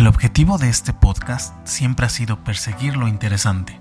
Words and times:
El 0.00 0.06
objetivo 0.06 0.56
de 0.56 0.70
este 0.70 0.94
podcast 0.94 1.54
siempre 1.68 2.06
ha 2.06 2.08
sido 2.08 2.42
perseguir 2.42 2.96
lo 2.96 3.06
interesante. 3.06 3.78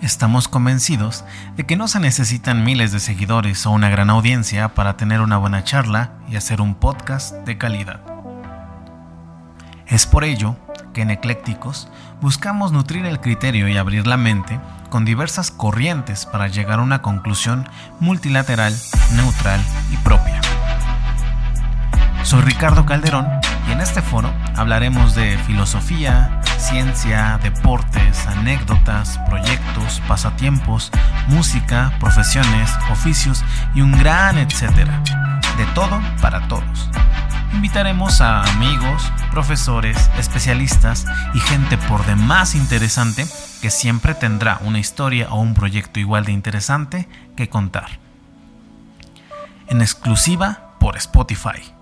Estamos 0.00 0.48
convencidos 0.48 1.24
de 1.54 1.64
que 1.64 1.76
no 1.76 1.86
se 1.86 2.00
necesitan 2.00 2.64
miles 2.64 2.90
de 2.90 2.98
seguidores 2.98 3.64
o 3.64 3.70
una 3.70 3.88
gran 3.88 4.10
audiencia 4.10 4.74
para 4.74 4.96
tener 4.96 5.20
una 5.20 5.36
buena 5.36 5.62
charla 5.62 6.10
y 6.28 6.34
hacer 6.34 6.60
un 6.60 6.74
podcast 6.74 7.34
de 7.46 7.56
calidad. 7.56 8.00
Es 9.86 10.06
por 10.06 10.24
ello 10.24 10.56
que 10.92 11.02
en 11.02 11.12
Eclécticos 11.12 11.88
buscamos 12.20 12.72
nutrir 12.72 13.06
el 13.06 13.20
criterio 13.20 13.68
y 13.68 13.76
abrir 13.76 14.08
la 14.08 14.16
mente 14.16 14.58
con 14.90 15.04
diversas 15.04 15.52
corrientes 15.52 16.26
para 16.26 16.48
llegar 16.48 16.80
a 16.80 16.82
una 16.82 17.00
conclusión 17.00 17.68
multilateral, 18.00 18.76
neutral 19.14 19.64
y 19.92 19.96
propia. 19.98 20.40
Soy 22.24 22.40
Ricardo 22.40 22.84
Calderón 22.86 23.41
y 23.68 23.72
en 23.72 23.80
este 23.80 24.02
foro 24.02 24.32
hablaremos 24.56 25.14
de 25.14 25.38
filosofía, 25.38 26.40
ciencia, 26.58 27.38
deportes, 27.42 28.26
anécdotas, 28.26 29.18
proyectos, 29.28 30.02
pasatiempos, 30.06 30.90
música, 31.28 31.92
profesiones, 32.00 32.70
oficios 32.90 33.44
y 33.74 33.80
un 33.80 33.92
gran 33.92 34.38
etcétera. 34.38 35.02
De 35.56 35.66
todo 35.74 36.00
para 36.20 36.48
todos. 36.48 36.88
Invitaremos 37.52 38.20
a 38.22 38.42
amigos, 38.44 39.12
profesores, 39.30 40.10
especialistas 40.18 41.04
y 41.34 41.40
gente 41.40 41.76
por 41.76 42.04
demás 42.06 42.54
interesante 42.54 43.26
que 43.60 43.70
siempre 43.70 44.14
tendrá 44.14 44.58
una 44.62 44.78
historia 44.78 45.28
o 45.30 45.40
un 45.40 45.54
proyecto 45.54 46.00
igual 46.00 46.24
de 46.24 46.32
interesante 46.32 47.08
que 47.36 47.48
contar. 47.48 47.98
En 49.68 49.82
exclusiva 49.82 50.76
por 50.80 50.96
Spotify. 50.96 51.81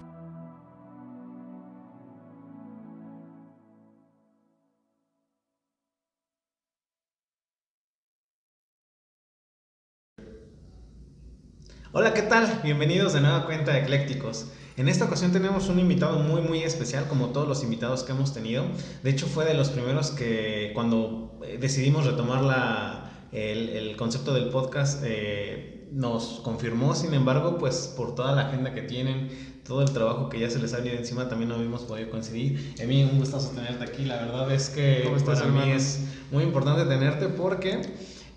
Hola, 11.93 12.15
¿qué 12.15 12.23
tal? 12.23 12.61
Bienvenidos 12.63 13.15
de 13.15 13.21
nueva 13.21 13.47
cuenta 13.47 13.73
de 13.73 13.81
Eclécticos. 13.81 14.47
En 14.77 14.89
esta 14.89 15.07
ocasión 15.07 15.33
tenemos 15.33 15.69
un 15.69 15.81
invitado 15.81 16.21
muy 16.21 16.41
muy 16.41 16.63
especial, 16.63 17.09
como 17.09 17.31
todos 17.31 17.49
los 17.49 17.65
invitados 17.65 18.05
que 18.05 18.13
hemos 18.13 18.33
tenido. 18.33 18.65
De 19.03 19.11
hecho, 19.11 19.27
fue 19.27 19.45
de 19.45 19.55
los 19.55 19.71
primeros 19.71 20.13
que 20.13 20.71
cuando 20.73 21.37
eh, 21.45 21.59
decidimos 21.61 22.07
retomar 22.07 22.45
la, 22.45 23.27
el, 23.33 23.97
concepto 23.97 24.33
del 24.33 24.51
podcast, 24.51 25.03
eh, 25.05 25.89
nos 25.91 26.41
confirmó. 26.45 26.95
Sin 26.95 27.13
embargo, 27.13 27.59
pues 27.59 27.93
por 27.97 28.15
toda 28.15 28.37
la 28.37 28.43
agenda 28.43 28.73
que 28.73 28.83
tienen, 28.83 29.61
todo 29.67 29.83
el 29.83 29.91
trabajo 29.91 30.29
que 30.29 30.39
ya 30.39 30.49
se 30.49 30.61
les 30.61 30.73
ha 30.75 30.77
venido 30.77 30.95
encima, 30.95 31.29
también 31.29 31.49
no 31.49 31.57
habíamos 31.57 31.83
podido 31.83 32.09
coincidir. 32.09 32.73
Mí 32.87 33.03
un 33.03 33.19
gustazo 33.19 33.51
tenerte 33.51 33.83
aquí. 33.83 34.05
La 34.05 34.15
verdad 34.15 34.53
es 34.53 34.69
que 34.69 35.11
para 35.27 35.45
mí 35.47 35.73
es 35.73 36.05
muy 36.31 36.45
importante 36.45 36.85
tenerte 36.85 37.27
porque... 37.27 37.83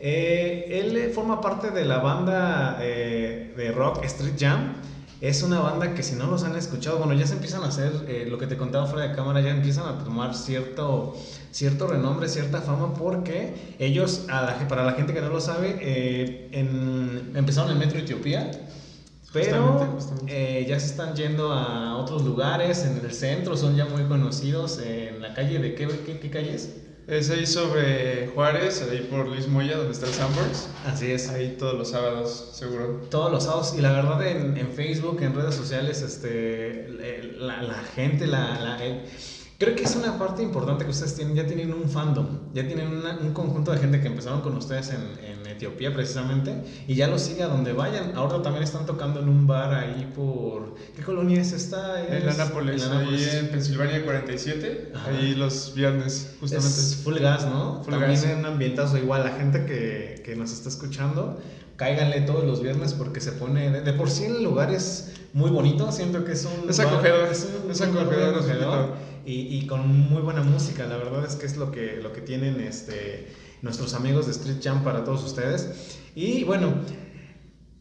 Eh, 0.06 0.82
él 0.82 1.12
forma 1.14 1.40
parte 1.40 1.72
de 1.72 1.86
la 1.86 2.00
banda 2.00 2.78
eh, 2.82 3.54
de 3.56 3.72
rock 3.72 4.04
Street 4.04 4.36
Jam. 4.38 4.74
Es 5.22 5.44
una 5.44 5.62
banda 5.62 5.94
que 5.94 6.04
si 6.04 6.16
no 6.16 6.28
los 6.28 6.44
han 6.44 6.58
escuchado, 6.58 6.98
bueno, 6.98 7.14
ya 7.14 7.26
se 7.26 7.36
empiezan 7.36 7.64
a 7.64 7.68
hacer, 7.68 8.04
eh, 8.10 8.28
lo 8.30 8.38
que 8.38 8.46
te 8.46 8.58
contaba 8.58 8.86
fuera 8.86 9.08
de 9.08 9.16
cámara, 9.16 9.40
ya 9.40 9.52
empiezan 9.52 9.88
a 9.88 10.04
tomar 10.04 10.36
cierto, 10.36 11.16
cierto 11.52 11.88
renombre, 11.88 12.28
cierta 12.28 12.60
fama, 12.60 12.94
porque 12.94 13.76
ellos, 13.80 14.26
para 14.68 14.84
la 14.84 14.92
gente 14.92 15.14
que 15.14 15.22
no 15.22 15.30
lo 15.30 15.40
sabe, 15.40 16.50
empezaron 16.52 17.72
en 17.72 17.80
Metro 17.80 18.00
Etiopía, 18.00 18.52
pero 19.32 19.98
ya 20.28 20.80
se 20.82 20.86
están 20.86 21.16
yendo 21.16 21.54
a 21.54 21.96
otros 21.96 22.26
lugares, 22.26 22.84
en 22.84 22.98
el 23.06 23.14
centro, 23.14 23.56
son 23.56 23.78
ya 23.78 23.86
muy 23.86 24.04
conocidos, 24.04 24.82
en 24.86 25.22
la 25.22 25.34
calle 25.34 25.60
de, 25.60 25.76
¿qué, 25.76 25.88
qué, 26.06 26.20
qué 26.20 26.30
calle 26.30 26.56
es? 26.56 26.83
Es 27.06 27.30
ahí 27.30 27.46
sobre 27.46 28.28
Juárez, 28.28 28.82
ahí 28.90 29.06
por 29.12 29.28
Luis 29.28 29.48
Moya, 29.48 29.76
donde 29.76 29.92
está 29.92 30.06
el 30.06 30.14
Sandbox. 30.14 30.70
Así 30.86 31.12
es. 31.12 31.30
Ahí 31.30 31.58
todos 31.60 31.74
los 31.74 31.90
sábados, 31.90 32.52
seguro. 32.54 33.02
Todos 33.10 33.30
los 33.30 33.44
sábados. 33.44 33.76
Y 33.78 33.82
la 33.82 33.92
verdad, 33.92 34.26
en, 34.26 34.56
en 34.58 34.72
Facebook, 34.72 35.22
en 35.22 35.36
redes 35.36 35.54
sociales, 35.54 36.02
este, 36.02 36.88
la, 37.40 37.62
la 37.62 37.84
gente, 37.96 38.26
la, 38.26 38.58
la 38.60 38.78
Creo 39.60 39.76
que 39.76 39.84
es 39.84 39.96
una 39.96 40.18
parte 40.18 40.42
importante 40.42 40.84
que 40.84 40.92
ustedes 40.92 41.16
tienen, 41.16 41.36
ya 41.36 41.46
tienen 41.46 41.74
un 41.74 41.90
fandom, 41.90 42.54
ya 42.54 42.66
tienen 42.66 42.88
un 43.22 43.34
conjunto 43.34 43.72
de 43.72 43.78
gente 43.78 44.02
que 44.02 44.08
empezaron 44.08 44.42
con 44.42 44.56
ustedes 44.58 44.90
en, 44.90 45.02
en, 45.24 45.44
Etiopía 45.54 45.94
precisamente 45.94 46.64
y 46.88 46.96
ya 46.96 47.08
lo 47.08 47.20
sigue 47.20 47.44
a 47.44 47.48
donde 47.48 47.74
vayan. 47.74 48.14
Ahora 48.16 48.42
también 48.42 48.64
están 48.64 48.88
tocando 48.88 49.20
en 49.20 49.30
un 49.30 49.46
bar 49.46 49.72
ahí 49.76 50.12
por... 50.16 50.74
¿Ququé 50.96 51.04
colonia 51.04 51.40
es 51.42 51.52
esta? 51.52 52.04
en 52.04 52.28
Anápolis, 52.28 52.84
ahí 52.86 53.30
en 53.34 53.50
Pensilvania 53.50 54.04
47, 54.04 54.94
ahí 55.06 55.36
los 55.36 55.76
viernes 55.76 56.36
justamente. 56.40 56.80
Es 56.80 57.02
full 57.04 57.20
gas, 57.20 57.46
¿no? 57.46 57.84
Full 57.84 57.94
también 57.94 58.24
en 58.24 58.40
un 58.40 58.46
ambientazo 58.46 58.98
igual, 58.98 59.24
la 59.24 59.32
gente 59.32 59.66
que, 59.66 60.24
que 60.26 60.36
nos 60.36 60.52
está 60.52 60.70
escuchando, 60.70 61.40
cáiganle 61.76 62.22
todos 62.22 62.44
los 62.46 62.64
viernes 62.64 62.94
porque 62.94 63.22
se 63.22 63.34
pone... 63.34 63.70
De, 63.70 63.94
por 63.94 64.10
sí 64.10 64.24
el 64.24 64.44
lugar 64.44 64.72
es 64.72 65.14
muy 65.34 65.52
bonito, 65.52 65.92
siento 65.92 66.26
que 66.26 66.32
es 66.32 66.46
un... 66.46 66.68
Es 66.68 66.80
acogedor, 66.80 67.30
es, 67.32 67.48
es 67.70 67.82
acogedor 67.82 69.13
y, 69.26 69.66
con 69.68 69.88
muy 69.88 70.22
buena 70.22 70.42
música. 70.42 70.86
La 70.86 70.98
verdad 70.98 71.26
es 71.26 71.36
que 71.36 71.46
es 71.46 71.58
lo 71.58 71.72
que, 71.72 72.00
lo 72.02 72.14
que 72.14 72.22
tienen 72.22 72.60
este, 72.60 73.28
nuestros 73.62 73.94
amigos 73.94 74.26
de 74.26 74.32
Street 74.34 74.58
Jam 74.62 74.84
para 74.84 75.04
todos 75.04 75.24
ustedes. 75.24 75.98
Y 76.16 76.44
bueno, 76.44 76.74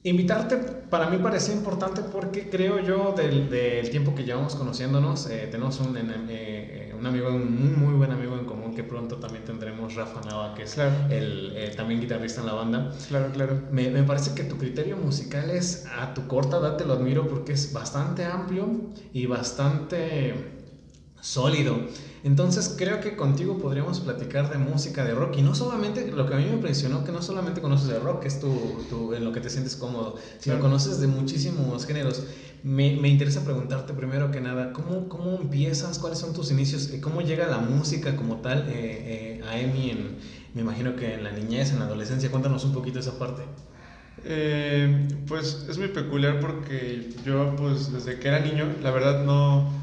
invitarte 0.04 0.56
para 0.56 1.08
mí 1.08 1.19
parece 1.19 1.52
importante 1.52 2.02
porque 2.02 2.50
creo 2.50 2.81
yo 2.81 3.14
del, 3.16 3.48
del 3.48 3.88
tiempo 3.91 4.14
que 4.14 4.25
llevamos 4.25 4.56
conociéndonos, 4.56 5.28
eh, 5.31 5.48
tenemos 5.50 5.81
un, 5.81 5.97
eh, 6.28 6.92
un, 6.98 7.06
amigo, 7.06 7.28
un 7.28 7.78
muy, 7.81 7.94
buen 7.94 8.10
amigo 8.10 8.36
en 8.36 8.44
común 8.44 8.75
que 8.75 8.82
pronto 8.82 9.16
también 9.16 9.44
tendremos, 9.44 9.94
Rafa 9.94 10.20
Nava, 10.22 10.54
que 10.54 10.64
es 10.64 10.76
el, 10.76 11.52
eh, 11.56 11.72
también 11.76 12.00
guitarrista 12.00 12.41
en 12.41 12.47
la 12.47 12.54
banda. 12.54 12.92
Claro, 13.08 13.31
claro. 13.32 13.62
Me, 13.70 13.91
me, 13.91 14.02
parece 14.02 14.34
que 14.34 14.44
tu 14.44 14.58
criterio 14.58 14.97
musical 14.97 15.50
es 15.50 15.86
a 15.98 16.12
tu 16.14 16.26
corta 16.26 16.58
edad, 16.58 16.76
te 16.76 16.84
lo 16.84 16.94
admiro 16.94 17.28
porque 17.28 17.52
es 17.52 17.72
bastante 17.72 18.25
amplio 18.25 18.69
y 19.12 19.26
bastante 19.26 20.62
sólido. 21.22 21.78
Entonces 22.25 22.75
creo 22.77 23.00
que 23.00 23.16
contigo 23.16 23.59
podríamos 23.59 24.00
platicar 24.00 24.50
de 24.50 24.59
música, 24.59 25.05
de 25.05 25.15
rock. 25.15 25.38
Y 25.38 25.43
no 25.43 25.55
solamente, 25.55 26.10
lo 26.12 26.27
que 26.27 26.34
a 26.34 26.37
mí 26.37 26.44
me 26.44 26.53
impresionó, 26.53 27.05
que 27.05 27.12
no 27.12 27.22
solamente 27.22 27.60
conoces 27.60 27.88
de 27.88 27.99
rock, 27.99 28.22
que 28.22 28.28
es 28.28 28.38
tu, 28.38 29.15
en 29.15 29.25
lo 29.25 29.32
que 29.32 29.41
te 29.41 29.49
sientes 29.49 29.75
cómodo, 29.77 30.16
sino 30.38 30.61
conoces 30.61 31.00
de 31.00 31.06
muchísimos 31.06 31.87
géneros. 31.87 32.25
Me, 32.62 32.97
me, 32.97 33.09
interesa 33.09 33.44
preguntarte 33.44 33.93
primero 33.93 34.31
que 34.31 34.41
nada, 34.41 34.72
¿cómo, 34.72 35.09
¿cómo 35.09 35.37
empiezas? 35.41 35.99
¿Cuáles 35.99 36.21
son 36.21 36.32
tus 36.32 36.53
inicios? 36.53 36.91
¿Cómo 37.00 37.21
llega 37.21 37.49
la 37.49 37.59
música 37.59 38.15
como 38.15 38.37
tal 38.37 38.69
eh, 38.69 39.41
eh, 39.41 39.44
a 39.49 39.59
Emi 39.59 39.91
en, 39.91 40.19
me 40.55 40.61
imagino 40.61 40.94
que 40.94 41.15
en 41.15 41.25
la 41.25 41.32
niñez, 41.32 41.72
en 41.72 41.81
la 41.81 41.87
adolescencia? 41.87 42.31
Cuéntanos 42.31 42.65
un 42.65 42.72
poquito 42.72 43.00
esa 43.00 43.19
parte. 43.19 43.43
Eh, 44.25 45.09
pues 45.27 45.66
es 45.69 45.78
muy 45.78 45.88
peculiar 45.88 46.38
porque 46.38 47.11
yo 47.25 47.56
pues 47.56 47.93
desde 47.93 48.21
que 48.21 48.28
era 48.28 48.38
niño, 48.38 48.66
la 48.81 48.93
verdad 48.93 49.25
no 49.25 49.81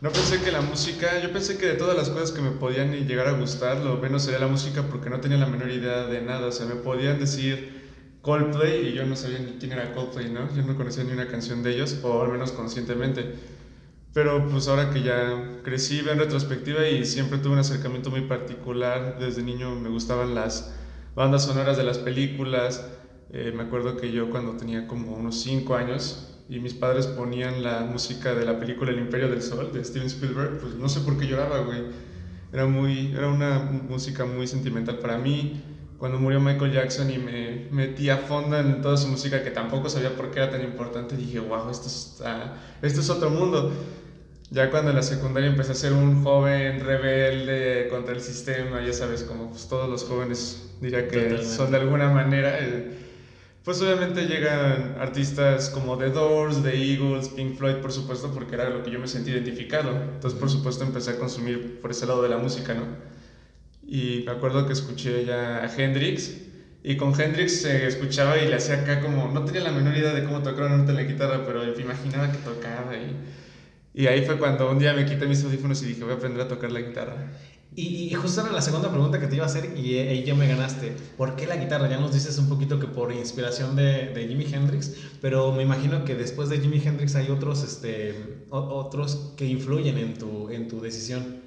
no 0.00 0.10
pensé 0.10 0.40
que 0.40 0.50
la 0.50 0.62
música, 0.62 1.20
yo 1.20 1.30
pensé 1.30 1.58
que 1.58 1.66
de 1.66 1.74
todas 1.74 1.94
las 1.94 2.08
cosas 2.08 2.32
que 2.32 2.40
me 2.40 2.52
podían 2.52 2.92
llegar 3.06 3.28
a 3.28 3.32
gustar, 3.32 3.78
lo 3.78 3.98
menos 3.98 4.22
sería 4.22 4.38
la 4.38 4.46
música 4.46 4.84
porque 4.90 5.10
no 5.10 5.20
tenía 5.20 5.36
la 5.36 5.46
menor 5.46 5.70
idea 5.70 6.06
de 6.06 6.22
nada. 6.22 6.46
O 6.46 6.52
sea, 6.52 6.64
me 6.64 6.76
podían 6.76 7.20
decir 7.20 8.16
Coldplay 8.22 8.88
y 8.88 8.92
yo 8.94 9.04
no 9.04 9.14
sabía 9.14 9.40
ni 9.40 9.58
quién 9.58 9.72
era 9.72 9.92
Coldplay, 9.92 10.30
¿no? 10.30 10.54
Yo 10.54 10.62
no 10.62 10.74
conocía 10.74 11.04
ni 11.04 11.12
una 11.12 11.28
canción 11.28 11.62
de 11.62 11.74
ellos, 11.74 12.00
o 12.02 12.22
al 12.22 12.32
menos 12.32 12.52
conscientemente. 12.52 13.34
Pero 14.14 14.48
pues 14.48 14.68
ahora 14.68 14.90
que 14.90 15.02
ya 15.02 15.60
crecí, 15.62 16.00
veo 16.00 16.14
en 16.14 16.18
retrospectiva 16.18 16.88
y 16.88 17.04
siempre 17.04 17.38
tuve 17.38 17.52
un 17.52 17.58
acercamiento 17.58 18.10
muy 18.10 18.22
particular. 18.22 19.18
Desde 19.20 19.42
niño 19.42 19.74
me 19.76 19.90
gustaban 19.90 20.34
las 20.34 20.74
bandas 21.14 21.44
sonoras 21.44 21.76
de 21.76 21.84
las 21.84 21.98
películas. 21.98 22.86
Eh, 23.32 23.52
me 23.54 23.64
acuerdo 23.64 23.98
que 23.98 24.10
yo 24.10 24.30
cuando 24.30 24.56
tenía 24.56 24.86
como 24.88 25.12
unos 25.12 25.40
5 25.42 25.76
años 25.76 26.29
y 26.50 26.58
mis 26.58 26.74
padres 26.74 27.06
ponían 27.06 27.62
la 27.62 27.82
música 27.82 28.34
de 28.34 28.44
la 28.44 28.58
película 28.58 28.90
El 28.90 28.98
Imperio 28.98 29.28
del 29.28 29.40
Sol 29.40 29.70
de 29.72 29.84
Steven 29.84 30.08
Spielberg, 30.08 30.58
pues 30.58 30.74
no 30.74 30.88
sé 30.88 31.00
por 31.00 31.16
qué 31.16 31.28
lloraba, 31.28 31.60
güey. 31.60 31.82
Era, 32.52 32.66
muy, 32.66 33.14
era 33.14 33.28
una 33.28 33.60
música 33.60 34.24
muy 34.24 34.48
sentimental 34.48 34.98
para 34.98 35.16
mí. 35.16 35.62
Cuando 35.96 36.18
murió 36.18 36.40
Michael 36.40 36.72
Jackson 36.72 37.08
y 37.08 37.18
me 37.18 37.68
metí 37.70 38.10
a 38.10 38.16
fondo 38.16 38.58
en 38.58 38.82
toda 38.82 38.96
su 38.96 39.06
música 39.06 39.44
que 39.44 39.52
tampoco 39.52 39.88
sabía 39.88 40.16
por 40.16 40.32
qué 40.32 40.40
era 40.40 40.50
tan 40.50 40.62
importante, 40.64 41.16
dije, 41.16 41.38
wow, 41.38 41.70
esto 41.70 41.86
es, 41.86 42.20
esto 42.82 43.00
es 43.00 43.10
otro 43.10 43.30
mundo. 43.30 43.72
Ya 44.50 44.72
cuando 44.72 44.90
en 44.90 44.96
la 44.96 45.02
secundaria 45.02 45.50
empecé 45.50 45.70
a 45.70 45.76
ser 45.76 45.92
un 45.92 46.24
joven 46.24 46.80
rebelde 46.80 47.86
contra 47.90 48.12
el 48.12 48.20
sistema, 48.20 48.84
ya 48.84 48.92
sabes, 48.92 49.22
como 49.22 49.50
pues, 49.50 49.68
todos 49.68 49.88
los 49.88 50.02
jóvenes 50.02 50.68
diría 50.80 51.06
que 51.06 51.44
son 51.44 51.70
de 51.70 51.76
alguna 51.76 52.10
manera... 52.10 52.58
Eh, 52.58 53.09
pues 53.64 53.80
obviamente 53.82 54.26
llegan 54.26 54.96
artistas 54.98 55.70
como 55.70 55.98
The 55.98 56.10
Doors, 56.10 56.62
The 56.62 56.74
Eagles, 56.74 57.28
Pink 57.30 57.56
Floyd, 57.56 57.76
por 57.76 57.92
supuesto, 57.92 58.32
porque 58.32 58.54
era 58.54 58.70
lo 58.70 58.82
que 58.82 58.90
yo 58.90 58.98
me 58.98 59.06
sentí 59.06 59.30
identificado. 59.30 59.90
Entonces, 60.14 60.38
por 60.38 60.50
supuesto, 60.50 60.84
empecé 60.84 61.12
a 61.12 61.18
consumir 61.18 61.80
por 61.80 61.90
ese 61.90 62.06
lado 62.06 62.22
de 62.22 62.28
la 62.30 62.38
música, 62.38 62.74
¿no? 62.74 62.86
Y 63.86 64.22
me 64.26 64.32
acuerdo 64.32 64.66
que 64.66 64.72
escuché 64.72 65.24
ya 65.24 65.64
a 65.64 65.74
Hendrix, 65.74 66.36
y 66.82 66.96
con 66.96 67.18
Hendrix 67.18 67.62
se 67.62 67.86
escuchaba 67.86 68.38
y 68.38 68.48
le 68.48 68.56
hacía 68.56 68.76
acá 68.82 69.00
como, 69.00 69.28
no 69.28 69.44
tenía 69.44 69.62
la 69.62 69.72
menor 69.72 69.96
idea 69.96 70.14
de 70.14 70.24
cómo 70.24 70.42
tocar 70.42 70.66
una 70.66 70.78
nota 70.78 70.92
en 70.92 70.96
la 70.96 71.02
guitarra, 71.04 71.44
pero 71.44 71.62
me 71.62 71.82
imaginaba 71.82 72.32
que 72.32 72.38
tocaba 72.38 72.96
y, 72.96 73.16
Y 73.94 74.06
ahí 74.06 74.24
fue 74.24 74.38
cuando 74.38 74.70
un 74.70 74.78
día 74.78 74.94
me 74.94 75.04
quité 75.04 75.26
mis 75.26 75.44
audífonos 75.44 75.82
y 75.82 75.86
dije, 75.86 76.04
voy 76.04 76.12
a 76.12 76.16
aprender 76.16 76.42
a 76.42 76.48
tocar 76.48 76.72
la 76.72 76.80
guitarra. 76.80 77.32
Y, 77.76 78.12
justo 78.14 78.40
era 78.40 78.50
la 78.50 78.62
segunda 78.62 78.90
pregunta 78.90 79.20
que 79.20 79.28
te 79.28 79.36
iba 79.36 79.44
a 79.44 79.48
hacer 79.48 79.78
y 79.78 79.96
ahí 79.96 80.24
ya 80.24 80.34
me 80.34 80.48
ganaste. 80.48 80.92
¿Por 81.16 81.36
qué 81.36 81.46
la 81.46 81.56
guitarra? 81.56 81.88
Ya 81.88 81.98
nos 81.98 82.12
dices 82.12 82.36
un 82.38 82.48
poquito 82.48 82.80
que 82.80 82.88
por 82.88 83.12
inspiración 83.12 83.76
de, 83.76 84.08
de 84.08 84.26
Jimi 84.26 84.44
Hendrix, 84.44 84.92
pero 85.20 85.52
me 85.52 85.62
imagino 85.62 86.04
que 86.04 86.16
después 86.16 86.48
de 86.48 86.58
Jimi 86.58 86.82
Hendrix 86.84 87.14
hay 87.14 87.30
otros, 87.30 87.62
este, 87.62 88.44
otros 88.50 89.34
que 89.36 89.46
influyen 89.46 89.98
en 89.98 90.18
tu, 90.18 90.50
en 90.50 90.66
tu 90.66 90.80
decisión. 90.80 91.42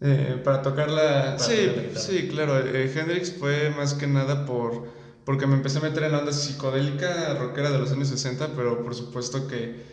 Eh, 0.00 0.40
para 0.44 0.62
tocar 0.62 0.88
la... 0.90 1.38
sí, 1.38 1.68
sí, 1.94 2.28
claro. 2.28 2.58
Eh, 2.58 2.90
Hendrix 2.94 3.32
fue 3.32 3.70
más 3.70 3.94
que 3.94 4.06
nada 4.06 4.46
por 4.46 5.00
porque 5.24 5.46
me 5.46 5.54
empecé 5.54 5.78
a 5.78 5.82
meter 5.82 6.04
en 6.04 6.12
la 6.12 6.18
onda 6.18 6.32
psicodélica 6.32 7.34
rockera 7.34 7.70
de 7.70 7.78
los 7.78 7.92
años 7.92 8.08
60, 8.08 8.48
pero 8.56 8.82
por 8.82 8.94
supuesto 8.94 9.46
que 9.46 9.84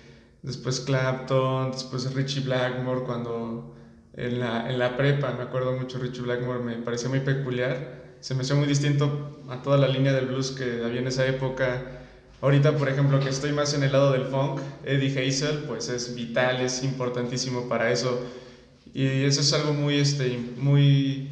después 0.42 0.80
Clapton, 0.80 1.72
después 1.72 2.14
Richie 2.14 2.42
Blackmore, 2.42 3.02
cuando 3.04 3.76
en 4.18 4.40
la, 4.40 4.70
en 4.70 4.80
la 4.80 4.98
prepa, 4.98 5.34
me 5.34 5.44
acuerdo 5.44 5.74
mucho, 5.74 6.00
Richie 6.00 6.24
Blackmore 6.24 6.60
me 6.60 6.78
parecía 6.80 7.10
muy 7.10 7.22
peculiar, 7.22 8.18
se 8.20 8.36
me 8.36 8.42
hacía 8.42 8.56
muy 8.56 8.68
distinto 8.68 9.44
a 9.50 9.62
toda 9.62 9.78
la 9.78 9.88
línea 9.88 10.14
del 10.14 10.28
blues 10.28 10.52
que 10.52 10.84
había 10.84 11.00
en 11.02 11.08
esa 11.08 11.26
época. 11.28 11.86
Ahorita, 12.42 12.78
por 12.78 12.90
ejemplo, 12.90 13.20
que 13.20 13.30
estoy 13.30 13.52
más 13.54 13.74
en 13.74 13.84
el 13.84 13.92
lado 13.92 14.12
del 14.12 14.26
funk, 14.26 14.62
Eddie 14.84 15.28
Hazel, 15.28 15.60
pues 15.66 15.90
es 15.90 16.14
vital, 16.16 16.62
es 16.62 16.84
importantísimo 16.84 17.68
para 17.68 17.92
eso. 17.92 18.24
Y 18.94 19.24
eso 19.24 19.42
es 19.42 19.54
algo 19.54 19.74
muy, 19.74 19.98
este, 20.00 20.38
muy, 20.56 21.28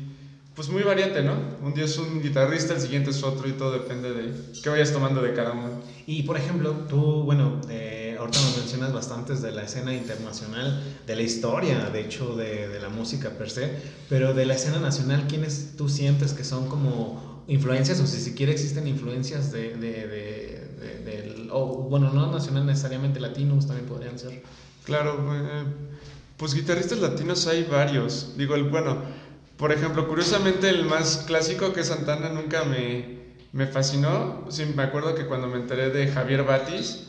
pues 0.53 0.69
muy 0.69 0.83
variante, 0.83 1.23
¿no? 1.23 1.55
Un 1.59 1.73
día 1.73 1.85
es 1.85 1.97
un 1.97 2.21
guitarrista, 2.21 2.73
el 2.73 2.79
siguiente 2.79 3.09
es 3.11 3.23
otro 3.23 3.47
y 3.47 3.53
todo 3.53 3.71
depende 3.71 4.13
de 4.13 4.33
qué 4.61 4.69
vayas 4.69 4.91
tomando 4.91 5.21
de 5.21 5.33
cada 5.33 5.51
uno. 5.53 5.73
Y 6.05 6.23
por 6.23 6.37
ejemplo, 6.37 6.85
tú, 6.87 7.23
bueno, 7.23 7.61
eh, 7.67 8.04
ahorita 8.25 8.41
nos 8.41 8.57
mencionas 8.57 8.93
bastantes 8.93 9.41
de 9.41 9.51
la 9.51 9.63
escena 9.63 9.93
internacional, 9.93 10.81
de 11.05 11.15
la 11.15 11.21
historia, 11.21 11.89
de 11.89 12.01
hecho, 12.01 12.35
de, 12.35 12.67
de, 12.67 12.79
la 12.79 12.89
música 12.89 13.29
per 13.31 13.49
se, 13.49 13.71
pero 14.09 14.33
de 14.33 14.45
la 14.45 14.55
escena 14.55 14.79
nacional, 14.79 15.25
¿quiénes 15.27 15.75
tú 15.77 15.89
sientes 15.89 16.33
que 16.33 16.43
son 16.43 16.67
como 16.67 17.43
influencias 17.47 17.99
o 17.99 18.07
si 18.07 18.19
siquiera 18.19 18.51
existen 18.51 18.87
influencias 18.87 19.51
de, 19.51 19.75
de, 19.75 20.07
de 20.07 21.47
o, 21.51 21.65
bueno, 21.89 22.11
no 22.11 22.31
nacional 22.31 22.65
necesariamente, 22.65 23.19
latinos 23.19 23.67
también 23.67 23.87
podrían 23.87 24.17
ser? 24.17 24.41
Claro, 24.83 25.17
eh, 25.33 25.63
pues 26.37 26.53
guitarristas 26.53 26.99
latinos 26.99 27.47
hay 27.47 27.63
varios. 27.63 28.33
Digo, 28.37 28.55
el, 28.55 28.63
bueno, 28.63 29.01
por 29.57 29.71
ejemplo, 29.71 30.07
curiosamente 30.07 30.69
el 30.69 30.85
más 30.85 31.23
clásico 31.27 31.73
que 31.73 31.83
Santana 31.83 32.29
nunca 32.29 32.63
me, 32.65 33.19
me 33.53 33.67
fascinó. 33.67 34.45
Sí, 34.49 34.65
me 34.75 34.83
acuerdo 34.83 35.15
que 35.15 35.27
cuando 35.27 35.47
me 35.47 35.57
enteré 35.57 35.89
de 35.89 36.07
Javier 36.07 36.43
Batis, 36.43 37.07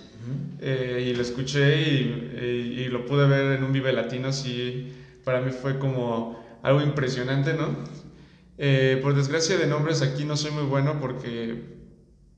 eh, 0.61 1.09
y 1.11 1.15
lo 1.15 1.23
escuché 1.23 1.83
y, 1.83 2.83
y, 2.85 2.89
lo 2.89 3.07
pude 3.07 3.27
ver 3.27 3.57
en 3.57 3.65
un 3.65 3.73
Vive 3.73 3.93
Latino, 3.93 4.33
sí, 4.33 4.93
para 5.25 5.41
mí 5.41 5.51
fue 5.51 5.79
como 5.79 6.45
algo 6.63 6.83
impresionante, 6.83 7.55
¿no? 7.55 7.77
Eh, 8.59 8.99
por 9.03 9.15
desgracia 9.15 9.59
de 9.59 9.67
nombres 9.67 10.01
aquí 10.03 10.25
no 10.25 10.37
soy 10.37 10.51
muy 10.51 10.65
bueno 10.65 10.99
porque, 10.99 11.63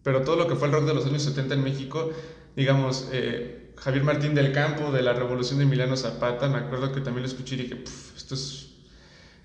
pero 0.02 0.22
todo 0.22 0.36
lo 0.36 0.48
que 0.48 0.56
fue 0.56 0.66
el 0.68 0.74
rock 0.74 0.86
de 0.86 0.94
los 0.94 1.06
años 1.06 1.22
70 1.22 1.54
en 1.54 1.62
México, 1.62 2.10
digamos, 2.56 3.08
eh, 3.12 3.72
Javier 3.76 4.04
Martín 4.04 4.34
del 4.34 4.52
Campo, 4.52 4.90
de 4.90 5.02
la 5.02 5.12
Revolución 5.12 5.58
de 5.58 5.64
Emiliano 5.64 5.96
Zapata, 5.96 6.48
me 6.48 6.58
acuerdo 6.58 6.92
que 6.92 7.00
también 7.00 7.22
lo 7.22 7.28
escuché 7.28 7.54
y 7.54 7.58
dije, 7.58 7.84
esto 8.16 8.34
es, 8.34 8.74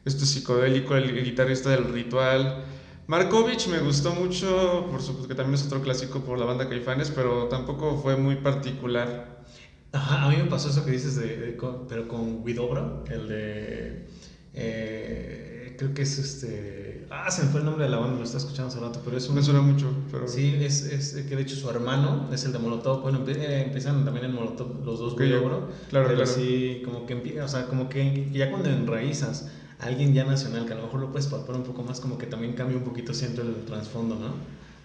esto 0.06 0.24
es 0.24 0.30
psicodélico, 0.31 0.96
el 0.96 1.24
guitarrista 1.24 1.69
del 1.69 1.94
ritual. 1.94 2.66
Markovich 3.07 3.67
me 3.67 3.79
gustó 3.79 4.13
mucho, 4.13 4.88
por 4.89 5.01
supuesto 5.01 5.27
que 5.27 5.35
también 5.35 5.55
es 5.55 5.65
otro 5.65 5.81
clásico 5.81 6.21
por 6.21 6.39
la 6.39 6.45
banda 6.45 6.69
Caifanes, 6.69 7.11
pero 7.11 7.45
tampoco 7.50 7.97
fue 7.97 8.15
muy 8.15 8.38
particular. 8.38 9.44
Ajá, 9.91 10.23
a 10.23 10.29
mí 10.29 10.38
me 10.38 10.45
pasó 10.45 10.69
eso 10.69 10.85
que 10.85 10.91
dices, 10.91 11.17
de, 11.17 11.57
pero 11.89 12.07
con 12.07 12.41
Widobro, 12.44 13.03
el 13.09 13.27
de... 13.27 14.07
Eh, 14.53 15.75
creo 15.77 15.94
que 15.94 16.03
es 16.03 16.17
este... 16.17 17.05
Ah, 17.09 17.29
se 17.29 17.44
me 17.44 17.50
fue 17.50 17.59
el 17.59 17.65
nombre 17.65 17.83
de 17.83 17.91
la 17.91 17.97
banda, 17.97 18.17
lo 18.17 18.23
estaba 18.23 18.39
escuchando 18.44 18.71
hace 18.71 18.79
rato, 18.79 19.01
pero 19.03 19.17
es 19.17 19.27
un... 19.27 19.35
Me 19.35 19.44
suena 19.44 19.61
mucho, 19.61 19.91
pero... 20.11 20.27
Sí, 20.27 20.55
es, 20.61 20.83
es 20.83 21.13
que 21.25 21.35
de 21.35 21.41
hecho 21.41 21.55
su 21.55 21.69
hermano 21.69 22.29
es 22.31 22.44
el 22.45 22.53
de 22.53 22.59
Molotov, 22.59 23.01
bueno, 23.01 23.23
eh, 23.27 23.63
empiezan 23.65 24.03
también 24.05 24.25
en 24.25 24.33
Molotov 24.33 24.83
los 24.83 24.97
dos 24.97 25.13
Widobro, 25.13 25.69
claro, 25.89 26.07
pero 26.07 26.23
claro. 26.23 26.25
sí, 26.25 26.81
como 26.85 27.05
que 27.05 27.13
empieza, 27.13 27.45
o 27.45 27.47
sea, 27.47 27.67
como 27.67 27.89
que 27.89 28.29
ya 28.31 28.50
cuando 28.50 28.69
enraizas 28.69 29.51
alguien 29.80 30.14
ya 30.14 30.24
nacional, 30.24 30.66
que 30.66 30.74
a 30.74 30.75
lo 30.75 30.84
mejor 30.84 31.00
lo 31.00 31.12
puedes 31.12 31.28
palpar 31.28 31.56
un 31.56 31.64
poco 31.64 31.84
más, 31.84 32.00
como 32.00 32.18
que 32.18 32.25
también 32.25 32.54
cambia 32.54 32.78
un 32.78 32.84
poquito, 32.84 33.14
siento, 33.14 33.42
el 33.42 33.66
trasfondo, 33.66 34.16
¿no? 34.16 34.34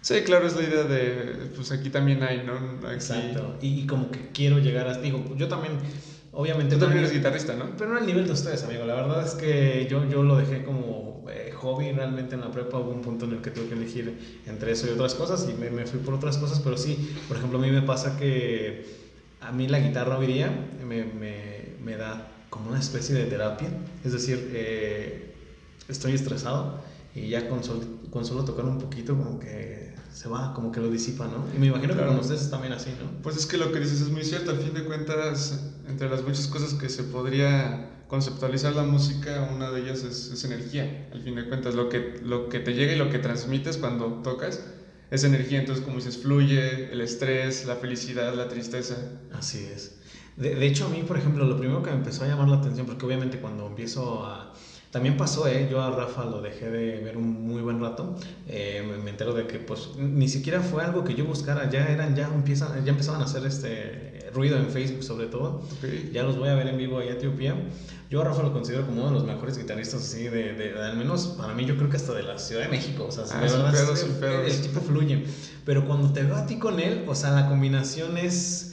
Sí, 0.00 0.22
claro, 0.22 0.46
es 0.46 0.56
la 0.56 0.62
idea 0.62 0.84
de, 0.84 1.50
pues 1.54 1.72
aquí 1.72 1.90
también 1.90 2.22
hay, 2.22 2.44
¿no? 2.44 2.90
Exacto, 2.90 3.56
y, 3.60 3.86
como 3.86 4.10
que 4.10 4.30
quiero 4.32 4.58
llegar 4.58 4.88
a, 4.88 4.98
digo, 4.98 5.24
yo 5.36 5.48
también, 5.48 5.74
obviamente... 6.32 6.76
Tú 6.76 6.80
también 6.80 7.00
eres 7.00 7.12
guitarrista, 7.12 7.54
¿no? 7.54 7.76
Pero 7.76 7.92
no 7.92 7.98
al 7.98 8.06
nivel 8.06 8.26
de 8.26 8.32
ustedes, 8.32 8.62
amigo, 8.64 8.84
la 8.84 8.94
verdad 8.94 9.26
es 9.26 9.34
que 9.34 9.86
yo, 9.90 10.08
yo 10.08 10.22
lo 10.22 10.36
dejé 10.36 10.62
como 10.64 11.24
eh, 11.30 11.52
hobby 11.54 11.92
realmente 11.92 12.36
en 12.36 12.42
la 12.42 12.50
prepa, 12.50 12.78
hubo 12.78 12.90
un 12.90 13.02
punto 13.02 13.24
en 13.24 13.32
el 13.32 13.42
que 13.42 13.50
tuve 13.50 13.66
que 13.66 13.74
elegir 13.74 14.40
entre 14.46 14.72
eso 14.72 14.86
y 14.86 14.90
otras 14.90 15.14
cosas, 15.14 15.48
y 15.50 15.54
me, 15.54 15.70
me 15.70 15.86
fui 15.86 16.00
por 16.00 16.14
otras 16.14 16.38
cosas, 16.38 16.60
pero 16.60 16.76
sí, 16.76 17.14
por 17.26 17.36
ejemplo, 17.36 17.58
a 17.58 17.62
mí 17.62 17.70
me 17.70 17.82
pasa 17.82 18.16
que 18.16 19.08
a 19.40 19.52
mí 19.52 19.68
la 19.68 19.80
guitarra 19.80 20.18
hoy 20.18 20.26
día 20.26 20.50
me, 20.86 21.04
me, 21.04 21.74
me 21.84 21.96
da 21.96 22.37
como 22.50 22.70
una 22.70 22.78
especie 22.78 23.14
de 23.14 23.24
terapia. 23.24 23.68
Es 24.04 24.12
decir, 24.12 24.50
eh, 24.52 25.34
estoy 25.88 26.12
estresado 26.12 26.80
y 27.14 27.28
ya 27.28 27.48
con, 27.48 27.60
con, 28.10 28.24
solo 28.24 28.44
tocar 28.44 28.64
un 28.64 28.78
poquito 28.78 29.16
como 29.16 29.38
que 29.38 29.94
se 30.12 30.28
va, 30.28 30.54
como 30.54 30.72
que 30.72 30.80
lo 30.80 30.90
disipa, 30.90 31.26
¿no? 31.26 31.44
Y 31.54 31.58
me 31.58 31.66
imagino 31.66 31.96
que 31.96 32.04
con 32.04 32.18
ustedes 32.18 32.42
es 32.42 32.50
también 32.50 32.72
así, 32.72 32.90
¿no? 32.90 33.22
Pues 33.22 33.36
es 33.36 33.46
que 33.46 33.56
lo 33.56 33.72
que 33.72 33.80
dices 33.80 34.00
es 34.00 34.10
muy 34.10 34.24
cierto. 34.24 34.50
Al 34.50 34.58
fin 34.58 34.74
de 34.74 34.84
cuentas, 34.84 35.60
entre 35.88 36.08
las 36.08 36.22
muchas 36.22 36.46
cosas 36.46 36.74
que 36.74 36.88
se 36.88 37.04
podría 37.04 37.90
conceptualizar 38.08 38.74
la 38.74 38.82
música, 38.84 39.48
una 39.54 39.70
de 39.70 39.82
ellas 39.82 40.02
es, 40.02 40.30
es 40.30 40.44
energía. 40.44 41.08
Al 41.12 41.22
fin 41.22 41.34
de 41.34 41.46
cuentas, 41.48 41.74
lo 41.74 41.88
que, 41.88 42.20
lo 42.22 42.48
que 42.48 42.58
te 42.58 42.74
llega 42.74 42.92
y 42.92 42.96
lo 42.96 43.10
que 43.10 43.18
transmites 43.18 43.76
cuando 43.76 44.06
tocas 44.22 44.60
es 45.10 45.24
energía. 45.24 45.60
Entonces, 45.60 45.84
como 45.84 45.96
dices, 45.96 46.18
fluye 46.18 46.92
el 46.92 47.00
estrés, 47.00 47.66
la 47.66 47.76
felicidad, 47.76 48.34
la 48.34 48.48
tristeza. 48.48 48.96
Así 49.32 49.68
es. 49.72 49.98
De, 50.38 50.66
hecho, 50.66 50.86
a 50.86 50.88
mí, 50.88 51.02
por 51.02 51.18
ejemplo, 51.18 51.44
lo 51.44 51.58
primero 51.58 51.82
que 51.82 51.90
me 51.90 51.96
empezó 51.96 52.24
a 52.24 52.28
llamar 52.28 52.48
la 52.48 52.58
atención, 52.58 52.86
porque 52.86 53.04
obviamente 53.04 53.38
cuando 53.38 53.66
empiezo 53.66 54.24
a... 54.24 54.52
También 54.92 55.18
pasó, 55.18 55.46
¿eh? 55.46 55.68
Yo 55.70 55.82
a 55.82 55.90
Rafa 55.90 56.24
lo 56.24 56.40
dejé 56.40 56.70
de 56.70 57.00
ver 57.00 57.18
un 57.18 57.46
muy 57.46 57.60
buen 57.60 57.78
rato. 57.78 58.16
Eh, 58.46 58.82
me, 59.04 59.10
entero 59.10 59.34
de 59.34 59.46
que, 59.46 59.58
pues, 59.58 59.96
ni 59.98 60.28
siquiera 60.28 60.60
fue 60.60 60.82
algo 60.82 61.04
que 61.04 61.14
yo 61.14 61.26
buscara. 61.26 61.68
Ya 61.68 61.88
eran, 61.88 62.16
ya 62.16 62.28
empiezan, 62.28 62.84
ya 62.86 62.92
empezaban 62.92 63.20
a 63.20 63.24
hacer 63.24 63.44
este 63.44 64.30
ruido 64.32 64.56
en 64.56 64.68
Facebook, 64.68 65.02
sobre 65.02 65.26
todo. 65.26 65.62
Ya 66.12 66.22
los 66.22 66.38
voy 66.38 66.48
a 66.48 66.54
ver 66.54 66.68
en 66.68 66.78
vivo 66.78 67.00
ahí 67.00 67.08
a 67.08 67.12
Etiopía. 67.12 67.54
Yo 68.08 68.22
a 68.22 68.24
Rafa 68.24 68.42
lo 68.42 68.52
considero 68.54 68.86
como 68.86 69.02
uno 69.02 69.10
de 69.10 69.14
los 69.16 69.24
mejores 69.24 69.58
guitarristas, 69.58 70.00
así, 70.00 70.22
de, 70.22 70.54
de, 70.54 70.80
al 70.80 70.96
menos 70.96 71.34
para 71.36 71.52
mí, 71.52 71.66
yo 71.66 71.76
creo 71.76 71.90
que 71.90 71.98
hasta 71.98 72.14
de 72.14 72.22
la 72.22 72.38
Ciudad 72.38 72.62
de 72.62 72.68
México. 72.68 73.06
O 73.08 73.12
sea, 73.12 73.24
ah, 73.30 73.44
de 73.44 73.50
verdad, 73.50 73.74
el, 74.22 74.50
el 74.50 74.62
tipo 74.62 74.80
fluye. 74.80 75.24
Pero 75.66 75.86
cuando 75.86 76.14
te 76.14 76.22
veo 76.22 76.36
a 76.36 76.46
ti 76.46 76.58
con 76.58 76.80
él, 76.80 77.04
o 77.06 77.14
sea, 77.14 77.32
la 77.32 77.46
combinación 77.48 78.16
es 78.16 78.68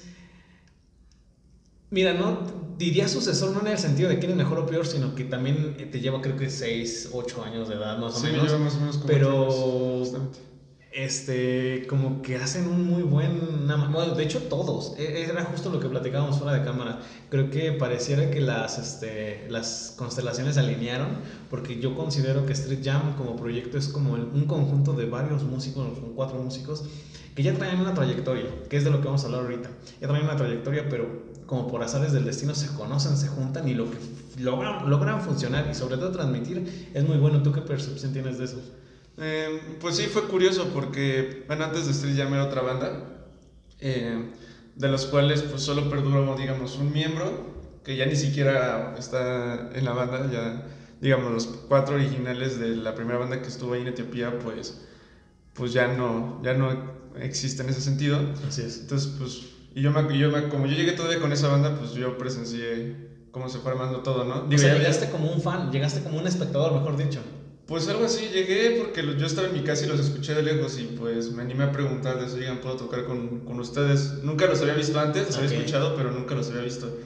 Mira, 1.91 2.13
no 2.13 2.65
diría 2.77 3.07
sucesor 3.07 3.51
no 3.51 3.61
en 3.61 3.67
el 3.67 3.77
sentido 3.77 4.09
de 4.09 4.19
que 4.19 4.25
eres 4.25 4.35
mejor 4.35 4.59
o 4.59 4.65
peor, 4.65 4.85
sino 4.85 5.15
que 5.15 5.23
también 5.23 5.75
te 5.91 5.99
lleva 5.99 6.21
creo 6.21 6.35
que 6.35 6.49
6, 6.49 7.09
8 7.13 7.43
años 7.43 7.69
de 7.69 7.75
edad 7.75 7.97
más 7.97 8.17
o 8.17 8.23
menos. 8.23 8.59
Más 8.59 8.75
o 8.75 8.79
menos 8.79 8.97
como 8.97 9.07
Pero 9.07 10.03
este 10.91 11.85
como 11.87 12.21
que 12.21 12.37
hacen 12.37 12.67
un 12.67 12.85
muy 12.87 13.03
buen 13.03 13.67
bueno, 13.91 14.15
de 14.15 14.23
hecho 14.23 14.43
todos. 14.43 14.93
E, 14.97 15.23
era 15.23 15.43
justo 15.45 15.69
lo 15.69 15.79
que 15.79 15.89
platicábamos 15.89 16.37
fuera 16.37 16.57
de 16.57 16.63
cámara. 16.63 16.99
Creo 17.29 17.49
que 17.49 17.73
pareciera 17.73 18.31
que 18.31 18.41
las 18.41 18.77
este, 18.77 19.45
las 19.49 19.93
constelaciones 19.97 20.55
se 20.55 20.61
alinearon 20.61 21.09
porque 21.49 21.79
yo 21.79 21.95
considero 21.95 22.45
que 22.45 22.53
Street 22.53 22.79
Jam 22.83 23.15
como 23.17 23.35
proyecto 23.35 23.77
es 23.77 23.89
como 23.89 24.13
un 24.13 24.45
conjunto 24.45 24.93
de 24.93 25.05
varios 25.05 25.43
músicos 25.43 25.87
cuatro 26.15 26.41
músicos 26.41 26.85
que 27.35 27.43
ya 27.43 27.53
traen 27.53 27.81
una 27.81 27.93
trayectoria 27.93 28.45
que 28.69 28.77
es 28.77 28.85
de 28.85 28.91
lo 28.91 29.01
que 29.01 29.07
vamos 29.07 29.23
a 29.23 29.25
hablar 29.25 29.41
ahorita. 29.41 29.69
Ya 29.99 30.07
traen 30.07 30.23
una 30.23 30.37
trayectoria 30.37 30.87
pero 30.89 31.34
como 31.45 31.67
por 31.67 31.83
azares 31.83 32.11
del 32.11 32.25
destino 32.25 32.55
se 32.55 32.73
conocen, 32.75 33.17
se 33.17 33.27
juntan 33.27 33.67
y 33.67 33.73
lo 33.73 33.89
que 33.89 33.97
logran, 34.39 34.89
logran 34.89 35.21
funcionar 35.21 35.67
y 35.69 35.75
sobre 35.75 35.97
todo 35.97 36.11
transmitir 36.11 36.91
es 36.93 37.03
muy 37.03 37.17
bueno. 37.17 37.43
¿Tú 37.43 37.51
qué 37.51 37.61
percepción 37.61 38.13
tienes 38.13 38.37
de 38.37 38.45
eso? 38.45 38.61
Eh, 39.17 39.77
pues 39.79 39.95
sí, 39.95 40.03
fue 40.03 40.23
curioso 40.23 40.69
porque, 40.73 41.43
bueno, 41.47 41.65
antes 41.65 41.85
de 41.85 41.91
Street 41.91 42.17
Jam 42.17 42.33
era 42.33 42.45
otra 42.45 42.61
banda, 42.61 43.27
eh, 43.79 44.31
de 44.75 44.87
los 44.89 45.05
cuales 45.05 45.41
pues 45.43 45.61
solo 45.61 45.89
perduró, 45.89 46.35
digamos, 46.35 46.77
un 46.77 46.91
miembro 46.91 47.55
que 47.83 47.95
ya 47.95 48.05
ni 48.05 48.15
siquiera 48.15 48.95
está 48.97 49.69
en 49.73 49.85
la 49.85 49.93
banda, 49.93 50.29
ya, 50.31 50.67
digamos, 50.99 51.31
los 51.31 51.45
cuatro 51.45 51.95
originales 51.95 52.59
de 52.59 52.75
la 52.75 52.95
primera 52.95 53.19
banda 53.19 53.41
que 53.41 53.47
estuvo 53.47 53.73
ahí 53.73 53.81
en 53.81 53.87
Etiopía, 53.89 54.39
pues, 54.39 54.81
pues 55.53 55.71
ya 55.71 55.87
no, 55.87 56.41
ya 56.43 56.53
no 56.55 56.95
existe 57.17 57.61
en 57.63 57.69
ese 57.69 57.81
sentido. 57.81 58.19
Así 58.47 58.63
es. 58.63 58.81
Entonces, 58.81 59.13
pues 59.17 59.54
y 59.75 59.81
yo, 59.81 59.91
me, 59.91 60.17
yo 60.17 60.31
me, 60.31 60.47
como 60.47 60.65
yo 60.67 60.73
llegué 60.73 60.93
todavía 60.93 61.19
con 61.19 61.33
esa 61.33 61.49
banda, 61.49 61.75
pues 61.77 61.91
yo 61.91 62.17
presencié 62.17 62.95
cómo 63.31 63.49
se 63.49 63.59
fue 63.59 63.71
armando 63.71 63.99
todo, 63.99 64.23
¿no? 64.23 64.43
Digo, 64.43 64.55
o 64.55 64.57
sea, 64.57 64.73
llegaste 64.73 65.09
como 65.09 65.29
un 65.29 65.41
fan, 65.41 65.69
llegaste 65.69 66.01
como 66.01 66.17
un 66.17 66.25
espectador, 66.25 66.71
mejor 66.71 66.95
dicho. 66.95 67.19
Pues 67.67 67.89
algo 67.89 68.05
así, 68.05 68.29
llegué 68.33 68.77
porque 68.79 69.03
yo 69.03 69.25
estaba 69.25 69.47
en 69.47 69.53
mi 69.53 69.63
casa 69.63 69.85
y 69.85 69.89
los 69.89 69.99
escuché 69.99 70.33
de 70.33 70.43
lejos 70.43 70.79
y 70.79 70.83
pues 70.97 71.31
me 71.33 71.41
animé 71.41 71.65
a 71.65 71.71
preguntarles, 71.73 72.33
oigan, 72.35 72.59
¿puedo 72.59 72.77
tocar 72.77 73.03
con, 73.03 73.39
con 73.39 73.59
ustedes? 73.59 74.23
Nunca 74.23 74.45
los 74.45 74.61
había 74.61 74.75
visto 74.75 74.97
antes, 74.97 75.27
los 75.27 75.37
había 75.37 75.57
escuchado, 75.57 75.93
pero 75.97 76.11
nunca 76.11 76.35
los 76.35 76.49
había 76.51 76.61
visto. 76.61 76.97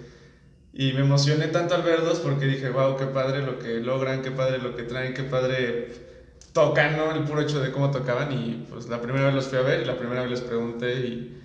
Y 0.71 0.93
me 0.93 0.99
emocioné 0.99 1.47
tanto 1.47 1.73
al 1.73 1.81
verlos 1.81 2.19
porque 2.19 2.45
dije, 2.45 2.69
wow, 2.69 2.97
qué 2.97 3.05
padre 3.07 3.41
lo 3.41 3.57
que 3.57 3.79
logran, 3.79 4.21
qué 4.21 4.29
padre 4.29 4.59
lo 4.59 4.75
que 4.75 4.83
traen, 4.83 5.15
qué 5.15 5.23
padre 5.23 5.91
tocan, 6.53 6.97
¿no? 6.97 7.15
El 7.15 7.23
puro 7.23 7.41
hecho 7.41 7.61
de 7.61 7.71
cómo 7.71 7.89
tocaban. 7.89 8.31
Y 8.31 8.67
pues 8.69 8.87
la 8.89 9.01
primera 9.01 9.25
vez 9.25 9.33
los 9.33 9.47
fui 9.47 9.57
a 9.57 9.61
ver 9.61 9.81
y 9.81 9.85
la 9.85 9.97
primera 9.97 10.21
vez 10.21 10.29
les 10.29 10.41
pregunté 10.41 10.99
y 11.07 11.38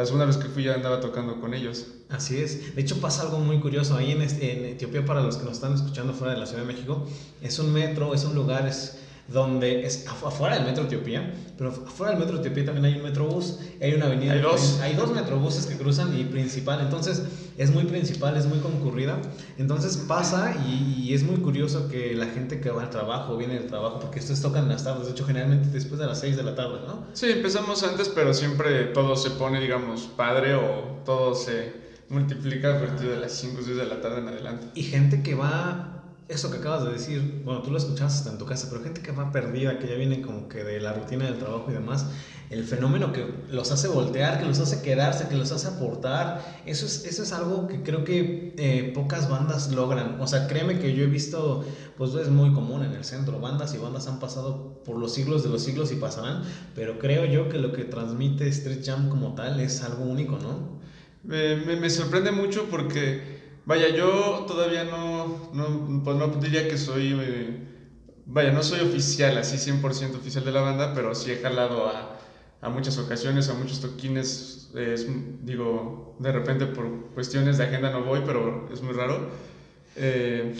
la 0.00 0.06
segunda 0.06 0.24
vez 0.24 0.38
que 0.38 0.48
fui 0.48 0.64
ya 0.64 0.74
andaba 0.74 0.98
tocando 1.00 1.38
con 1.40 1.52
ellos. 1.52 1.88
Así 2.08 2.38
es. 2.38 2.74
De 2.74 2.80
hecho 2.80 3.00
pasa 3.00 3.22
algo 3.22 3.38
muy 3.38 3.60
curioso. 3.60 3.96
Ahí 3.96 4.12
en, 4.12 4.22
este, 4.22 4.58
en 4.58 4.64
Etiopía, 4.64 5.04
para 5.04 5.20
los 5.20 5.36
que 5.36 5.44
nos 5.44 5.54
están 5.54 5.74
escuchando 5.74 6.14
fuera 6.14 6.32
de 6.32 6.40
la 6.40 6.46
Ciudad 6.46 6.62
de 6.62 6.72
México, 6.72 7.06
es 7.42 7.58
un 7.58 7.70
metro, 7.72 8.14
es 8.14 8.24
un 8.24 8.34
lugar, 8.34 8.66
es 8.66 8.96
donde 9.32 9.86
es 9.86 10.06
afuera 10.06 10.56
del 10.56 10.64
metro 10.64 10.84
Etiopía, 10.84 11.32
pero 11.56 11.70
afuera 11.70 12.12
del 12.12 12.20
metro 12.20 12.38
Etiopía 12.38 12.64
también 12.64 12.86
hay 12.86 12.94
un 12.96 13.04
metrobús, 13.04 13.58
hay 13.80 13.94
una 13.94 14.06
avenida. 14.06 14.32
Hay 14.32 14.40
dos. 14.40 14.80
Hay 14.80 14.94
dos 14.94 15.12
metrobuses 15.12 15.66
que 15.66 15.76
cruzan 15.76 16.18
y 16.18 16.24
principal, 16.24 16.80
entonces 16.80 17.22
es 17.56 17.70
muy 17.70 17.84
principal, 17.84 18.36
es 18.36 18.46
muy 18.46 18.58
concurrida. 18.58 19.20
Entonces 19.58 19.96
pasa 19.96 20.54
y, 20.66 21.14
es 21.14 21.22
muy 21.22 21.36
curioso 21.36 21.88
que 21.88 22.14
la 22.14 22.26
gente 22.26 22.60
que 22.60 22.70
va 22.70 22.82
al 22.82 22.90
trabajo, 22.90 23.36
viene 23.36 23.54
del 23.54 23.66
trabajo, 23.66 24.00
porque 24.00 24.18
estos 24.18 24.40
tocan 24.40 24.64
en 24.64 24.70
las 24.70 24.84
tardes, 24.84 25.06
de 25.06 25.12
hecho 25.12 25.24
generalmente 25.24 25.68
después 25.68 26.00
de 26.00 26.06
las 26.06 26.20
6 26.20 26.36
de 26.36 26.42
la 26.42 26.54
tarde, 26.54 26.80
¿no? 26.86 27.06
Sí, 27.12 27.26
empezamos 27.30 27.82
antes, 27.82 28.08
pero 28.08 28.34
siempre 28.34 28.84
todo 28.86 29.16
se 29.16 29.30
pone, 29.30 29.60
digamos, 29.60 30.02
padre 30.16 30.54
o 30.54 31.02
todo 31.04 31.34
se 31.34 31.72
multiplica 32.08 32.76
a 32.76 32.80
partir 32.80 33.08
de 33.08 33.20
las 33.20 33.32
5 33.32 33.60
o 33.60 33.64
6 33.64 33.76
de 33.76 33.86
la 33.86 34.00
tarde 34.00 34.18
en 34.18 34.28
adelante. 34.28 34.66
Y 34.74 34.82
gente 34.82 35.22
que 35.22 35.34
va 35.34 35.99
eso 36.30 36.50
que 36.50 36.58
acabas 36.58 36.84
de 36.84 36.92
decir, 36.92 37.42
bueno, 37.44 37.60
tú 37.60 37.70
lo 37.70 37.78
escuchabas 37.78 38.14
hasta 38.14 38.30
en 38.30 38.38
tu 38.38 38.46
casa, 38.46 38.68
pero 38.70 38.82
gente 38.82 39.02
que 39.02 39.10
va 39.10 39.32
perdida, 39.32 39.78
que 39.78 39.88
ya 39.88 39.96
viene 39.96 40.22
como 40.22 40.48
que 40.48 40.62
de 40.62 40.80
la 40.80 40.92
rutina 40.92 41.24
del 41.24 41.38
trabajo 41.38 41.66
y 41.70 41.74
demás, 41.74 42.06
el 42.50 42.64
fenómeno 42.64 43.12
que 43.12 43.26
los 43.48 43.70
hace 43.72 43.88
voltear, 43.88 44.38
que 44.38 44.46
los 44.46 44.60
hace 44.60 44.80
quedarse, 44.80 45.28
que 45.28 45.34
los 45.34 45.50
hace 45.50 45.68
aportar, 45.68 46.62
eso 46.66 46.86
es, 46.86 47.04
eso 47.04 47.24
es 47.24 47.32
algo 47.32 47.66
que 47.66 47.82
creo 47.82 48.04
que 48.04 48.54
eh, 48.56 48.92
pocas 48.94 49.28
bandas 49.28 49.72
logran. 49.72 50.20
O 50.20 50.26
sea, 50.26 50.46
créeme 50.46 50.78
que 50.78 50.94
yo 50.94 51.04
he 51.04 51.08
visto, 51.08 51.64
pues 51.96 52.14
es 52.14 52.28
muy 52.28 52.52
común 52.52 52.84
en 52.84 52.92
el 52.92 53.04
centro, 53.04 53.40
bandas 53.40 53.74
y 53.74 53.78
bandas 53.78 54.06
han 54.06 54.20
pasado 54.20 54.82
por 54.84 54.96
los 54.96 55.12
siglos 55.12 55.42
de 55.42 55.48
los 55.48 55.62
siglos 55.62 55.90
y 55.90 55.96
pasarán, 55.96 56.42
pero 56.74 56.98
creo 56.98 57.24
yo 57.24 57.48
que 57.48 57.58
lo 57.58 57.72
que 57.72 57.84
transmite 57.84 58.48
Street 58.48 58.82
Jam 58.84 59.08
como 59.08 59.34
tal 59.34 59.58
es 59.58 59.82
algo 59.82 60.04
único, 60.04 60.38
¿no? 60.38 60.80
me, 61.22 61.56
me 61.76 61.90
sorprende 61.90 62.32
mucho 62.32 62.68
porque 62.70 63.40
Vaya, 63.64 63.88
yo 63.88 64.44
todavía 64.46 64.84
no, 64.84 65.50
no, 65.52 66.02
pues 66.02 66.16
no 66.16 66.28
diría 66.28 66.66
que 66.68 66.76
soy, 66.76 67.16
eh, 67.20 67.56
vaya, 68.24 68.52
no 68.52 68.62
soy 68.62 68.80
oficial, 68.80 69.36
así 69.38 69.58
100% 69.58 70.16
oficial 70.16 70.44
de 70.44 70.52
la 70.52 70.62
banda, 70.62 70.92
pero 70.94 71.14
sí 71.14 71.30
he 71.30 71.36
jalado 71.36 71.86
a, 71.88 72.18
a 72.60 72.68
muchas 72.70 72.98
ocasiones, 72.98 73.48
a 73.48 73.54
muchos 73.54 73.80
toquines, 73.80 74.70
digo, 75.42 76.16
de 76.18 76.32
repente 76.32 76.66
por 76.66 77.10
cuestiones 77.14 77.58
de 77.58 77.64
agenda 77.64 77.90
no 77.90 78.02
voy, 78.04 78.22
pero 78.26 78.68
es 78.72 78.82
muy 78.82 78.92
raro. 78.94 79.30
Eh, 79.96 80.54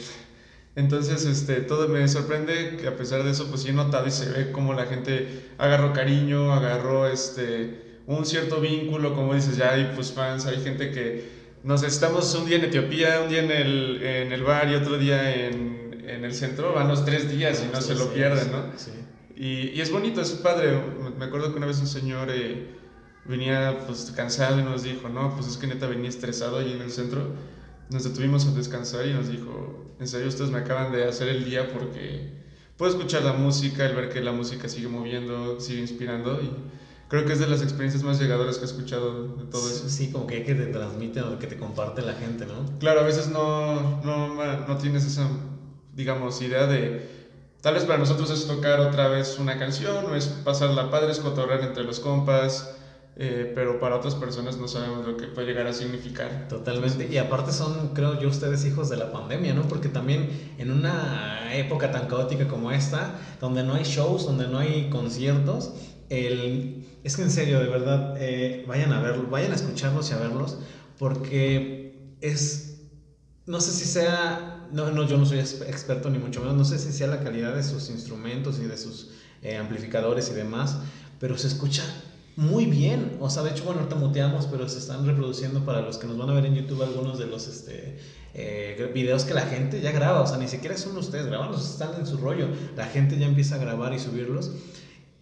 entonces, 0.77 1.25
este, 1.27 1.61
todo 1.63 1.89
me 1.89 2.07
sorprende 2.09 2.77
que 2.77 2.87
a 2.89 2.97
pesar 2.97 3.25
de 3.25 3.31
eso, 3.33 3.49
pues 3.49 3.63
sí 3.63 3.71
he 3.71 3.73
notado 3.73 4.07
y 4.07 4.11
se 4.11 4.31
ve 4.31 4.53
como 4.53 4.73
la 4.75 4.87
gente 4.87 5.51
agarró 5.59 5.93
cariño, 5.93 6.53
agarró 6.53 7.09
este, 7.09 8.01
un 8.07 8.25
cierto 8.25 8.61
vínculo, 8.61 9.15
como 9.15 9.35
dices, 9.35 9.57
ya 9.57 9.73
hay 9.73 9.93
pues 9.95 10.13
fans, 10.13 10.47
hay 10.47 10.61
gente 10.63 10.91
que 10.93 11.40
nos 11.63 11.83
estamos 11.83 12.35
un 12.35 12.47
día 12.47 12.57
en 12.57 12.65
Etiopía, 12.65 13.21
un 13.23 13.29
día 13.29 13.43
en 13.43 13.51
el, 13.51 14.03
en 14.03 14.33
el 14.33 14.43
bar 14.43 14.71
y 14.71 14.75
otro 14.75 14.99
día 14.99 15.47
en, 15.47 16.05
en, 16.07 16.25
el 16.25 16.35
centro, 16.35 16.73
van 16.73 16.89
los 16.89 17.05
tres 17.05 17.31
días 17.31 17.63
y 17.67 17.73
no 17.73 17.81
se 17.81 17.95
lo 17.95 18.13
pierden, 18.13 18.51
¿no? 18.51 18.65
Sí. 18.77 18.93
Y, 19.37 19.71
y, 19.77 19.81
es 19.81 19.91
bonito, 19.91 20.21
es 20.21 20.31
padre. 20.33 20.81
Me 21.19 21.25
acuerdo 21.25 21.51
que 21.53 21.59
una 21.59 21.67
vez 21.67 21.79
un 21.81 21.87
señor 21.87 22.29
eh, 22.31 22.67
venía 23.25 23.79
pues 23.87 24.13
cansado 24.17 24.59
y 24.59 24.63
nos 24.63 24.83
dijo, 24.83 25.09
no, 25.09 25.35
pues 25.35 25.49
es 25.49 25.57
que 25.57 25.67
neta 25.67 25.87
venía 25.87 26.09
estresado 26.09 26.59
allí 26.59 26.73
en 26.73 26.83
el 26.83 26.91
centro. 26.91 27.35
Nos 27.91 28.05
detuvimos 28.05 28.47
a 28.47 28.53
descansar 28.53 29.07
y 29.07 29.13
nos 29.13 29.29
dijo, 29.29 29.95
en 29.99 30.07
serio, 30.07 30.29
ustedes 30.29 30.51
me 30.51 30.59
acaban 30.59 30.93
de 30.93 31.05
hacer 31.05 31.29
el 31.29 31.45
día 31.45 31.73
porque 31.73 32.33
puedo 32.77 32.93
escuchar 32.93 33.23
la 33.23 33.33
música, 33.33 33.85
el 33.85 33.95
ver 33.95 34.09
que 34.09 34.21
la 34.21 34.33
música 34.33 34.69
sigue 34.69 34.89
moviendo, 34.89 35.61
sigue 35.61 35.81
inspirando 35.81 36.41
y 36.41 36.51
creo 37.11 37.27
que 37.27 37.33
es 37.33 37.41
de 37.41 37.49
las 37.49 37.61
experiencias 37.61 38.05
más 38.05 38.21
llegadoras 38.21 38.57
que 38.57 38.63
he 38.63 38.69
escuchado 38.69 39.37
de 39.37 39.45
todo 39.45 39.69
eso. 39.69 39.89
Sí, 39.89 40.13
como 40.13 40.29
que, 40.29 40.45
que 40.45 40.55
te 40.55 40.67
transmite 40.67 41.21
o 41.21 41.39
que 41.41 41.49
te 41.49 41.59
comparte 41.59 42.03
la 42.03 42.15
gente, 42.15 42.47
¿no? 42.47 42.79
Claro, 42.79 43.01
a 43.01 43.03
veces 43.03 43.29
no, 43.29 44.01
no, 44.03 44.35
no 44.67 44.77
tienes 44.79 45.05
esa, 45.05 45.29
digamos, 45.93 46.41
idea 46.41 46.67
de... 46.67 47.21
Tal 47.61 47.75
vez 47.75 47.85
para 47.85 47.99
nosotros 47.99 48.31
es 48.31 48.47
tocar 48.47 48.79
otra 48.81 49.09
vez 49.09 49.39
una 49.39 49.59
canción, 49.59 50.07
o 50.07 50.15
es 50.15 50.27
pasarla 50.27 50.91
padre, 50.91 51.11
es 51.11 51.19
cotorrear 51.19 51.63
entre 51.63 51.83
los 51.83 51.99
compas, 51.99 52.75
eh, 53.17 53.53
pero 53.55 53.81
para 53.81 53.97
otras 53.97 54.15
personas 54.15 54.57
no 54.57 54.69
sabemos 54.69 55.07
lo 55.07 55.17
que 55.17 55.27
puede 55.27 55.49
llegar 55.49 55.67
a 55.67 55.73
significar. 55.73 56.49
Totalmente. 56.49 57.09
Y 57.11 57.19
aparte 57.19 57.53
son, 57.53 57.95
creo 57.95 58.21
yo, 58.21 58.29
ustedes 58.29 58.65
hijos 58.65 58.89
de 58.89 58.97
la 58.97 59.13
pandemia, 59.13 59.53
¿no? 59.53 59.63
Porque 59.63 59.89
también 59.89 60.55
en 60.59 60.71
una 60.71 61.55
época 61.55 61.91
tan 61.91 62.07
caótica 62.07 62.49
como 62.49 62.71
esta, 62.73 63.19
donde 63.41 63.63
no 63.63 63.75
hay 63.75 63.85
shows, 63.85 64.25
donde 64.25 64.49
no 64.49 64.59
hay 64.59 64.89
conciertos, 64.89 65.73
el, 66.09 66.87
es 67.05 67.17
que 67.17 67.23
en 67.23 67.31
serio, 67.31 67.61
de 67.61 67.67
verdad, 67.67 68.17
eh, 68.19 68.65
vayan 68.67 68.93
a 68.93 69.01
verlo, 69.01 69.29
vayan 69.29 69.53
a 69.53 69.57
escucharlos 69.57 70.11
y 70.11 70.15
a 70.15 70.19
verlos, 70.19 70.59
porque 70.99 72.17
es, 72.21 72.83
no 73.47 73.61
sé 73.61 73.73
si 73.73 73.85
sea, 73.85 74.69
no, 74.73 74.91
no, 74.91 75.07
yo 75.07 75.19
no 75.19 75.27
soy 75.27 75.39
experto 75.39 76.11
ni 76.11 76.19
mucho 76.19 76.41
menos, 76.41 76.57
no 76.57 76.65
sé 76.65 76.79
si 76.79 76.93
sea 76.93 77.07
la 77.07 77.21
calidad 77.21 77.55
de 77.55 77.63
sus 77.63 77.91
instrumentos 77.91 78.59
y 78.61 78.65
de 78.65 78.77
sus 78.77 79.11
eh, 79.43 79.57
amplificadores 79.57 80.31
y 80.31 80.35
demás, 80.35 80.79
pero 81.19 81.37
se 81.39 81.49
escucha 81.49 81.83
muy 82.41 82.65
bien. 82.65 83.19
O 83.21 83.29
sea, 83.29 83.43
de 83.43 83.51
hecho, 83.51 83.65
bueno, 83.65 83.81
ahorita 83.81 83.97
muteamos, 83.97 84.47
pero 84.47 84.67
se 84.67 84.79
están 84.79 85.05
reproduciendo 85.05 85.63
para 85.63 85.83
los 85.83 85.99
que 85.99 86.07
nos 86.07 86.17
van 86.17 86.31
a 86.31 86.33
ver 86.33 86.47
en 86.47 86.55
YouTube 86.55 86.83
algunos 86.83 87.19
de 87.19 87.27
los 87.27 87.47
este, 87.47 87.99
eh, 88.33 88.91
videos 88.95 89.25
que 89.25 89.35
la 89.35 89.43
gente 89.43 89.83
ya 89.83 89.93
graba. 89.93 90.23
O 90.23 90.27
sea, 90.27 90.39
ni 90.39 90.49
siquiera 90.49 90.75
son 90.79 90.97
ustedes 90.97 91.27
grabando, 91.27 91.59
están 91.59 92.01
en 92.01 92.07
su 92.07 92.17
rollo. 92.17 92.49
La 92.79 92.87
gente 92.87 93.19
ya 93.19 93.27
empieza 93.27 93.57
a 93.57 93.59
grabar 93.59 93.93
y 93.93 93.99
subirlos. 93.99 94.53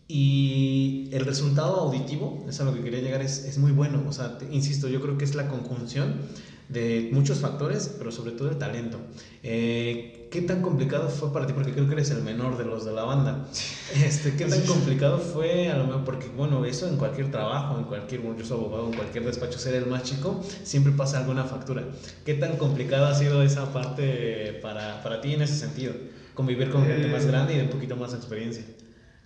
Y 0.07 1.09
el 1.11 1.27
resultado 1.27 1.81
auditivo, 1.81 2.47
es 2.49 2.61
a 2.61 2.65
lo 2.65 2.73
que 2.73 2.83
quería 2.83 3.01
llegar, 3.01 3.21
es, 3.21 3.45
es 3.45 3.59
muy 3.59 3.73
bueno. 3.73 4.05
O 4.09 4.13
sea, 4.13 4.39
insisto, 4.53 4.87
yo 4.87 5.03
creo 5.03 5.19
que 5.19 5.25
es 5.25 5.35
la 5.35 5.49
conjunción 5.49 6.21
de 6.69 7.09
muchos 7.13 7.39
factores, 7.39 7.97
pero 7.99 8.13
sobre 8.13 8.31
todo 8.31 8.49
el 8.49 8.59
talento. 8.59 9.01
Eh, 9.43 10.18
¿Qué 10.31 10.43
tan 10.43 10.61
complicado 10.61 11.09
fue 11.09 11.33
para 11.33 11.47
ti? 11.47 11.53
Porque 11.55 11.73
creo 11.73 11.87
que 11.87 11.95
eres 11.95 12.11
el 12.11 12.23
menor 12.23 12.59
de 12.59 12.65
los 12.65 12.85
de 12.85 12.93
la 12.93 13.05
banda. 13.05 13.47
Este, 14.05 14.37
¿Qué 14.37 14.45
tan 14.45 14.61
complicado 14.67 15.19
fue? 15.19 15.71
A 15.71 15.79
lo 15.79 15.87
mejor, 15.87 16.05
porque 16.05 16.29
bueno, 16.29 16.63
eso 16.67 16.87
en 16.87 16.99
cualquier 16.99 17.31
trabajo, 17.31 17.79
en 17.79 17.85
cualquier, 17.85 18.21
yo 18.23 18.45
soy 18.45 18.59
abogado, 18.59 18.89
en 18.89 18.93
cualquier 18.93 19.25
despacho, 19.25 19.59
ser 19.59 19.75
el 19.77 19.87
más 19.87 20.03
chico, 20.03 20.45
siempre 20.63 20.93
pasa 20.93 21.19
alguna 21.19 21.45
factura. 21.45 21.85
¿Qué 22.25 22.35
tan 22.35 22.59
complicado 22.59 23.07
ha 23.07 23.15
sido 23.15 23.43
esa 23.43 23.73
parte 23.73 24.59
para, 24.61 25.03
para 25.03 25.23
ti 25.23 25.33
en 25.33 25.41
ese 25.41 25.55
sentido? 25.55 25.95
Convivir 26.35 26.71
con 26.71 26.85
gente 26.87 27.09
más 27.09 27.25
eh, 27.25 27.29
grande 27.29 27.55
y 27.55 27.57
de 27.57 27.63
un 27.63 27.71
poquito 27.71 27.97
más 27.97 28.13
experiencia. 28.13 28.63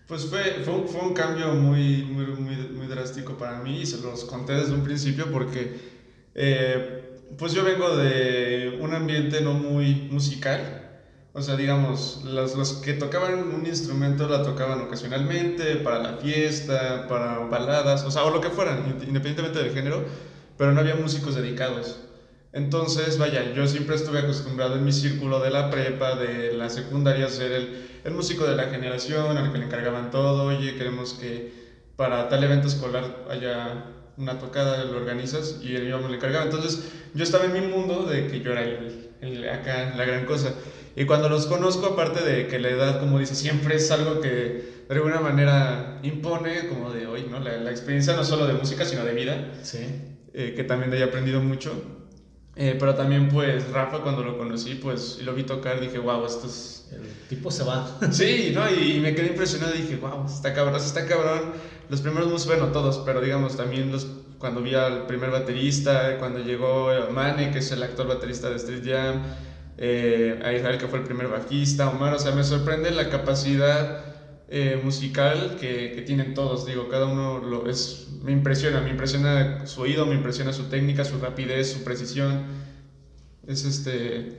Pues 0.06 0.26
fue, 0.26 0.62
fue, 0.64 0.86
fue 0.86 1.00
un 1.00 1.12
cambio 1.12 1.52
muy, 1.54 2.04
muy, 2.04 2.26
muy, 2.26 2.56
muy, 2.76 2.86
drástico 2.86 3.36
para 3.36 3.60
mí 3.62 3.80
y 3.80 3.86
se 3.86 4.00
los 4.00 4.24
conté 4.24 4.52
desde 4.52 4.74
un 4.74 4.84
principio 4.84 5.30
porque 5.32 5.76
eh, 6.34 7.18
pues 7.36 7.52
yo 7.52 7.64
vengo 7.64 7.96
de 7.96 8.78
un 8.80 8.94
ambiente 8.94 9.40
no 9.40 9.54
muy 9.54 10.06
musical. 10.10 10.81
O 11.34 11.40
sea, 11.40 11.56
digamos, 11.56 12.20
los, 12.24 12.56
los, 12.56 12.72
que 12.74 12.92
tocaban 12.92 13.54
un 13.54 13.66
instrumento 13.66 14.28
la 14.28 14.42
tocaban 14.42 14.82
ocasionalmente, 14.82 15.76
para 15.76 15.98
la 15.98 16.16
fiesta, 16.18 17.06
para 17.08 17.38
baladas, 17.38 18.04
o 18.04 18.10
sea, 18.10 18.24
o 18.24 18.30
lo 18.30 18.40
que 18.42 18.50
fueran, 18.50 18.84
independientemente 18.86 19.58
del 19.58 19.72
género, 19.72 20.04
pero 20.58 20.72
no 20.72 20.80
había 20.80 20.94
músicos 20.94 21.34
dedicados. 21.34 22.00
Entonces, 22.52 23.16
vaya, 23.16 23.54
yo 23.54 23.66
siempre 23.66 23.94
estuve 23.96 24.18
acostumbrado 24.18 24.76
en 24.76 24.84
mi 24.84 24.92
círculo 24.92 25.40
de 25.40 25.50
la 25.50 25.70
prepa, 25.70 26.16
de 26.16 26.52
la 26.52 26.68
secundaria, 26.68 27.24
a 27.24 27.30
ser 27.30 27.52
el, 27.52 27.90
el 28.04 28.12
músico 28.12 28.44
de 28.44 28.54
la 28.54 28.64
generación, 28.64 29.38
al 29.38 29.52
que 29.52 29.58
le 29.58 29.64
encargaban 29.64 30.10
todo, 30.10 30.44
oye, 30.44 30.76
queremos 30.76 31.14
que 31.14 31.50
para 31.96 32.28
tal 32.28 32.44
evento 32.44 32.68
escolar 32.68 33.24
haya 33.30 33.86
una 34.18 34.38
tocada, 34.38 34.84
lo 34.84 34.98
organizas 34.98 35.60
y 35.62 35.72
yo 35.72 35.98
me 35.98 36.08
lo 36.08 36.14
encargaba. 36.14 36.44
Entonces, 36.44 36.92
yo 37.14 37.24
estaba 37.24 37.46
en 37.46 37.52
mi 37.54 37.60
mundo 37.60 38.04
de 38.04 38.26
que 38.26 38.40
yo 38.40 38.52
era 38.52 38.62
el, 38.62 39.01
acá, 39.50 39.94
la 39.96 40.04
gran 40.04 40.24
cosa. 40.26 40.54
Y 40.94 41.04
cuando 41.06 41.28
los 41.28 41.46
conozco, 41.46 41.86
aparte 41.86 42.22
de 42.24 42.48
que 42.48 42.58
la 42.58 42.68
edad, 42.68 43.00
como 43.00 43.18
dice, 43.18 43.34
siempre 43.34 43.76
es 43.76 43.90
algo 43.90 44.20
que 44.20 44.82
de 44.88 44.94
alguna 44.94 45.20
manera 45.20 46.00
impone, 46.02 46.68
como 46.68 46.90
de 46.90 47.06
hoy, 47.06 47.26
¿no? 47.30 47.40
La, 47.40 47.56
la 47.56 47.70
experiencia 47.70 48.14
no 48.14 48.24
solo 48.24 48.46
de 48.46 48.54
música, 48.54 48.84
sino 48.84 49.04
de 49.04 49.14
vida. 49.14 49.52
Sí. 49.62 49.78
Eh, 50.34 50.54
que 50.56 50.64
también 50.64 50.92
he 50.94 51.02
aprendido 51.02 51.40
mucho. 51.40 51.72
Eh, 52.56 52.76
pero 52.78 52.94
también, 52.94 53.28
pues, 53.28 53.70
Rafa, 53.70 54.00
cuando 54.02 54.22
lo 54.22 54.36
conocí, 54.36 54.74
pues, 54.74 55.18
y 55.20 55.24
lo 55.24 55.34
vi 55.34 55.44
tocar, 55.44 55.80
dije, 55.80 55.98
wow, 55.98 56.24
esto 56.26 56.46
es... 56.46 56.88
El 56.92 57.28
tipo 57.28 57.50
se 57.50 57.64
va. 57.64 57.98
sí, 58.10 58.52
¿no? 58.54 58.70
Y, 58.70 59.00
me 59.00 59.14
quedé 59.14 59.28
impresionado, 59.28 59.72
dije, 59.72 59.96
wow, 59.96 60.26
está 60.26 60.52
cabrón, 60.52 60.76
está 60.76 61.06
cabrón. 61.06 61.52
Los 61.88 62.00
primeros 62.00 62.30
músicos, 62.30 62.58
bueno, 62.58 62.72
todos, 62.72 62.98
pero 63.04 63.20
digamos, 63.20 63.56
también 63.56 63.90
los, 63.90 64.06
cuando 64.42 64.60
vi 64.60 64.74
al 64.74 65.06
primer 65.06 65.30
baterista, 65.30 66.18
cuando 66.18 66.40
llegó 66.40 66.90
Mane, 67.12 67.52
que 67.52 67.60
es 67.60 67.70
el 67.70 67.80
actor 67.80 68.08
baterista 68.08 68.50
de 68.50 68.56
Street 68.56 68.82
Jam, 68.84 69.22
eh, 69.78 70.42
a 70.44 70.52
Israel, 70.52 70.78
que 70.78 70.88
fue 70.88 70.98
el 70.98 71.04
primer 71.04 71.28
bajista, 71.28 71.88
Omar, 71.88 72.12
o 72.12 72.18
sea, 72.18 72.32
me 72.32 72.42
sorprende 72.42 72.90
la 72.90 73.08
capacidad 73.08 74.04
eh, 74.48 74.80
musical 74.82 75.58
que, 75.60 75.92
que, 75.94 76.02
tienen 76.02 76.34
todos. 76.34 76.66
Digo, 76.66 76.88
cada 76.88 77.06
uno 77.06 77.38
lo 77.38 77.70
es, 77.70 78.08
me 78.20 78.32
impresiona, 78.32 78.80
me 78.80 78.90
impresiona 78.90 79.64
su 79.64 79.82
oído, 79.82 80.06
me 80.06 80.16
impresiona 80.16 80.52
su 80.52 80.64
técnica, 80.64 81.04
su 81.04 81.20
rapidez, 81.20 81.72
su 81.72 81.84
precisión. 81.84 82.42
Es 83.46 83.64
este. 83.64 84.38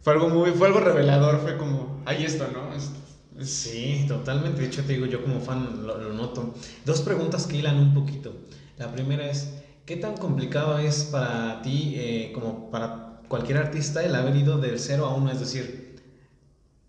Fue 0.00 0.14
algo 0.14 0.30
muy. 0.30 0.52
Fue 0.52 0.66
algo 0.66 0.80
revelador. 0.80 1.40
Fue 1.40 1.58
como. 1.58 2.02
Ahí 2.06 2.24
esto, 2.24 2.48
¿no? 2.54 3.44
Sí, 3.44 4.06
totalmente. 4.08 4.62
De 4.62 4.66
hecho, 4.66 4.82
te 4.82 4.94
digo, 4.94 5.04
yo 5.04 5.22
como 5.22 5.40
fan 5.40 5.86
lo, 5.86 5.98
lo 5.98 6.14
noto. 6.14 6.54
Dos 6.86 7.02
preguntas 7.02 7.46
que 7.46 7.58
hilan 7.58 7.76
un 7.76 7.92
poquito. 7.92 8.34
La 8.82 8.90
primera 8.90 9.30
es, 9.30 9.48
¿qué 9.86 9.94
tan 9.94 10.16
complicado 10.16 10.76
es 10.76 11.04
para 11.04 11.62
ti, 11.62 11.94
eh, 11.94 12.32
como 12.34 12.68
para 12.68 13.20
cualquier 13.28 13.58
artista, 13.58 14.04
el 14.04 14.12
haber 14.12 14.34
ido 14.34 14.58
del 14.58 14.80
0 14.80 15.06
a 15.06 15.14
1? 15.14 15.30
Es 15.30 15.38
decir, 15.38 16.00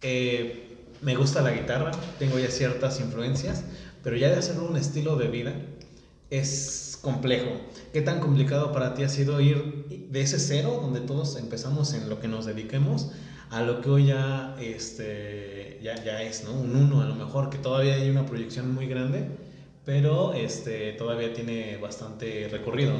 eh, 0.02 0.88
me 1.04 1.16
gusta 1.16 1.44
la 1.44 1.52
guitarra, 1.52 1.92
tengo 2.18 2.40
ya 2.40 2.50
ciertas 2.50 3.00
influencias, 3.00 3.66
pero 4.02 4.16
ya 4.16 4.30
de 4.30 4.38
hacerlo 4.38 4.66
un 4.68 4.76
estilo 4.76 5.18
de 5.18 5.28
vida 5.28 5.54
es 6.32 6.98
complejo. 7.00 7.62
¿Qué 7.94 8.02
tan 8.02 8.20
complicado 8.20 8.72
para 8.72 8.96
ti 8.96 9.04
ha 9.04 9.10
sido 9.10 9.40
ir 9.40 10.08
de 10.10 10.22
ese 10.22 10.40
cero, 10.40 10.80
donde 10.82 11.00
todos 11.00 11.38
empezamos 11.38 11.94
en 11.94 12.10
lo 12.10 12.20
que 12.20 12.28
nos 12.28 12.48
dediquemos, 12.48 13.12
a 13.52 13.62
lo 13.62 13.82
que 13.82 13.92
hoy 13.92 14.06
ya, 14.08 14.56
este, 14.60 15.80
ya, 15.84 16.04
ya 16.04 16.24
es, 16.24 16.44
¿no? 16.44 16.54
Un 16.54 16.76
uno 16.76 17.02
a 17.02 17.06
lo 17.06 17.14
mejor, 17.14 17.52
que 17.52 17.60
todavía 17.60 17.94
hay 17.94 18.10
una 18.10 18.26
proyección 18.26 18.74
muy 18.74 18.88
grande, 18.88 19.53
pero 19.86 20.34
este, 20.34 20.94
todavía 20.94 21.34
tiene 21.34 21.78
bastante 21.78 22.48
recorrido. 22.50 22.94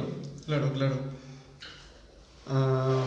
Claro, 0.46 0.72
claro. 0.72 0.96
Ah, 2.46 3.06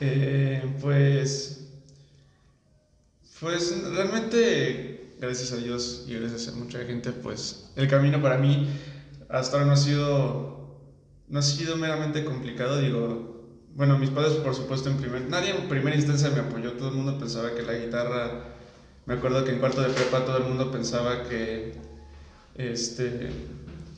eh, 0.00 0.62
pues. 0.80 1.54
Pues 3.40 3.84
realmente, 3.92 5.14
gracias 5.20 5.52
a 5.52 5.56
Dios 5.56 6.04
y 6.08 6.14
gracias 6.14 6.48
a 6.48 6.52
mucha 6.52 6.84
gente, 6.84 7.12
pues 7.12 7.70
el 7.76 7.86
camino 7.86 8.20
para 8.20 8.36
mí 8.36 8.68
hasta 9.28 9.56
ahora 9.56 9.66
no 9.66 9.72
ha 9.72 9.76
sido. 9.76 10.58
No 11.28 11.40
ha 11.40 11.42
sido 11.42 11.76
meramente 11.76 12.24
complicado, 12.24 12.80
digo. 12.80 13.36
Bueno, 13.74 13.98
mis 13.98 14.10
padres, 14.10 14.34
por 14.34 14.54
supuesto, 14.54 14.88
en 14.88 14.96
primer. 14.96 15.28
Nadie 15.28 15.50
en 15.50 15.68
primera 15.68 15.94
instancia 15.94 16.30
me 16.30 16.40
apoyó, 16.40 16.72
todo 16.72 16.88
el 16.88 16.94
mundo 16.94 17.18
pensaba 17.18 17.54
que 17.54 17.62
la 17.62 17.74
guitarra. 17.74 18.54
Me 19.06 19.14
acuerdo 19.14 19.44
que 19.44 19.52
en 19.52 19.58
cuarto 19.58 19.82
de 19.82 19.90
prepa 19.90 20.24
todo 20.24 20.38
el 20.38 20.44
mundo 20.44 20.70
pensaba 20.70 21.24
que. 21.24 21.87
Este. 22.58 23.30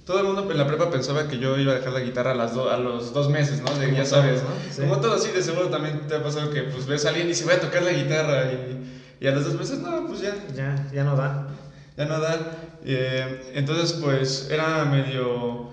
Todo 0.04 0.20
el 0.20 0.26
mundo 0.26 0.50
en 0.50 0.58
la 0.58 0.66
prepa 0.66 0.90
pensaba 0.90 1.28
que 1.28 1.38
yo 1.38 1.56
iba 1.58 1.72
a 1.72 1.76
dejar 1.76 1.92
la 1.92 2.00
guitarra 2.00 2.32
a, 2.32 2.34
las 2.34 2.54
do- 2.54 2.70
a 2.70 2.76
los 2.78 3.12
dos 3.12 3.28
meses, 3.30 3.60
¿no? 3.60 3.72
De, 3.76 3.94
ya 3.94 4.04
sabes, 4.04 4.42
¿no? 4.42 4.48
Sí. 4.72 4.80
Como 4.82 4.98
todo 5.00 5.14
así, 5.14 5.30
de 5.30 5.40
seguro 5.42 5.68
también 5.68 6.06
te 6.08 6.14
ha 6.16 6.22
pasado 6.22 6.50
que 6.50 6.62
pues 6.62 6.86
ves 6.86 7.04
a 7.06 7.10
alguien 7.10 7.26
y 7.26 7.30
dice 7.30 7.44
voy 7.44 7.54
a 7.54 7.60
tocar 7.60 7.82
la 7.82 7.92
guitarra 7.92 8.52
y, 8.52 9.16
y 9.20 9.26
a 9.28 9.32
los 9.32 9.44
dos 9.44 9.54
meses, 9.54 9.78
no, 9.78 10.06
pues 10.06 10.20
ya, 10.20 10.34
Ya, 10.54 10.88
ya 10.92 11.04
no 11.04 11.14
da. 11.16 11.48
ya 11.96 12.06
no 12.06 12.18
da. 12.18 12.56
Eh, 12.84 13.52
entonces, 13.54 13.92
pues 14.00 14.48
era 14.50 14.84
medio. 14.86 15.68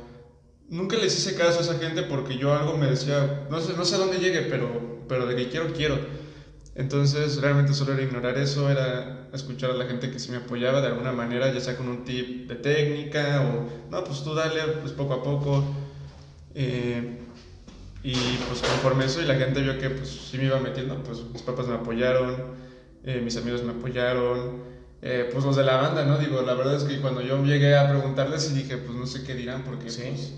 Nunca 0.70 0.98
les 0.98 1.17
hice 1.17 1.34
caso 1.36 1.60
a 1.60 1.62
esa 1.62 1.75
gente 1.79 2.03
porque 2.03 2.38
yo 2.38 2.53
algo 2.53 2.77
me 2.77 2.88
decía, 2.88 3.48
no 3.50 3.60
sé, 3.62 3.74
no 3.75 3.86
sé 3.86 3.96
a 3.96 4.00
dónde 4.00 4.17
llegue, 4.20 4.41
pero, 4.41 5.03
pero 5.08 5.25
de 5.25 5.36
que 5.36 5.50
quiero, 5.50 5.72
quiero. 5.74 5.98
Entonces, 6.75 7.38
realmente 7.41 7.74
solo 7.74 7.94
era 7.94 8.03
ignorar 8.03 8.38
eso, 8.38 8.70
era 8.70 9.17
escuchar 9.34 9.72
a 9.72 9.74
la 9.74 9.86
gente 9.86 10.12
que 10.12 10.20
sí 10.20 10.32
me 10.32 10.38
apoyaba 10.38 10.82
de 10.82 10.88
alguna 10.88 11.12
manera, 11.12 11.52
ya 11.54 11.60
sea 11.60 11.78
con 11.78 11.88
un 11.90 12.04
tip 12.04 12.48
de 12.48 12.56
técnica 12.56 13.42
o, 13.42 13.90
no, 13.92 14.04
pues 14.04 14.24
tú 14.24 14.34
dale, 14.34 14.62
pues 14.82 14.92
poco 14.94 15.14
a 15.16 15.24
poco. 15.24 15.64
Eh, 16.56 17.20
y 18.04 18.14
pues 18.48 18.62
conforme 18.62 19.06
eso 19.06 19.22
y 19.22 19.26
la 19.26 19.36
gente 19.36 19.62
vio 19.62 19.78
que 19.78 19.90
pues 19.90 20.10
sí 20.10 20.38
me 20.38 20.46
iba 20.46 20.60
metiendo, 20.60 21.04
pues 21.04 21.24
mis 21.34 21.42
papás 21.42 21.68
me 21.68 21.76
apoyaron, 21.76 22.36
eh, 23.04 23.22
mis 23.24 23.36
amigos 23.38 23.64
me 23.64 23.72
apoyaron, 23.72 24.62
eh, 25.02 25.30
pues 25.32 25.44
los 25.44 25.56
de 25.56 25.64
la 25.64 25.78
banda, 25.78 26.06
¿no? 26.06 26.18
Digo, 26.18 26.42
la 26.42 26.54
verdad 26.54 26.76
es 26.76 26.84
que 26.84 27.00
cuando 27.02 27.22
yo 27.22 27.44
llegué 27.44 27.76
a 27.76 27.90
preguntarles 27.90 28.50
y 28.52 28.54
dije, 28.54 28.78
pues 28.78 28.98
no 28.98 29.06
sé 29.06 29.24
qué 29.24 29.36
dirán, 29.36 29.64
porque 29.64 29.90
Sí. 29.90 30.02
pues, 30.04 30.34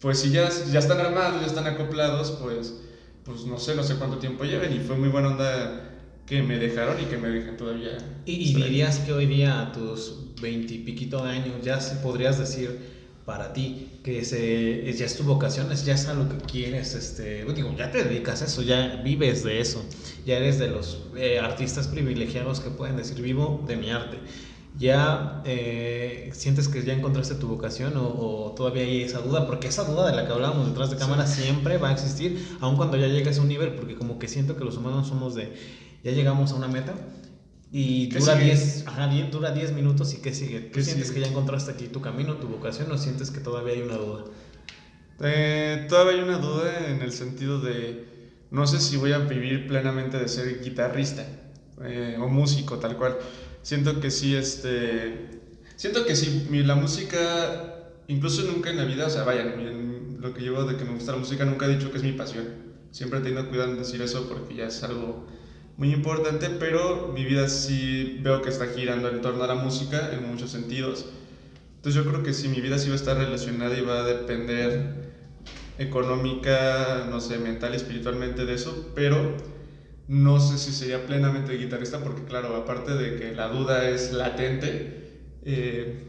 pues 0.00 0.18
si 0.20 0.30
ya, 0.30 0.48
ya 0.48 0.78
están 0.78 1.00
armados, 1.00 1.40
ya 1.40 1.46
están 1.46 1.66
acoplados, 1.66 2.32
pues, 2.42 2.74
pues 3.24 3.44
no 3.44 3.58
sé, 3.58 3.74
no 3.74 3.82
sé 3.82 3.96
cuánto 3.96 4.18
tiempo 4.18 4.44
lleven 4.44 4.72
y 4.72 4.78
fue 4.80 4.96
muy 4.96 5.08
buena 5.08 5.28
onda 5.28 5.87
que 6.28 6.42
me 6.42 6.58
dejaron 6.58 7.00
y 7.00 7.04
que 7.04 7.16
me 7.16 7.28
dejan 7.28 7.56
todavía. 7.56 7.98
¿Y, 8.26 8.50
y 8.50 8.54
dirías 8.54 8.98
que 8.98 9.12
hoy 9.12 9.26
día 9.26 9.62
a 9.62 9.72
tus 9.72 10.14
veintipiquito 10.40 11.24
de 11.24 11.30
años 11.30 11.54
ya 11.62 11.78
podrías 12.02 12.38
decir 12.38 12.98
para 13.24 13.52
ti 13.52 13.88
que 14.02 14.24
se, 14.24 14.90
ya 14.92 15.04
es 15.04 15.16
tu 15.16 15.24
vocación, 15.24 15.70
es, 15.70 15.84
ya 15.84 15.94
es 15.94 16.06
a 16.08 16.14
lo 16.14 16.28
que 16.28 16.36
quieres, 16.38 16.94
este, 16.94 17.44
digo, 17.52 17.74
ya 17.76 17.90
te 17.90 18.02
dedicas 18.04 18.40
a 18.40 18.46
eso, 18.46 18.62
ya 18.62 19.02
vives 19.04 19.44
de 19.44 19.60
eso, 19.60 19.84
ya 20.24 20.38
eres 20.38 20.58
de 20.58 20.68
los 20.68 21.02
eh, 21.14 21.38
artistas 21.38 21.88
privilegiados 21.88 22.60
que 22.60 22.70
pueden 22.70 22.96
decir 22.96 23.20
vivo 23.20 23.62
de 23.68 23.76
mi 23.76 23.90
arte. 23.90 24.18
¿Ya 24.78 25.42
eh, 25.44 26.30
sientes 26.32 26.68
que 26.68 26.84
ya 26.84 26.94
encontraste 26.94 27.34
tu 27.34 27.48
vocación 27.48 27.96
o, 27.96 28.06
o 28.06 28.52
todavía 28.52 28.84
hay 28.84 29.02
esa 29.02 29.18
duda? 29.18 29.44
Porque 29.46 29.66
esa 29.66 29.82
duda 29.82 30.08
de 30.08 30.14
la 30.14 30.24
que 30.24 30.32
hablábamos 30.32 30.68
detrás 30.68 30.90
de 30.90 30.96
cámara 30.96 31.26
siempre 31.26 31.78
va 31.78 31.88
a 31.88 31.92
existir, 31.92 32.46
aun 32.60 32.76
cuando 32.76 32.96
ya 32.96 33.08
llegues 33.08 33.38
a 33.38 33.42
un 33.42 33.48
nivel, 33.48 33.74
porque 33.74 33.96
como 33.96 34.18
que 34.20 34.28
siento 34.28 34.56
que 34.56 34.64
los 34.64 34.76
humanos 34.76 35.08
somos 35.08 35.34
de, 35.34 35.52
ya 36.04 36.12
llegamos 36.12 36.52
a 36.52 36.56
una 36.56 36.68
meta 36.68 36.94
y 37.70 38.08
¿Qué 38.08 38.18
dura 38.18 38.34
sigue? 38.34 38.46
10 38.46 38.84
ajá, 38.86 39.08
die- 39.08 39.24
dura 39.30 39.50
10 39.52 39.72
minutos 39.72 40.14
y 40.14 40.18
¿qué 40.18 40.32
sigue? 40.32 40.60
¿Tú 40.60 40.72
¿Qué 40.72 40.82
sientes 40.82 41.08
sigue? 41.08 41.20
que 41.20 41.26
ya 41.26 41.30
encontraste 41.30 41.70
aquí 41.72 41.88
tu 41.88 42.00
camino, 42.00 42.36
tu 42.36 42.48
vocación 42.48 42.90
o 42.92 42.98
sientes 42.98 43.30
que 43.30 43.40
todavía 43.40 43.74
hay 43.74 43.82
una 43.82 43.96
duda? 43.96 44.24
Eh, 45.20 45.86
todavía 45.88 46.14
hay 46.14 46.20
una 46.20 46.38
duda 46.38 46.88
en 46.88 47.02
el 47.02 47.12
sentido 47.12 47.60
de 47.60 48.06
no 48.50 48.66
sé 48.66 48.80
si 48.80 48.96
voy 48.96 49.12
a 49.12 49.18
vivir 49.18 49.66
plenamente 49.66 50.16
de 50.18 50.28
ser 50.28 50.60
guitarrista 50.62 51.26
eh, 51.84 52.16
o 52.20 52.28
músico 52.28 52.78
tal 52.78 52.96
cual. 52.96 53.18
Siento 53.62 54.00
que 54.00 54.10
sí, 54.10 54.34
este, 54.34 55.28
siento 55.76 56.06
que 56.06 56.16
sí, 56.16 56.46
la 56.64 56.76
música, 56.76 57.74
incluso 58.06 58.42
nunca 58.44 58.70
en 58.70 58.76
la 58.78 58.84
vida, 58.84 59.06
o 59.06 59.10
sea, 59.10 59.24
vaya, 59.24 59.42
en 59.42 60.16
lo 60.20 60.32
que 60.32 60.42
llevo 60.42 60.64
de 60.64 60.76
que 60.76 60.84
me 60.84 60.92
gusta 60.94 61.12
la 61.12 61.18
música, 61.18 61.44
nunca 61.44 61.66
he 61.66 61.68
dicho 61.76 61.90
que 61.90 61.98
es 61.98 62.02
mi 62.04 62.12
pasión. 62.12 62.46
Siempre 62.90 63.18
he 63.18 63.22
tenido 63.22 63.48
cuidado 63.48 63.70
en 63.72 63.78
decir 63.78 64.00
eso 64.00 64.26
porque 64.28 64.54
ya 64.54 64.66
es 64.66 64.82
algo 64.82 65.26
muy 65.78 65.92
importante, 65.92 66.50
pero 66.50 67.12
mi 67.14 67.24
vida 67.24 67.48
sí 67.48 68.18
veo 68.20 68.42
que 68.42 68.48
está 68.48 68.66
girando 68.66 69.08
en 69.08 69.20
torno 69.22 69.44
a 69.44 69.46
la 69.46 69.54
música 69.54 70.10
en 70.12 70.28
muchos 70.28 70.50
sentidos. 70.50 71.06
Entonces 71.76 72.02
yo 72.02 72.10
creo 72.10 72.24
que 72.24 72.34
si 72.34 72.48
mi 72.48 72.60
vida 72.60 72.78
sí 72.78 72.88
va 72.88 72.94
a 72.94 72.96
estar 72.96 73.16
relacionada 73.16 73.78
y 73.78 73.82
va 73.82 74.00
a 74.00 74.02
depender 74.02 75.12
económica, 75.78 77.06
no 77.08 77.20
sé, 77.20 77.38
mental 77.38 77.74
y 77.74 77.76
espiritualmente 77.76 78.44
de 78.44 78.54
eso, 78.54 78.90
pero 78.96 79.36
no 80.08 80.40
sé 80.40 80.58
si 80.58 80.72
sería 80.72 81.06
plenamente 81.06 81.56
guitarrista 81.56 82.00
porque 82.00 82.24
claro, 82.24 82.56
aparte 82.56 82.94
de 82.94 83.14
que 83.14 83.32
la 83.32 83.46
duda 83.46 83.88
es 83.88 84.12
latente, 84.12 85.20
eh, 85.44 86.08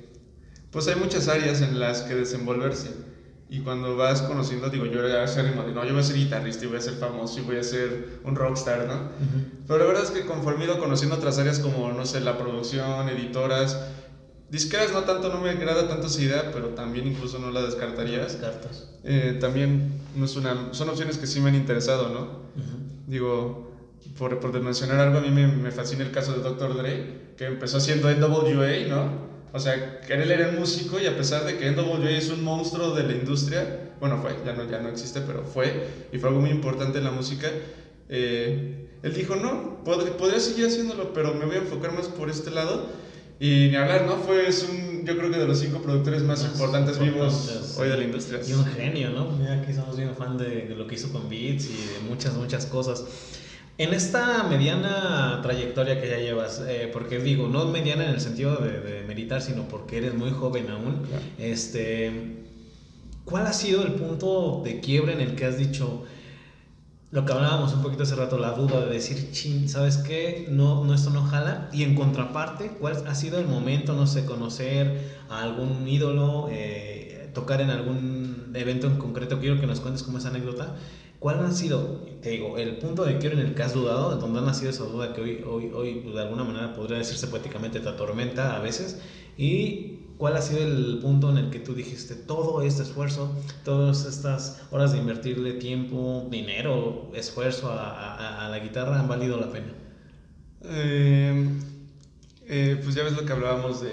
pues 0.72 0.88
hay 0.88 0.96
muchas 0.96 1.28
áreas 1.28 1.62
en 1.62 1.80
las 1.80 2.02
que 2.02 2.16
desenvolverse. 2.16 2.90
Y 3.52 3.62
cuando 3.62 3.98
vas 3.98 4.22
conociendo, 4.22 4.70
digo, 4.70 4.86
yo 4.86 5.04
era 5.04 5.24
acérrimo 5.24 5.64
de, 5.64 5.74
no, 5.74 5.84
yo 5.84 5.94
voy 5.94 6.02
a 6.02 6.04
ser 6.04 6.18
guitarrista 6.18 6.66
y 6.66 6.68
voy 6.68 6.78
a 6.78 6.82
ser 6.82 6.94
famoso 6.96 7.40
y 7.40 7.44
voy 7.44 7.58
a 7.58 7.64
ser 7.64 8.20
un 8.24 8.36
rockstar, 8.36 8.86
¿no? 8.88 9.10
Pero 9.68 9.80
la 9.80 9.86
verdad 9.86 10.04
es 10.04 10.12
que 10.12 10.26
conforme 10.26 10.66
he 10.66 10.68
ido 10.68 10.80
conociendo 10.80 11.16
otras 11.16 11.40
áreas 11.40 11.58
como, 11.60 11.92
no 11.92 12.06
sé, 12.06 12.22
la 12.22 12.38
producción, 12.38 13.10
editoras, 13.10 13.80
disqueras 14.50 14.94
no 14.94 15.04
tanto, 15.04 15.30
no 15.30 15.40
me 15.40 15.50
agrada 15.50 15.88
tanto 15.88 16.08
esa 16.08 16.22
idea, 16.22 16.52
pero 16.52 16.70
también 16.70 17.08
incluso 17.08 17.40
no 17.40 17.50
la 17.50 17.64
descartarías. 17.64 18.36
cartas. 18.36 18.88
Eh, 19.04 19.38
también 19.40 19.94
no 20.16 20.26
es 20.26 20.36
una, 20.36 20.72
son 20.74 20.90
opciones 20.90 21.18
que 21.18 21.26
sí 21.26 21.40
me 21.40 21.50
han 21.50 21.56
interesado, 21.56 22.10
¿no? 22.10 22.50
Digo, 23.08 23.72
por, 24.18 24.40
por 24.40 24.60
mencionar 24.62 25.00
algo, 25.00 25.18
a 25.18 25.22
mí 25.22 25.32
me, 25.32 25.48
me 25.48 25.72
fascina 25.72 26.04
el 26.04 26.12
caso 26.12 26.34
de 26.34 26.42
Dr. 26.42 26.78
Dre, 26.78 27.34
que 27.36 27.46
empezó 27.46 27.78
haciendo 27.78 28.12
NWA, 28.12 28.88
¿no? 28.88 29.29
O 29.54 29.60
sea, 29.60 30.00
que 30.02 30.14
él 30.14 30.30
era 30.32 30.50
el 30.50 30.58
músico 30.58 31.00
y 31.00 31.06
a 31.08 31.18
pesar 31.18 31.44
de 31.46 31.58
que 31.58 31.68
NWA 31.72 32.10
es 32.12 32.30
un 32.30 32.44
monstruo 32.44 32.92
de 32.96 33.04
la 33.04 33.14
industria, 33.14 33.66
bueno, 34.00 34.20
fue, 34.22 34.36
ya 34.46 34.54
no, 34.54 34.70
ya 34.70 34.80
no 34.80 34.90
existe, 34.90 35.22
pero 35.22 35.44
fue, 35.44 35.86
y 36.12 36.18
fue 36.20 36.30
algo 36.30 36.42
muy 36.42 36.52
importante 36.52 37.00
en 37.00 37.04
la 37.04 37.12
música, 37.12 37.48
eh, 38.10 38.76
él 39.02 39.14
dijo, 39.14 39.36
no, 39.36 39.80
pod- 39.84 40.12
podría 40.18 40.40
seguir 40.40 40.66
haciéndolo, 40.68 41.14
pero 41.14 41.34
me 41.34 41.46
voy 41.46 41.56
a 41.56 41.60
enfocar 41.60 41.94
más 41.94 42.08
por 42.08 42.30
este 42.30 42.52
lado. 42.52 42.86
Y 43.42 43.70
ni 43.70 43.76
hablar, 43.78 44.06
¿no? 44.06 44.18
Fue 44.18 44.48
es 44.50 44.64
un, 44.64 45.06
yo 45.06 45.18
creo 45.18 45.32
que 45.32 45.38
de 45.38 45.48
los 45.48 45.60
cinco 45.60 45.82
productores 45.82 46.24
más, 46.24 46.42
Más 46.44 46.52
importantes 46.52 47.00
vivos 47.00 47.48
hoy 47.78 47.88
de 47.88 47.96
la 47.98 48.04
industria. 48.04 48.42
Y 48.46 48.52
un 48.52 48.66
genio, 48.66 49.12
¿no? 49.12 49.32
Mira, 49.32 49.54
aquí 49.54 49.74
somos 49.74 49.96
bien 49.96 50.14
fan 50.14 50.38
de, 50.38 50.66
de 50.68 50.76
lo 50.76 50.86
que 50.88 50.96
hizo 50.96 51.10
con 51.10 51.30
Beats 51.30 51.68
y 51.70 51.94
de 51.94 52.00
muchas, 52.06 52.36
muchas 52.36 52.66
cosas. 52.66 53.06
En 53.80 53.94
esta 53.94 54.44
mediana 54.44 55.40
trayectoria 55.42 56.02
que 56.02 56.10
ya 56.10 56.18
llevas, 56.18 56.62
eh, 56.68 56.90
porque 56.92 57.18
digo, 57.20 57.48
no 57.48 57.64
mediana 57.68 58.04
en 58.04 58.10
el 58.10 58.20
sentido 58.20 58.58
de, 58.58 58.82
de 58.82 59.04
meditar, 59.04 59.42
sino 59.42 59.70
porque 59.70 60.00
eres 60.00 60.14
muy 60.14 60.32
joven 60.32 60.70
aún, 60.70 60.98
Claro. 61.08 61.24
este, 61.38 62.44
¿cuál 63.24 63.48
ha 63.48 63.54
sido 63.54 63.84
el 63.84 63.94
punto 63.94 64.62
de 64.66 64.82
quiebre 64.82 65.14
en 65.14 65.22
el 65.22 65.36
que 65.36 65.46
has 65.46 65.58
dicho, 65.58 66.04
lo 67.12 67.24
que 67.24 67.32
hablábamos 67.32 67.74
un 67.74 67.82
poquito 67.82 68.04
hace 68.04 68.16
rato, 68.16 68.38
la 68.38 68.52
duda 68.52 68.82
de 68.86 68.92
decir, 68.92 69.32
chin, 69.32 69.70
¿sabes 69.70 69.96
qué? 69.96 70.48
No, 70.52 70.84
no, 70.84 70.94
esto 70.94 71.10
no 71.12 71.24
jala. 71.24 71.70
Y 71.72 71.84
en 71.84 71.96
contraparte, 71.96 72.72
¿cuál 72.82 73.02
ha 73.08 73.16
sido 73.16 73.40
el 73.40 73.48
momento, 73.48 73.94
no 73.94 74.08
sé, 74.08 74.26
conocer 74.26 75.08
a 75.30 75.42
algún 75.42 75.88
ídolo, 75.88 76.50
eh, 76.52 77.30
tocar 77.34 77.62
en 77.62 77.70
algún 77.70 78.52
evento 78.56 78.88
en 78.88 78.98
concreto? 78.98 79.40
Quiero 79.40 79.58
que 79.58 79.68
nos 79.68 79.80
cuentes 79.80 80.04
como 80.04 80.18
esa 80.18 80.28
anécdota. 80.28 80.76
¿Cuál 81.20 81.46
ha 81.46 81.52
sido, 81.52 82.06
te 82.22 82.30
digo, 82.30 82.58
el 82.58 82.78
punto 82.78 83.04
de 83.04 83.18
quiebre 83.18 83.42
en 83.42 83.48
el 83.48 83.56
que 83.56 83.64
has 83.64 83.74
dudado, 83.74 84.16
de 84.16 84.22
donde 84.22 84.40
ha 84.40 84.42
nacido 84.42 84.70
esa 84.72 84.86
duda 84.86 85.14
que 85.14 85.22
hoy, 85.22 85.44
hoy, 85.46 85.72
hoy 85.74 85.96
pues, 86.02 86.16
de 86.16 86.22
alguna 86.22 86.44
manera 86.44 86.74
podría 86.74 86.98
decirse 86.98 87.28
poéticamente 87.28 87.80
te 87.80 87.90
atormenta 87.90 88.56
a 88.56 88.60
veces? 88.60 89.02
Y 89.38 90.00
¿Cuál 90.20 90.36
ha 90.36 90.42
sido 90.42 90.60
el 90.60 91.00
punto 91.02 91.30
en 91.30 91.38
el 91.38 91.50
que 91.50 91.60
tú 91.60 91.74
dijiste 91.74 92.14
todo 92.14 92.62
este 92.62 92.84
esfuerzo, 92.84 93.34
todas 93.64 94.06
estas 94.06 94.62
horas 94.70 94.92
de 94.92 94.98
invertirle 94.98 95.54
tiempo, 95.54 96.28
dinero, 96.30 97.10
esfuerzo 97.16 97.72
a, 97.72 98.46
a, 98.46 98.50
la 98.50 98.60
guitarra 98.60 99.00
han 99.00 99.08
valido 99.08 99.40
la 99.40 99.50
pena? 99.50 99.74
Eh, 100.64 101.48
eh, 102.48 102.82
pues 102.84 102.96
ya 102.96 103.04
ves 103.04 103.14
lo 103.14 103.24
que 103.24 103.32
hablábamos 103.32 103.80
de... 103.82 103.92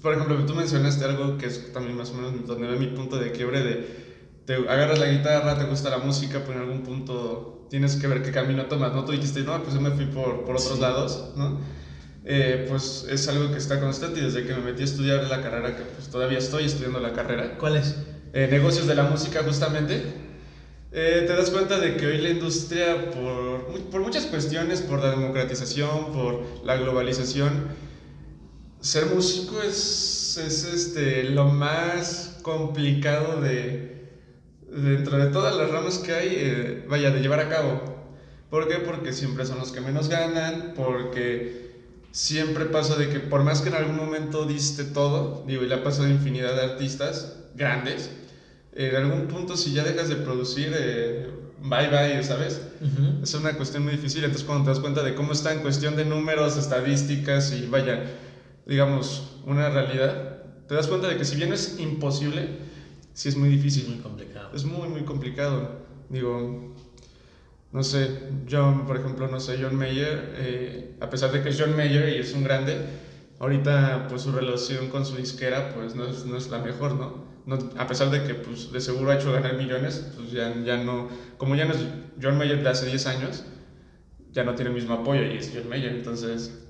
Por 0.00 0.14
ejemplo, 0.14 0.46
tú 0.46 0.54
mencionaste 0.54 1.04
algo 1.06 1.36
que 1.38 1.46
es 1.46 1.72
también 1.72 1.96
más 1.96 2.10
o 2.10 2.14
menos 2.14 2.46
donde 2.46 2.68
ve 2.68 2.78
mi 2.78 2.86
punto 2.86 3.16
de 3.16 3.32
quiebre 3.32 3.64
de... 3.64 4.01
Te 4.46 4.54
agarras 4.54 4.98
la 4.98 5.06
guitarra, 5.06 5.56
te 5.56 5.64
gusta 5.64 5.90
la 5.90 5.98
música, 5.98 6.42
pero 6.44 6.62
en 6.62 6.68
algún 6.68 6.82
punto 6.82 7.66
tienes 7.70 7.96
que 7.96 8.06
ver 8.06 8.22
qué 8.22 8.32
camino 8.32 8.66
tomas, 8.66 8.92
¿no? 8.92 9.04
Tú 9.04 9.12
dijiste, 9.12 9.42
no, 9.42 9.62
pues 9.62 9.74
yo 9.74 9.80
me 9.80 9.90
fui 9.92 10.06
por, 10.06 10.44
por 10.44 10.56
otros 10.56 10.78
lados, 10.78 11.32
¿no? 11.36 11.60
Eh, 12.24 12.66
pues 12.68 13.06
es 13.08 13.26
algo 13.28 13.50
que 13.50 13.58
está 13.58 13.80
constante 13.80 14.20
y 14.20 14.22
desde 14.22 14.44
que 14.44 14.54
me 14.54 14.60
metí 14.60 14.82
a 14.82 14.84
estudiar 14.84 15.24
la 15.24 15.42
carrera, 15.42 15.76
que 15.76 15.82
pues 15.82 16.08
todavía 16.08 16.38
estoy 16.38 16.64
estudiando 16.64 17.00
la 17.00 17.12
carrera. 17.12 17.56
¿Cuál 17.58 17.76
es? 17.76 17.96
Eh, 18.32 18.48
negocios 18.50 18.86
de 18.86 18.94
la 18.94 19.04
música 19.04 19.42
justamente. 19.42 20.02
Eh, 20.92 21.24
te 21.26 21.34
das 21.34 21.50
cuenta 21.50 21.78
de 21.78 21.96
que 21.96 22.06
hoy 22.06 22.18
la 22.18 22.28
industria, 22.28 23.10
por, 23.10 23.90
por 23.90 24.02
muchas 24.02 24.26
cuestiones, 24.26 24.82
por 24.82 25.02
la 25.02 25.10
democratización, 25.10 26.12
por 26.12 26.44
la 26.64 26.76
globalización, 26.76 27.68
ser 28.80 29.06
músico 29.06 29.62
es, 29.62 30.36
es 30.36 30.64
este, 30.64 31.24
lo 31.24 31.46
más 31.46 32.38
complicado 32.42 33.40
de, 33.40 33.91
dentro 34.72 35.18
de 35.18 35.26
todas 35.26 35.56
las 35.56 35.70
ramas 35.70 35.98
que 35.98 36.12
hay, 36.12 36.84
vaya, 36.88 37.10
de 37.10 37.20
llevar 37.20 37.40
a 37.40 37.48
cabo. 37.48 37.82
¿Por 38.50 38.68
qué? 38.68 38.76
Porque 38.76 39.12
siempre 39.12 39.46
son 39.46 39.58
los 39.58 39.72
que 39.72 39.80
menos 39.80 40.08
ganan, 40.08 40.74
porque 40.76 41.72
siempre 42.10 42.66
pasa 42.66 42.96
de 42.96 43.08
que 43.08 43.20
por 43.20 43.42
más 43.42 43.62
que 43.62 43.70
en 43.70 43.76
algún 43.76 43.96
momento 43.96 44.44
diste 44.44 44.84
todo, 44.84 45.44
digo, 45.46 45.64
y 45.64 45.68
le 45.68 45.74
ha 45.74 45.82
pasado 45.82 46.08
a 46.08 46.10
infinidad 46.10 46.54
de 46.54 46.62
artistas 46.62 47.38
grandes, 47.54 48.10
en 48.74 48.96
algún 48.96 49.28
punto 49.28 49.56
si 49.56 49.72
ya 49.72 49.84
dejas 49.84 50.08
de 50.08 50.16
producir, 50.16 50.72
eh, 50.74 51.28
bye 51.62 51.88
bye, 51.88 52.22
¿sabes? 52.22 52.60
Es 53.22 53.34
una 53.34 53.56
cuestión 53.56 53.84
muy 53.84 53.92
difícil. 53.92 54.24
Entonces 54.24 54.46
cuando 54.46 54.64
te 54.64 54.70
das 54.70 54.80
cuenta 54.80 55.02
de 55.02 55.14
cómo 55.14 55.32
está 55.32 55.52
en 55.52 55.60
cuestión 55.60 55.96
de 55.96 56.04
números, 56.04 56.56
estadísticas 56.56 57.52
y 57.52 57.66
vaya, 57.66 58.04
digamos, 58.66 59.40
una 59.46 59.70
realidad, 59.70 60.42
te 60.68 60.74
das 60.74 60.86
cuenta 60.86 61.08
de 61.08 61.16
que 61.16 61.24
si 61.24 61.36
bien 61.36 61.52
es 61.52 61.78
imposible, 61.78 62.48
sí 63.14 63.28
es 63.28 63.36
muy 63.36 63.48
difícil. 63.48 63.88
Muy 63.88 63.98
complicado. 63.98 64.50
Es 64.54 64.64
muy, 64.64 64.88
muy 64.88 65.02
complicado. 65.02 65.82
Digo, 66.08 66.74
no 67.72 67.82
sé, 67.82 68.08
John, 68.50 68.86
por 68.86 68.96
ejemplo, 68.96 69.28
no 69.28 69.40
sé, 69.40 69.58
John 69.60 69.76
Mayer, 69.76 70.34
eh, 70.36 70.96
a 71.00 71.08
pesar 71.08 71.32
de 71.32 71.42
que 71.42 71.48
es 71.48 71.60
John 71.60 71.74
Mayer 71.74 72.10
y 72.10 72.18
es 72.18 72.34
un 72.34 72.44
grande, 72.44 72.76
ahorita 73.38 74.08
pues 74.08 74.22
su 74.22 74.32
relación 74.32 74.88
con 74.88 75.06
su 75.06 75.16
disquera 75.16 75.72
pues 75.74 75.94
no 75.94 76.06
es, 76.06 76.26
no 76.26 76.36
es 76.36 76.50
la 76.50 76.58
mejor, 76.58 76.94
¿no? 76.94 77.24
¿no? 77.46 77.58
A 77.78 77.86
pesar 77.86 78.10
de 78.10 78.24
que 78.24 78.34
pues 78.34 78.70
de 78.72 78.80
seguro 78.80 79.10
ha 79.10 79.14
hecho 79.14 79.32
ganar 79.32 79.56
millones, 79.56 80.06
pues 80.14 80.32
ya, 80.32 80.54
ya 80.64 80.76
no, 80.76 81.08
como 81.38 81.54
ya 81.54 81.64
no 81.64 81.72
es 81.72 81.80
John 82.20 82.36
Mayer 82.36 82.62
de 82.62 82.68
hace 82.68 82.86
10 82.86 83.06
años, 83.06 83.44
ya 84.32 84.44
no 84.44 84.54
tiene 84.54 84.70
el 84.70 84.74
mismo 84.76 84.94
apoyo 84.94 85.22
y 85.24 85.38
es 85.38 85.50
John 85.54 85.68
Mayer, 85.68 85.92
entonces 85.92 86.61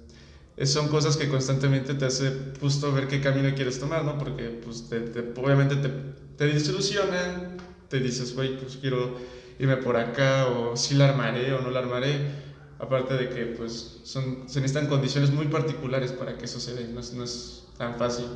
son 0.67 0.89
cosas 0.89 1.17
que 1.17 1.29
constantemente 1.29 1.95
te 1.95 2.05
hace 2.05 2.33
justo 2.61 2.93
ver 2.93 3.09
qué 3.09 3.21
camino 3.21 3.55
quieres 3.55 3.79
tomar, 3.81 4.05
¿no? 4.05 4.19
Porque 4.19 4.61
pues 4.65 4.89
te, 4.89 4.97
obviamente 5.37 5.77
te, 5.77 5.91
te 6.37 6.47
desilusiona, 6.47 7.57
te 7.89 8.01
dices, 8.01 8.35
güey, 8.35 8.57
pues 8.59 8.77
quiero 8.77 9.17
irme 9.59 9.77
por 9.79 9.97
acá 9.97 10.47
o 10.47 10.77
si 10.77 10.95
la 10.95 11.09
armaré 11.09 11.53
o 11.53 11.61
no 11.61 11.71
la 11.71 11.81
armaré. 11.81 12.53
Aparte 12.79 13.15
de 13.15 13.29
que 13.29 13.47
pues 13.47 14.01
son, 14.03 14.49
se 14.49 14.61
necesitan 14.61 14.89
condiciones 14.89 15.31
muy 15.31 15.47
particulares 15.47 16.11
para 16.11 16.37
que 16.37 16.47
eso 16.47 16.59
se 16.59 16.75
dé, 16.75 16.89
no 16.89 17.01
es, 17.01 17.13
no 17.13 17.23
es 17.23 17.65
tan 17.79 17.97
fácil. 17.97 18.27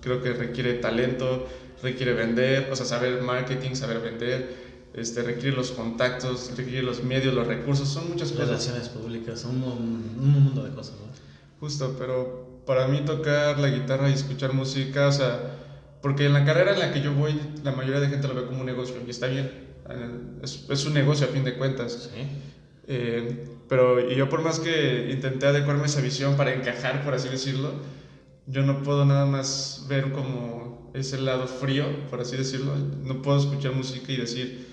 Creo 0.00 0.22
que 0.22 0.32
requiere 0.32 0.74
talento, 0.74 1.48
requiere 1.82 2.14
vender, 2.14 2.68
o 2.70 2.76
sea, 2.76 2.86
saber 2.86 3.20
marketing, 3.22 3.74
saber 3.74 4.00
vender, 4.00 4.54
este, 4.94 5.22
requiere 5.22 5.56
los 5.56 5.72
contactos, 5.72 6.52
requiere 6.56 6.82
los 6.82 7.02
medios, 7.02 7.34
los 7.34 7.46
recursos, 7.46 7.88
son 7.88 8.08
muchas 8.08 8.30
cosas. 8.30 8.48
Relaciones 8.48 8.88
públicas, 8.88 9.44
un, 9.44 9.62
un 9.62 10.28
mundo 10.28 10.62
de 10.62 10.70
cosas, 10.70 10.94
¿no? 10.94 11.19
Justo, 11.60 11.94
pero 11.98 12.62
para 12.66 12.88
mí 12.88 13.02
tocar 13.02 13.58
la 13.58 13.68
guitarra 13.68 14.10
y 14.10 14.14
escuchar 14.14 14.52
música, 14.52 15.06
o 15.06 15.12
sea, 15.12 15.38
porque 16.02 16.26
en 16.26 16.32
la 16.32 16.44
carrera 16.44 16.72
en 16.72 16.80
la 16.80 16.92
que 16.92 17.00
yo 17.00 17.14
voy, 17.14 17.38
la 17.62 17.72
mayoría 17.72 18.00
de 18.00 18.08
gente 18.08 18.26
lo 18.26 18.34
ve 18.34 18.46
como 18.46 18.60
un 18.60 18.66
negocio 18.66 18.96
y 19.06 19.10
está 19.10 19.26
bien 19.26 19.70
es, 20.42 20.64
es, 20.68 20.86
un 20.86 20.94
negocio 20.94 21.26
a 21.26 21.30
fin 21.30 21.44
de 21.44 21.56
cuentas. 21.56 22.10
Eh, 22.86 23.46
pero 23.68 24.00
yo 24.00 24.28
por 24.28 24.42
más 24.42 24.58
que 24.58 25.08
intenté 25.10 25.46
adecuarme 25.46 25.84
a 25.84 25.86
esa 25.86 26.00
visión 26.00 26.36
para 26.36 26.52
encajar, 26.52 27.04
por 27.04 27.14
así 27.14 27.28
decirlo, 27.28 27.72
yo 28.46 28.62
no 28.62 28.82
puedo 28.82 29.04
nada 29.04 29.26
más 29.26 29.84
ver 29.88 30.12
como 30.12 30.90
ese 30.94 31.18
lado 31.18 31.46
frío, 31.46 31.86
por 32.08 32.20
así 32.20 32.36
decirlo. 32.36 32.76
No 32.76 33.22
puedo 33.22 33.38
escuchar 33.38 33.72
música 33.72 34.12
y 34.12 34.16
decir, 34.16 34.69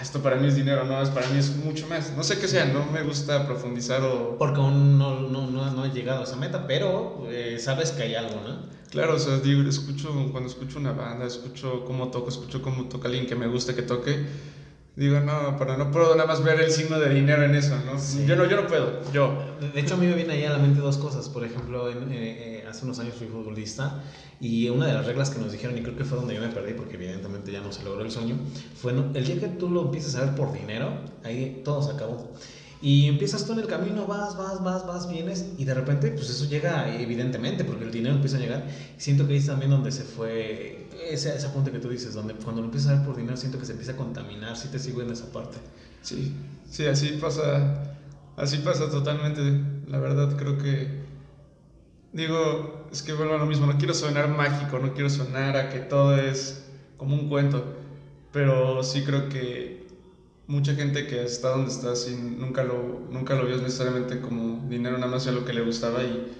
esto 0.00 0.22
para 0.22 0.36
mí 0.36 0.46
es 0.46 0.56
dinero, 0.56 0.84
no, 0.84 1.00
es 1.00 1.08
para 1.08 1.26
mí 1.28 1.38
es 1.38 1.56
mucho 1.56 1.86
más. 1.86 2.14
No 2.16 2.22
sé 2.22 2.38
qué 2.38 2.48
sea, 2.48 2.66
no 2.66 2.84
me 2.86 3.02
gusta 3.02 3.46
profundizar 3.46 4.02
o... 4.02 4.36
Porque 4.38 4.60
aún 4.60 4.98
no, 4.98 5.20
no, 5.20 5.50
no, 5.50 5.70
no 5.70 5.84
he 5.84 5.90
llegado 5.90 6.20
a 6.20 6.24
esa 6.24 6.36
meta, 6.36 6.66
pero 6.66 7.26
eh, 7.28 7.58
sabes 7.58 7.92
que 7.92 8.02
hay 8.02 8.14
algo, 8.14 8.40
¿no? 8.46 8.80
Claro, 8.90 9.14
o 9.14 9.18
sea, 9.18 9.38
digo, 9.38 9.62
escucho, 9.68 10.12
cuando 10.32 10.48
escucho 10.48 10.78
una 10.78 10.92
banda, 10.92 11.24
escucho 11.24 11.84
cómo 11.84 12.08
toca, 12.08 12.28
escucho 12.28 12.60
cómo 12.60 12.88
toca 12.88 13.06
alguien 13.06 13.26
que 13.26 13.36
me 13.36 13.46
guste 13.46 13.74
que 13.74 13.82
toque, 13.82 14.26
digo, 14.96 15.20
no, 15.20 15.56
pero 15.56 15.76
no 15.76 15.92
puedo 15.92 16.14
nada 16.16 16.26
más 16.26 16.42
ver 16.42 16.60
el 16.60 16.72
signo 16.72 16.98
de 16.98 17.14
dinero 17.14 17.44
en 17.44 17.54
eso, 17.54 17.76
¿no? 17.86 17.96
Yo 18.26 18.34
no, 18.34 18.46
yo 18.46 18.60
no 18.60 18.66
puedo, 18.66 19.00
yo. 19.12 19.56
De 19.60 19.80
hecho, 19.80 19.94
a 19.94 19.96
mí 19.96 20.06
me 20.06 20.14
viene 20.14 20.32
ahí 20.32 20.44
a 20.44 20.50
la 20.50 20.58
mente 20.58 20.80
dos 20.80 20.98
cosas. 20.98 21.28
Por 21.28 21.44
ejemplo, 21.44 21.88
eh, 21.88 21.94
eh, 22.10 22.59
hace 22.70 22.84
unos 22.84 22.98
años 22.98 23.14
fui 23.14 23.26
futbolista 23.26 24.02
y 24.40 24.68
una 24.68 24.86
de 24.86 24.94
las 24.94 25.06
reglas 25.06 25.30
que 25.30 25.38
nos 25.38 25.52
dijeron, 25.52 25.76
y 25.76 25.82
creo 25.82 25.96
que 25.96 26.04
fue 26.04 26.18
donde 26.18 26.34
yo 26.34 26.40
me 26.40 26.48
perdí, 26.48 26.72
porque 26.74 26.94
evidentemente 26.94 27.52
ya 27.52 27.60
no 27.60 27.72
se 27.72 27.82
logró 27.84 28.02
el 28.02 28.10
sueño, 28.10 28.36
fue 28.74 28.92
el 28.92 29.24
día 29.24 29.38
que 29.38 29.48
tú 29.48 29.68
lo 29.68 29.82
empieces 29.82 30.14
a 30.16 30.24
ver 30.24 30.34
por 30.34 30.52
dinero, 30.52 30.90
ahí 31.24 31.60
todo 31.64 31.82
se 31.82 31.92
acabó. 31.92 32.32
Y 32.82 33.06
empiezas 33.06 33.44
tú 33.44 33.52
en 33.52 33.58
el 33.58 33.66
camino, 33.66 34.06
vas, 34.06 34.38
vas, 34.38 34.64
vas, 34.64 34.86
vas, 34.86 35.10
vienes 35.10 35.44
y 35.58 35.64
de 35.64 35.74
repente 35.74 36.10
pues 36.12 36.30
eso 36.30 36.46
llega 36.46 36.96
evidentemente 36.96 37.62
porque 37.64 37.84
el 37.84 37.90
dinero 37.90 38.14
empieza 38.14 38.38
a 38.38 38.40
llegar. 38.40 38.66
Siento 38.96 39.26
que 39.26 39.34
ahí 39.34 39.38
es 39.38 39.46
también 39.46 39.70
donde 39.70 39.92
se 39.92 40.02
fue 40.02 40.88
ese, 41.10 41.36
ese 41.36 41.46
apunte 41.46 41.70
que 41.70 41.78
tú 41.78 41.90
dices, 41.90 42.14
donde 42.14 42.34
cuando 42.34 42.62
lo 42.62 42.68
empiezas 42.68 42.92
a 42.92 42.94
ver 42.94 43.04
por 43.04 43.16
dinero 43.16 43.36
siento 43.36 43.58
que 43.58 43.66
se 43.66 43.72
empieza 43.72 43.92
a 43.92 43.96
contaminar, 43.96 44.56
sí 44.56 44.68
te 44.68 44.78
sigo 44.78 45.02
en 45.02 45.10
esa 45.10 45.30
parte. 45.30 45.58
Sí, 46.00 46.32
sí, 46.70 46.86
así 46.86 47.18
pasa, 47.20 47.96
así 48.36 48.58
pasa 48.58 48.88
totalmente. 48.90 49.42
La 49.86 49.98
verdad 49.98 50.34
creo 50.38 50.56
que, 50.56 50.99
digo, 52.12 52.86
es 52.92 53.02
que 53.02 53.12
vuelvo 53.12 53.34
a 53.34 53.38
lo 53.38 53.46
mismo, 53.46 53.66
no 53.66 53.78
quiero 53.78 53.94
sonar 53.94 54.28
mágico, 54.28 54.78
no 54.78 54.94
quiero 54.94 55.10
sonar 55.10 55.56
a 55.56 55.70
que 55.70 55.78
todo 55.78 56.16
es 56.16 56.64
como 56.96 57.14
un 57.14 57.28
cuento, 57.28 57.64
pero 58.32 58.82
sí 58.82 59.02
creo 59.04 59.28
que 59.28 59.86
mucha 60.46 60.74
gente 60.74 61.06
que 61.06 61.22
está 61.24 61.50
donde 61.50 61.70
está 61.70 61.92
y 62.10 62.14
nunca 62.14 62.64
lo, 62.64 63.06
nunca 63.10 63.34
lo 63.34 63.46
vio 63.46 63.56
necesariamente 63.58 64.20
como 64.20 64.68
dinero, 64.68 64.98
nada 64.98 65.12
más 65.12 65.26
a 65.26 65.32
lo 65.32 65.44
que 65.44 65.52
le 65.52 65.62
gustaba 65.62 66.02
y 66.02 66.36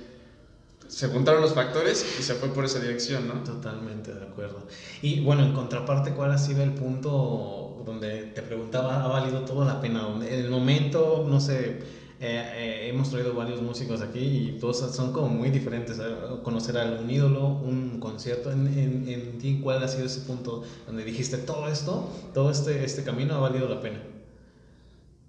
se 0.88 1.06
juntaron 1.06 1.40
los 1.40 1.54
factores 1.54 2.04
y 2.18 2.22
se 2.22 2.34
fue 2.34 2.48
por 2.48 2.64
esa 2.64 2.80
dirección, 2.80 3.28
¿no? 3.28 3.34
Totalmente 3.44 4.12
de 4.12 4.24
acuerdo. 4.24 4.66
Y 5.02 5.20
bueno, 5.20 5.44
en 5.44 5.52
contraparte, 5.52 6.10
¿cuál 6.10 6.32
ha 6.32 6.38
sido 6.38 6.64
el 6.64 6.72
punto 6.72 7.84
donde 7.86 8.24
te 8.24 8.42
preguntaba, 8.42 9.04
¿ha 9.04 9.06
valido 9.06 9.42
todo 9.42 9.64
la 9.64 9.80
pena? 9.80 10.08
En 10.16 10.40
el 10.40 10.50
momento, 10.50 11.24
no 11.28 11.40
sé, 11.40 11.99
eh, 12.22 12.52
eh, 12.54 12.88
hemos 12.90 13.10
traído 13.10 13.32
varios 13.32 13.62
músicos 13.62 14.02
aquí 14.02 14.18
y 14.18 14.58
todos 14.60 14.76
son 14.94 15.10
como 15.10 15.28
muy 15.28 15.48
diferentes. 15.48 15.98
Conocer 16.42 16.76
a 16.76 17.00
un 17.00 17.10
ídolo, 17.10 17.48
un 17.48 17.98
concierto, 17.98 18.52
en, 18.52 18.66
en, 18.66 19.08
en, 19.08 19.38
ti, 19.38 19.58
¿cuál 19.62 19.82
ha 19.82 19.88
sido 19.88 20.04
ese 20.04 20.20
punto 20.20 20.62
donde 20.86 21.02
dijiste 21.02 21.38
todo 21.38 21.66
esto, 21.66 22.12
todo 22.34 22.50
este, 22.50 22.84
este 22.84 23.04
camino 23.04 23.36
ha 23.36 23.38
valido 23.38 23.66
la 23.70 23.80
pena? 23.80 24.02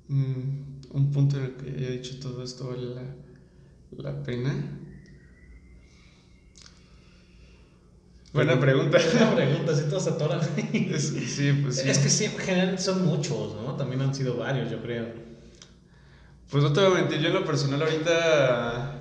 Mm, 0.09 0.91
un 0.91 1.11
punto 1.13 1.37
en 1.37 1.43
el 1.45 1.51
que 1.55 1.69
he 1.69 1.91
dicho 1.91 2.19
todo 2.19 2.43
esto 2.43 2.67
vale 2.67 2.95
la, 2.95 4.11
la 4.11 4.23
pena. 4.23 4.79
Buena 8.33 8.59
pregunta. 8.59 8.97
Buena 9.13 9.35
pregunta, 9.35 9.75
si 9.77 9.83
todos 9.83 10.07
atoran. 10.07 10.41
Sí, 10.41 11.53
pues 11.61 11.77
sí. 11.77 11.89
Es 11.89 11.99
que 11.99 12.09
sí, 12.09 12.25
en 12.25 12.37
general 12.37 12.79
son 12.79 13.05
muchos, 13.05 13.55
¿no? 13.55 13.77
También 13.77 14.01
han 14.01 14.13
sido 14.13 14.35
varios, 14.35 14.69
yo 14.69 14.81
creo. 14.81 15.30
Pues 16.51 16.65
no 16.65 16.73
te 16.73 16.81
voy 16.81 16.91
a 16.91 16.95
mentir, 16.95 17.21
yo 17.21 17.29
en 17.29 17.35
lo 17.35 17.45
personal 17.45 17.81
ahorita 17.81 18.91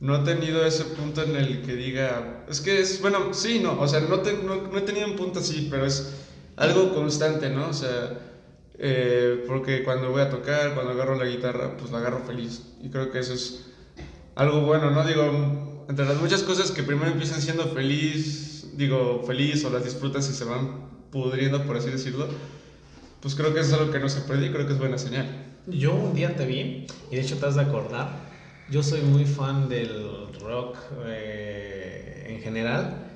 no 0.00 0.16
he 0.16 0.24
tenido 0.24 0.64
ese 0.64 0.84
punto 0.84 1.22
en 1.22 1.36
el 1.36 1.60
que 1.60 1.76
diga, 1.76 2.46
es 2.48 2.62
que 2.62 2.80
es, 2.80 3.02
bueno, 3.02 3.34
sí, 3.34 3.60
no, 3.62 3.78
o 3.78 3.86
sea, 3.86 4.00
no, 4.00 4.16
no, 4.16 4.78
he 4.78 4.80
tenido 4.80 5.06
un 5.06 5.14
punto 5.14 5.40
así, 5.40 5.68
pero 5.70 5.84
es 5.84 6.14
algo 6.56 6.94
constante, 6.94 7.50
¿no? 7.50 7.68
O 7.68 7.72
sea, 7.74 8.18
eh, 8.78 9.44
porque 9.46 9.84
cuando 9.84 10.10
voy 10.10 10.22
a 10.22 10.30
tocar, 10.30 10.72
cuando 10.72 10.92
agarro 10.92 11.16
la 11.16 11.26
guitarra, 11.26 11.76
pues 11.76 11.90
la 11.90 11.98
agarro 11.98 12.20
feliz. 12.24 12.62
Y 12.82 12.88
creo 12.88 13.10
que 13.10 13.18
eso 13.18 13.34
es 13.34 13.66
algo 14.34 14.62
bueno, 14.62 14.90
¿no? 14.90 15.04
Digo, 15.04 15.84
entre 15.90 16.06
las 16.06 16.16
muchas 16.16 16.42
cosas 16.42 16.70
que 16.70 16.82
primero 16.82 17.10
empiezan 17.10 17.42
siendo 17.42 17.64
feliz, 17.66 18.78
digo, 18.78 19.24
feliz 19.26 19.62
o 19.66 19.70
las 19.70 19.84
disfrutas 19.84 20.30
y 20.30 20.32
se 20.32 20.44
van 20.44 20.88
pudriendo, 21.10 21.64
por 21.64 21.76
así 21.76 21.90
decirlo, 21.90 22.28
pues 23.20 23.34
creo 23.34 23.52
que 23.52 23.60
eso 23.60 23.74
es 23.74 23.78
algo 23.78 23.92
que 23.92 23.98
no 23.98 24.08
se 24.08 24.22
puede 24.22 24.46
y 24.46 24.50
creo 24.50 24.66
que 24.66 24.72
es 24.72 24.78
buena 24.78 24.96
señal. 24.96 25.47
Yo 25.70 25.94
un 25.94 26.14
día 26.14 26.34
te 26.36 26.46
vi, 26.46 26.86
y 27.10 27.16
de 27.16 27.20
hecho 27.20 27.36
te 27.36 27.46
has 27.46 27.54
de 27.56 27.62
acordar, 27.62 28.28
Yo 28.70 28.82
soy 28.82 29.00
muy 29.00 29.24
fan 29.24 29.68
del 29.68 30.28
rock 30.40 30.76
eh, 31.06 32.26
en 32.28 32.40
general. 32.42 33.06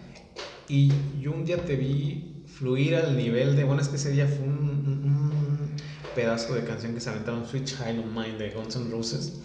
Y 0.68 0.90
yo 1.20 1.32
un 1.32 1.44
día 1.44 1.58
te 1.58 1.76
vi 1.76 2.44
fluir 2.46 2.96
al 2.96 3.16
nivel 3.16 3.56
de. 3.56 3.64
Bueno, 3.64 3.82
es 3.82 3.88
que 3.88 3.96
ese 3.96 4.10
día 4.12 4.26
fue 4.26 4.46
un, 4.46 4.52
un 5.04 5.76
pedazo 6.14 6.54
de 6.54 6.64
canción 6.64 6.94
que 6.94 7.00
se 7.00 7.10
aventaron 7.10 7.46
Switch 7.46 7.74
High 7.74 7.98
on 7.98 8.14
Mind 8.14 8.38
de 8.38 8.50
Guns 8.50 8.76
N' 8.76 8.90
Roses. 8.90 9.40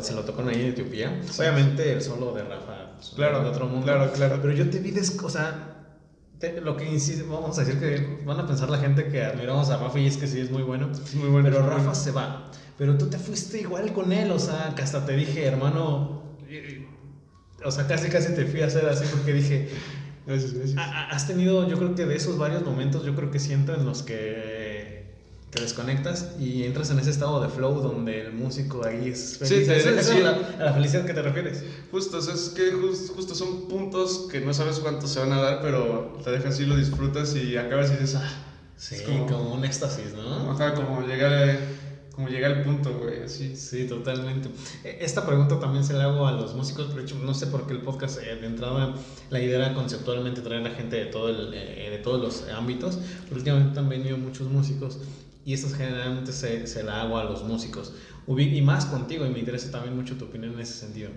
Se 0.00 0.14
lo 0.14 0.24
tocaron 0.24 0.48
ahí 0.48 0.62
en 0.62 0.68
Etiopía. 0.68 1.20
Obviamente 1.38 1.92
el 1.92 2.00
solo 2.02 2.32
de 2.32 2.42
Rafa. 2.42 2.96
Claro, 3.14 3.42
de 3.42 3.50
otro 3.50 3.66
mundo. 3.66 3.84
claro, 3.86 4.10
claro. 4.12 4.38
Pero 4.40 4.54
yo 4.54 4.70
te 4.70 4.78
vi 4.78 4.90
des, 4.90 5.18
o 5.22 5.28
sea, 5.28 5.85
te- 6.38 6.60
lo 6.60 6.76
que 6.76 6.84
insiste, 6.90 7.22
vamos 7.24 7.58
a 7.58 7.64
decir 7.64 7.78
que 7.80 8.22
van 8.24 8.38
a 8.40 8.46
pensar 8.46 8.68
la 8.70 8.78
gente 8.78 9.08
que 9.08 9.22
admiramos 9.24 9.70
a 9.70 9.76
Rafa 9.78 9.98
y 9.98 10.06
es 10.06 10.16
que 10.16 10.26
sí 10.26 10.40
es 10.40 10.50
muy 10.50 10.62
bueno. 10.62 10.90
Es 10.92 11.14
muy 11.14 11.28
bueno. 11.28 11.48
Pero 11.50 11.62
Rafa 11.62 11.76
bueno. 11.78 11.94
se 11.94 12.10
va. 12.12 12.50
Pero 12.78 12.98
tú 12.98 13.06
te 13.06 13.18
fuiste 13.18 13.60
igual 13.60 13.92
con 13.92 14.12
él, 14.12 14.30
o 14.30 14.38
sea, 14.38 14.72
que 14.76 14.82
hasta 14.82 15.04
te 15.06 15.16
dije, 15.16 15.44
hermano. 15.46 16.22
O 17.64 17.70
sea, 17.70 17.86
casi 17.86 18.08
casi 18.08 18.34
te 18.34 18.44
fui 18.44 18.60
a 18.62 18.66
hacer 18.66 18.86
así 18.88 19.04
porque 19.10 19.32
dije, 19.32 19.68
Gracias, 20.26 20.54
gracias. 20.54 20.76
"Ha- 20.78 20.84
ha- 20.84 21.08
has 21.10 21.26
tenido, 21.28 21.68
yo 21.68 21.76
creo 21.78 21.94
que 21.94 22.04
de 22.04 22.16
esos 22.16 22.36
varios 22.36 22.64
momentos, 22.64 23.04
yo 23.04 23.14
creo 23.14 23.30
que 23.30 23.38
siento 23.38 23.72
en 23.74 23.84
los 23.86 24.02
que 24.02 24.55
te 25.50 25.62
desconectas 25.62 26.34
y 26.38 26.64
entras 26.64 26.90
en 26.90 26.98
ese 26.98 27.10
estado 27.10 27.40
de 27.40 27.48
flow 27.48 27.80
donde 27.80 28.20
el 28.20 28.32
músico 28.32 28.84
ahí 28.84 29.08
es 29.08 29.38
feliz. 29.38 29.48
Sí, 29.60 29.66
te 29.66 29.76
¿Es- 29.76 29.84
deja 29.84 30.00
es 30.00 30.08
así. 30.10 30.18
a 30.18 30.22
la, 30.22 30.30
a 30.58 30.64
la 30.64 30.72
felicidad 30.74 31.04
que 31.06 31.14
te 31.14 31.22
refieres? 31.22 31.64
Justo, 31.90 32.18
es 32.18 32.48
que 32.50 32.72
jus- 32.72 33.08
justo 33.14 33.34
son 33.34 33.66
puntos 33.68 34.26
que 34.30 34.40
no 34.40 34.52
sabes 34.52 34.80
cuántos 34.80 35.10
se 35.10 35.20
van 35.20 35.32
a 35.32 35.38
dar, 35.40 35.60
pero 35.62 36.12
te 36.22 36.30
dejas 36.30 36.54
así, 36.54 36.66
lo 36.66 36.76
disfrutas 36.76 37.34
y 37.36 37.56
acabas 37.56 37.90
y 37.90 37.94
dices, 37.94 38.16
ah, 38.16 38.28
Sí, 38.76 38.96
como, 39.04 39.26
como- 39.26 39.52
un 39.54 39.64
éxtasis, 39.64 40.12
¿no? 40.12 40.50
ajá, 40.50 40.74
como 40.74 41.00
llegar, 41.02 41.56
como 42.12 42.28
llegar 42.28 42.52
al 42.52 42.62
punto, 42.62 42.92
güey, 42.98 43.22
así. 43.22 43.56
Sí, 43.56 43.86
totalmente. 43.86 44.50
E- 44.84 44.98
Esta 45.00 45.24
pregunta 45.24 45.58
también 45.58 45.84
se 45.84 45.94
la 45.94 46.04
hago 46.04 46.26
a 46.26 46.32
los 46.32 46.54
músicos, 46.54 46.94
hecho, 46.98 47.14
no 47.16 47.32
sé 47.32 47.46
por 47.46 47.66
qué 47.66 47.72
el 47.72 47.80
podcast 47.80 48.18
eh, 48.18 48.36
de 48.36 48.46
entrada, 48.46 48.94
la 49.30 49.40
idea 49.40 49.56
era 49.64 49.74
conceptualmente 49.74 50.42
traer 50.42 50.66
a 50.66 50.70
gente 50.70 50.96
de, 50.96 51.06
todo 51.06 51.28
el, 51.30 51.54
eh, 51.54 51.88
de 51.90 51.98
todos 51.98 52.20
los 52.20 52.52
ámbitos, 52.54 52.98
pero 53.24 53.36
últimamente 53.36 53.78
han 53.80 53.88
venido 53.88 54.18
muchos 54.18 54.48
músicos 54.48 54.98
y 55.46 55.54
estas 55.54 55.74
generalmente 55.74 56.32
se, 56.32 56.66
se 56.66 56.82
la 56.82 57.02
hago 57.02 57.16
a 57.16 57.24
los 57.24 57.44
músicos. 57.44 57.94
Y 58.26 58.60
más 58.62 58.86
contigo, 58.86 59.24
y 59.24 59.30
me 59.30 59.38
interesa 59.38 59.70
también 59.70 59.94
mucho 59.94 60.16
tu 60.16 60.24
opinión 60.24 60.54
en 60.54 60.60
ese 60.60 60.74
sentido. 60.74 61.10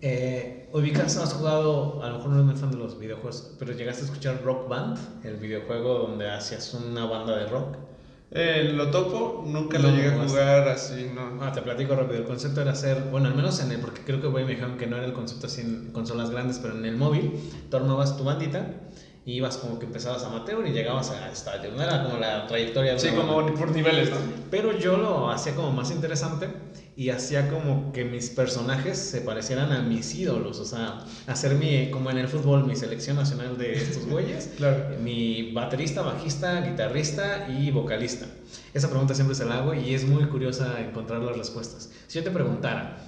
Eh, 0.00 0.68
ubicas, 0.72 1.16
has 1.16 1.32
jugado, 1.32 2.02
a 2.02 2.08
lo 2.08 2.16
mejor 2.16 2.32
no 2.32 2.50
eres 2.50 2.60
fan 2.60 2.72
de 2.72 2.76
los 2.76 2.98
videojuegos, 2.98 3.54
pero 3.60 3.72
llegaste 3.72 4.02
a 4.02 4.06
escuchar 4.06 4.42
Rock 4.42 4.68
Band, 4.68 4.98
el 5.22 5.36
videojuego 5.36 6.00
donde 6.00 6.28
hacías 6.28 6.74
una 6.74 7.04
banda 7.04 7.36
de 7.36 7.46
rock. 7.46 7.76
Eh, 8.32 8.72
lo 8.74 8.90
topo, 8.90 9.44
nunca 9.46 9.78
No, 9.78 9.88
lo 9.88 9.94
llegué 9.94 10.08
a 10.08 10.26
jugar 10.26 10.68
así, 10.68 11.12
no. 11.14 11.40
Ah, 11.40 11.52
te 11.52 11.62
platico 11.62 11.94
rápido. 11.94 12.18
El 12.18 12.24
concepto 12.24 12.62
era 12.62 12.72
hacer, 12.72 13.10
bueno, 13.12 13.28
al 13.28 13.36
menos 13.36 13.60
en 13.60 13.70
el, 13.70 13.78
porque 13.78 14.00
creo 14.00 14.20
que 14.20 14.26
güey 14.26 14.44
me 14.44 14.52
dijeron 14.52 14.76
que 14.76 14.88
no 14.88 14.96
era 14.96 15.06
el 15.06 15.12
concepto 15.12 15.46
así 15.46 15.60
en 15.60 15.92
consolas 15.92 16.30
grandes, 16.30 16.58
pero 16.58 16.76
en 16.76 16.84
el 16.84 16.96
móvil, 16.96 17.38
tú 17.70 17.76
armabas 17.76 18.16
tu 18.16 18.24
bandita 18.24 18.74
y 19.24 19.34
ibas 19.34 19.56
como 19.56 19.78
que 19.78 19.86
empezabas 19.86 20.24
amateur 20.24 20.66
y 20.66 20.72
llegabas 20.72 21.10
a 21.10 21.30
estadios. 21.30 21.74
No 21.76 21.82
era 21.82 22.02
como 22.04 22.18
la 22.18 22.46
trayectoria 22.46 22.94
de 22.94 22.98
Sí, 22.98 23.08
como 23.10 23.36
banda. 23.36 23.54
por 23.54 23.70
niveles, 23.70 24.10
¿no? 24.10 24.16
Pero 24.50 24.76
yo 24.78 24.96
lo 24.96 25.30
hacía 25.30 25.54
como 25.54 25.70
más 25.70 25.90
interesante 25.92 26.48
y 26.96 27.08
hacía 27.10 27.48
como 27.48 27.92
que 27.92 28.04
mis 28.04 28.28
personajes 28.30 28.98
se 28.98 29.20
parecieran 29.22 29.72
a 29.72 29.80
mis 29.80 30.14
ídolos, 30.14 30.58
o 30.58 30.64
sea, 30.64 30.98
hacer 31.26 31.54
mi, 31.54 31.90
como 31.90 32.10
en 32.10 32.18
el 32.18 32.28
fútbol, 32.28 32.66
mi 32.66 32.76
selección 32.76 33.16
nacional 33.16 33.56
de 33.56 33.74
estos 33.74 34.06
güeyes. 34.06 34.50
Claro. 34.56 34.96
Mi 35.00 35.52
baterista, 35.52 36.02
bajista, 36.02 36.60
guitarrista 36.60 37.46
y 37.48 37.70
vocalista. 37.70 38.26
Esa 38.74 38.90
pregunta 38.90 39.14
siempre 39.14 39.34
se 39.34 39.44
la 39.44 39.58
hago 39.58 39.72
y 39.72 39.94
es 39.94 40.04
muy 40.04 40.24
curiosa 40.26 40.80
encontrar 40.80 41.22
las 41.22 41.36
respuestas. 41.36 41.90
Si 42.08 42.18
yo 42.18 42.24
te 42.24 42.30
preguntara, 42.30 42.98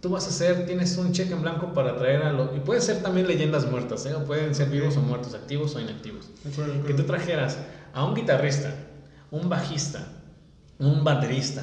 tú 0.00 0.10
vas 0.10 0.26
a 0.26 0.28
hacer, 0.28 0.66
tienes 0.66 0.96
un 0.96 1.12
cheque 1.12 1.32
en 1.32 1.42
blanco 1.42 1.72
para 1.72 1.96
traer 1.96 2.22
a 2.22 2.32
los... 2.32 2.54
Y 2.56 2.60
pueden 2.60 2.82
ser 2.82 3.02
también 3.02 3.26
leyendas 3.26 3.70
muertas, 3.70 4.06
¿eh? 4.06 4.14
O 4.14 4.24
pueden 4.24 4.54
ser 4.54 4.68
vivos 4.68 4.96
o 4.96 5.00
muertos, 5.00 5.34
activos 5.34 5.74
o 5.74 5.80
inactivos. 5.80 6.28
Acuerdo, 6.50 6.84
Que 6.84 6.94
tú 6.94 7.04
trajeras 7.04 7.58
a 7.92 8.04
un 8.04 8.14
guitarrista, 8.14 8.74
un 9.30 9.48
bajista, 9.48 10.06
un 10.78 11.02
baterista 11.04 11.62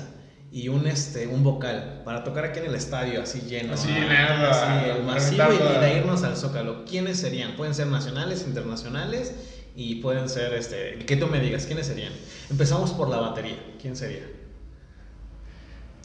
y 0.52 0.70
un, 0.70 0.88
este, 0.88 1.28
un 1.28 1.44
vocal 1.44 2.02
para 2.06 2.24
tocar 2.24 2.46
aquí 2.46 2.60
en 2.60 2.66
el 2.66 2.76
estadio 2.76 3.22
así 3.22 3.42
lleno. 3.42 3.74
Así, 3.74 3.90
ah, 3.92 4.06
nada, 4.08 4.84
sí, 4.84 4.90
el 4.90 5.04
masivo 5.04 5.44
y 5.54 5.80
de 5.80 5.98
irnos 5.98 6.24
al 6.24 6.38
Zócalo. 6.38 6.86
¿Quiénes 6.86 7.20
serían? 7.20 7.56
Pueden 7.56 7.74
ser 7.74 7.88
nacionales, 7.88 8.46
internacionales 8.46 9.34
y 9.76 9.96
pueden 9.96 10.30
ser, 10.30 10.54
este, 10.54 11.00
que 11.06 11.18
tú 11.18 11.28
me 11.28 11.40
digas, 11.40 11.66
¿quiénes 11.66 11.88
serían? 11.88 12.14
Empezamos 12.50 12.92
por 12.92 13.10
la 13.10 13.18
batería. 13.18 13.58
¿Quién 13.82 13.96
sería? 13.96 14.24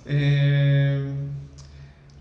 Eh, 0.07 1.07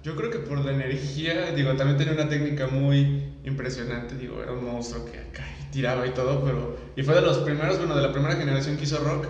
yo 0.08 0.16
creo 0.16 0.32
que 0.32 0.40
por 0.40 0.64
la 0.64 0.72
energía, 0.72 1.52
digo, 1.52 1.74
también 1.76 1.98
tenía 1.98 2.14
una 2.14 2.30
técnica 2.30 2.68
muy 2.68 3.24
impresionante, 3.44 4.16
digo, 4.16 4.42
era 4.42 4.54
un 4.54 4.64
monstruo 4.64 5.04
que 5.06 5.18
acá 5.20 5.46
tiraba 5.72 6.08
y 6.08 6.12
todo, 6.12 6.44
pero... 6.46 6.78
Y 6.96 7.04
fue 7.04 7.14
de 7.16 7.22
los 7.22 7.40
primeros, 7.40 7.78
bueno, 7.78 7.96
de 7.96 8.02
la 8.02 8.12
primera 8.14 8.36
generación 8.36 8.78
que 8.78 8.84
hizo 8.86 8.98
rock. 9.00 9.28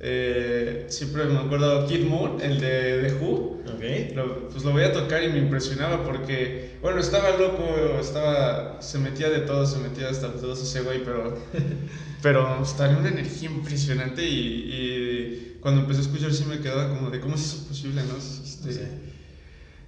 Eh, 0.00 0.86
siempre 0.88 1.24
me 1.24 1.38
acuerdo 1.38 1.86
Kid 1.86 2.04
Moon, 2.04 2.40
el 2.40 2.60
de 2.60 3.08
The 3.08 3.14
Who. 3.20 3.62
¿Ok? 3.74 4.14
Lo- 4.14 4.48
pues 4.48 4.64
lo 4.64 4.72
voy 4.72 4.82
a 4.84 4.92
tocar 4.92 5.22
y 5.24 5.28
me 5.28 5.38
impresionaba 5.38 6.04
porque, 6.04 6.76
bueno, 6.82 7.00
estaba 7.00 7.30
loco, 7.38 7.64
estaba, 8.00 8.80
se 8.82 8.98
metía 8.98 9.30
de 9.30 9.40
todo, 9.40 9.66
se 9.66 9.78
metía 9.78 10.08
hasta 10.08 10.28
los 10.28 10.42
dedos 10.42 10.62
ese 10.62 10.80
güey, 10.82 11.02
pero, 11.04 11.36
pero 12.22 12.56
pues, 12.58 12.76
tenía 12.76 12.98
una 12.98 13.08
energía 13.08 13.48
impresionante 13.50 14.24
y, 14.24 14.36
y 14.36 15.56
cuando 15.60 15.82
empecé 15.82 16.00
a 16.00 16.02
escuchar 16.04 16.32
sí 16.32 16.44
me 16.44 16.60
quedaba 16.60 16.88
como 16.90 17.10
de 17.10 17.20
cómo 17.20 17.34
es 17.36 17.42
eso 17.44 17.66
posible, 17.68 18.02
¿no? 18.08 18.16
Este, 18.16 18.72
Sí. 18.72 18.80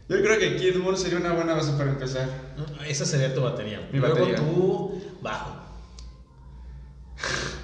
Yo 0.09 0.23
creo 0.23 0.38
que 0.38 0.57
Kid 0.57 0.77
Moon 0.77 0.97
sería 0.97 1.19
una 1.19 1.33
buena 1.33 1.55
base 1.55 1.73
para 1.73 1.90
empezar. 1.90 2.29
Esa 2.87 3.05
sería 3.05 3.35
tu 3.35 3.40
batería. 3.42 3.88
Mi 3.92 3.99
Luego 3.99 4.14
batería. 4.14 4.37
tu 4.37 5.03
bajo. 5.21 5.57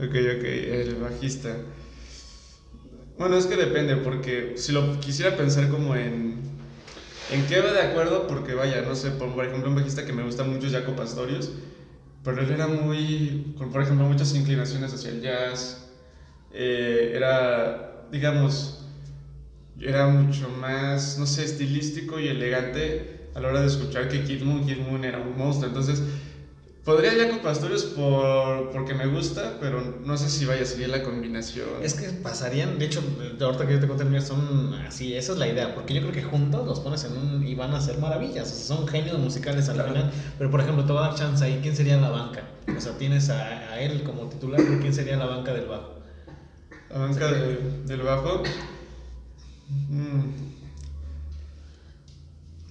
Ok, 0.00 0.10
ok, 0.14 0.44
el 0.44 0.94
bajista. 0.96 1.56
Bueno, 3.18 3.36
es 3.36 3.46
que 3.46 3.56
depende, 3.56 3.96
porque 3.96 4.52
si 4.56 4.70
lo 4.70 5.00
quisiera 5.00 5.36
pensar 5.36 5.68
como 5.70 5.96
en. 5.96 6.40
¿En 7.32 7.46
qué 7.46 7.60
va 7.60 7.72
de 7.72 7.80
acuerdo? 7.82 8.28
Porque 8.28 8.54
vaya, 8.54 8.82
no 8.82 8.94
sé, 8.94 9.10
por, 9.10 9.34
por 9.34 9.44
ejemplo, 9.44 9.68
un 9.68 9.74
bajista 9.74 10.06
que 10.06 10.12
me 10.12 10.22
gusta 10.22 10.44
mucho 10.44 10.68
es 10.68 10.72
Jaco 10.72 10.94
Pastorius, 10.94 11.50
pero 12.22 12.40
él 12.42 12.50
era 12.52 12.68
muy. 12.68 13.54
con, 13.58 13.70
por 13.72 13.82
ejemplo, 13.82 14.06
muchas 14.06 14.32
inclinaciones 14.36 14.94
hacia 14.94 15.10
el 15.10 15.20
jazz. 15.20 15.88
eh, 16.52 17.12
era, 17.14 18.04
digamos, 18.12 18.77
era 19.80 20.06
mucho 20.08 20.48
más, 20.48 21.18
no 21.18 21.26
sé, 21.26 21.44
estilístico 21.44 22.18
y 22.18 22.28
elegante 22.28 23.08
a 23.34 23.40
la 23.40 23.48
hora 23.48 23.60
de 23.60 23.66
escuchar 23.66 24.08
que 24.08 24.24
Kid 24.24 24.42
Moon, 24.42 24.64
Kid 24.64 24.78
Moon 24.78 25.04
era 25.04 25.18
un 25.18 25.36
monstruo. 25.36 25.68
Entonces, 25.68 26.02
Podría 26.84 27.12
Jaco 27.12 27.42
Pastorius 27.42 27.84
por, 27.84 28.70
porque 28.70 28.94
me 28.94 29.04
gusta, 29.06 29.58
pero 29.60 29.82
no 30.02 30.16
sé 30.16 30.30
si 30.30 30.46
vaya 30.46 30.62
a 30.62 30.64
seguir 30.64 30.88
la 30.88 31.02
combinación. 31.02 31.82
Es 31.82 31.92
que 31.92 32.08
pasarían, 32.12 32.78
de 32.78 32.86
hecho, 32.86 33.02
de 33.02 33.44
ahorita 33.44 33.66
que 33.66 33.74
yo 33.74 33.80
te 33.80 33.86
conté 33.86 34.20
son 34.22 34.72
así, 34.72 35.14
esa 35.14 35.32
es 35.32 35.38
la 35.38 35.46
idea, 35.46 35.74
porque 35.74 35.92
yo 35.92 36.00
creo 36.00 36.12
que 36.14 36.22
juntos 36.22 36.66
los 36.66 36.80
pones 36.80 37.04
en 37.04 37.14
un 37.14 37.46
y 37.46 37.54
van 37.54 37.74
a 37.74 37.76
hacer 37.76 37.98
maravillas, 37.98 38.50
o 38.50 38.54
sea, 38.54 38.64
son 38.64 38.88
genios 38.88 39.18
musicales 39.18 39.68
al 39.68 39.74
Claro. 39.74 39.90
final, 39.92 40.10
pero 40.38 40.50
por 40.50 40.60
ejemplo, 40.62 40.86
te 40.86 40.92
voy 40.92 41.02
a 41.02 41.08
dar 41.08 41.14
chance 41.14 41.44
ahí, 41.44 41.58
¿quién 41.60 41.76
sería 41.76 41.98
la 41.98 42.08
banca? 42.08 42.44
O 42.74 42.80
sea, 42.80 42.96
tienes 42.96 43.28
a, 43.28 43.72
a 43.72 43.80
él 43.82 44.02
como 44.02 44.26
titular, 44.30 44.58
¿quién 44.80 44.94
sería 44.94 45.18
la 45.18 45.26
banca 45.26 45.52
del 45.52 45.66
bajo? 45.66 45.90
La 46.88 46.98
banca 47.00 47.30
de- 47.32 47.58
del 47.84 48.00
bajo. 48.00 48.42
Mm. 49.68 50.58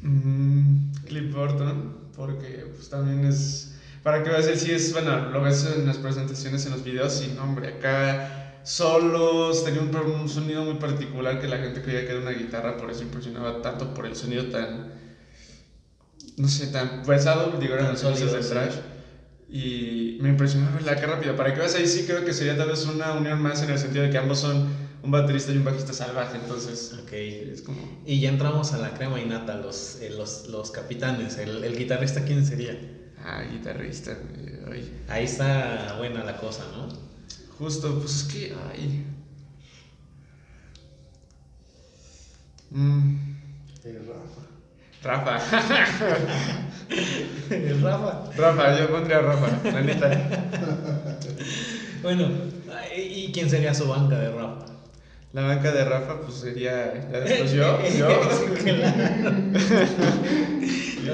Mm, 0.02 0.92
Cliff 1.06 1.34
Burton, 1.34 2.12
porque 2.16 2.66
pues 2.76 2.90
también 2.90 3.26
es. 3.26 3.76
Para 4.04 4.24
que 4.24 4.30
veas, 4.30 4.48
él 4.48 4.58
sí 4.58 4.72
es. 4.72 4.94
Bueno, 4.94 5.30
lo 5.30 5.42
ves 5.42 5.66
en 5.66 5.86
las 5.86 5.98
presentaciones, 5.98 6.66
en 6.66 6.72
los 6.72 6.84
videos, 6.84 7.22
y 7.24 7.34
no, 7.34 7.44
hombre, 7.44 7.70
acá 7.70 8.60
solos, 8.64 9.64
tenía 9.64 9.82
un, 9.82 9.96
un 9.96 10.30
sonido 10.30 10.64
muy 10.64 10.76
particular 10.76 11.40
que 11.40 11.48
la 11.48 11.58
gente 11.58 11.82
creía 11.82 12.06
que 12.06 12.12
era 12.12 12.22
una 12.22 12.32
guitarra, 12.32 12.78
por 12.78 12.92
eso 12.92 13.04
impresionaba 13.04 13.62
tanto 13.62 13.94
por 13.94 14.06
el 14.06 14.16
sonido 14.16 14.46
tan. 14.46 14.98
No 16.38 16.48
sé, 16.48 16.68
tan 16.68 17.04
pesado, 17.04 17.58
digo, 17.60 17.74
eran 17.74 17.90
las 17.90 18.00
sólido, 18.00 18.32
de 18.32 18.42
trash. 18.42 18.76
Y 19.50 20.18
me 20.22 20.30
impresionó 20.30 20.72
verla 20.74 20.92
acá 20.92 21.08
rápida. 21.08 21.36
Para 21.36 21.54
que 21.54 21.60
veas 21.60 21.74
ahí 21.76 21.88
sí 21.88 22.06
creo 22.06 22.26
que 22.26 22.34
sería 22.34 22.58
tal 22.58 22.70
vez 22.70 22.86
una 22.86 23.14
unión 23.14 23.42
más 23.42 23.64
en 23.64 23.72
el 23.72 23.80
sentido 23.80 24.04
de 24.04 24.12
que 24.12 24.18
ambos 24.18 24.40
son 24.40 24.87
un 25.04 25.12
baterista 25.12 25.52
y 25.52 25.58
un 25.58 25.66
bajista 25.66 25.94
salvaje. 25.94 26.38
Entonces, 26.38 26.94
Ok. 27.04 27.12
es 27.14 27.62
como... 27.62 27.78
Y 28.06 28.20
ya 28.20 28.30
entramos 28.30 28.74
a 28.74 28.78
la 28.78 28.94
crema 28.94 29.20
innata, 29.20 29.56
los, 29.56 29.98
eh, 30.02 30.10
los, 30.12 30.48
los 30.48 30.72
capitanes, 30.72 31.38
el, 31.38 31.64
el 31.64 31.78
guitarrista, 31.78 32.24
¿quién 32.26 32.46
sería? 32.46 32.78
Ah, 33.24 33.44
guitarrista. 33.44 34.12
eh, 34.12 34.66
ay. 34.72 35.04
Ahí 35.08 35.26
está 35.26 35.96
buena 35.98 36.24
la 36.24 36.38
cosa, 36.38 36.64
¿no? 36.76 36.88
Justo, 37.58 38.00
pues 38.00 38.16
es 38.16 38.24
que... 38.24 38.56
Ay. 38.72 39.06
Mm, 42.72 43.18
Rafa. 45.04 45.40
El 47.50 47.82
Rafa. 47.82 48.32
Rafa, 48.36 48.80
yo 48.80 48.90
pondría 48.90 49.18
a 49.18 49.22
Rafa, 49.22 49.70
la 49.72 49.82
neta. 49.82 50.10
Bueno, 52.04 52.28
¿y 52.96 53.32
quién 53.32 53.50
sería 53.50 53.74
su 53.74 53.88
banca 53.88 54.20
de 54.20 54.30
Rafa? 54.32 54.66
La 55.34 55.42
banca 55.44 55.72
de 55.72 55.84
Rafa, 55.84 56.22
pues 56.22 56.38
sería. 56.38 56.94
Ya 57.12 57.20
después 57.20 57.52
yo. 57.52 57.80
yo. 57.98 58.08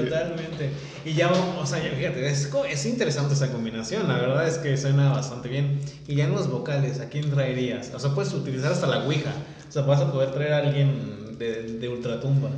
Totalmente. 0.00 0.70
Y 1.04 1.12
ya, 1.12 1.30
o 1.30 1.66
sea, 1.66 1.80
fíjate, 1.80 2.26
es, 2.26 2.50
es, 2.70 2.86
interesante 2.86 3.34
esa 3.34 3.52
combinación. 3.52 4.08
La 4.08 4.16
verdad 4.16 4.48
es 4.48 4.58
que 4.58 4.76
suena 4.76 5.12
bastante 5.12 5.48
bien. 5.48 5.80
Y 6.06 6.14
ya 6.14 6.24
en 6.24 6.32
los 6.32 6.48
vocales, 6.50 7.00
¿a 7.00 7.08
quién 7.08 7.30
traerías? 7.30 7.92
O 7.94 7.98
sea, 7.98 8.14
puedes 8.14 8.32
utilizar 8.32 8.72
hasta 8.72 8.86
la 8.86 9.04
Ouija. 9.04 9.32
O 9.68 9.72
sea, 9.72 9.82
vas 9.82 10.00
a 10.00 10.10
poder 10.10 10.30
traer 10.30 10.52
a 10.52 10.58
alguien 10.58 11.36
de, 11.38 11.78
de 11.78 11.88
Ultratumba. 11.88 12.50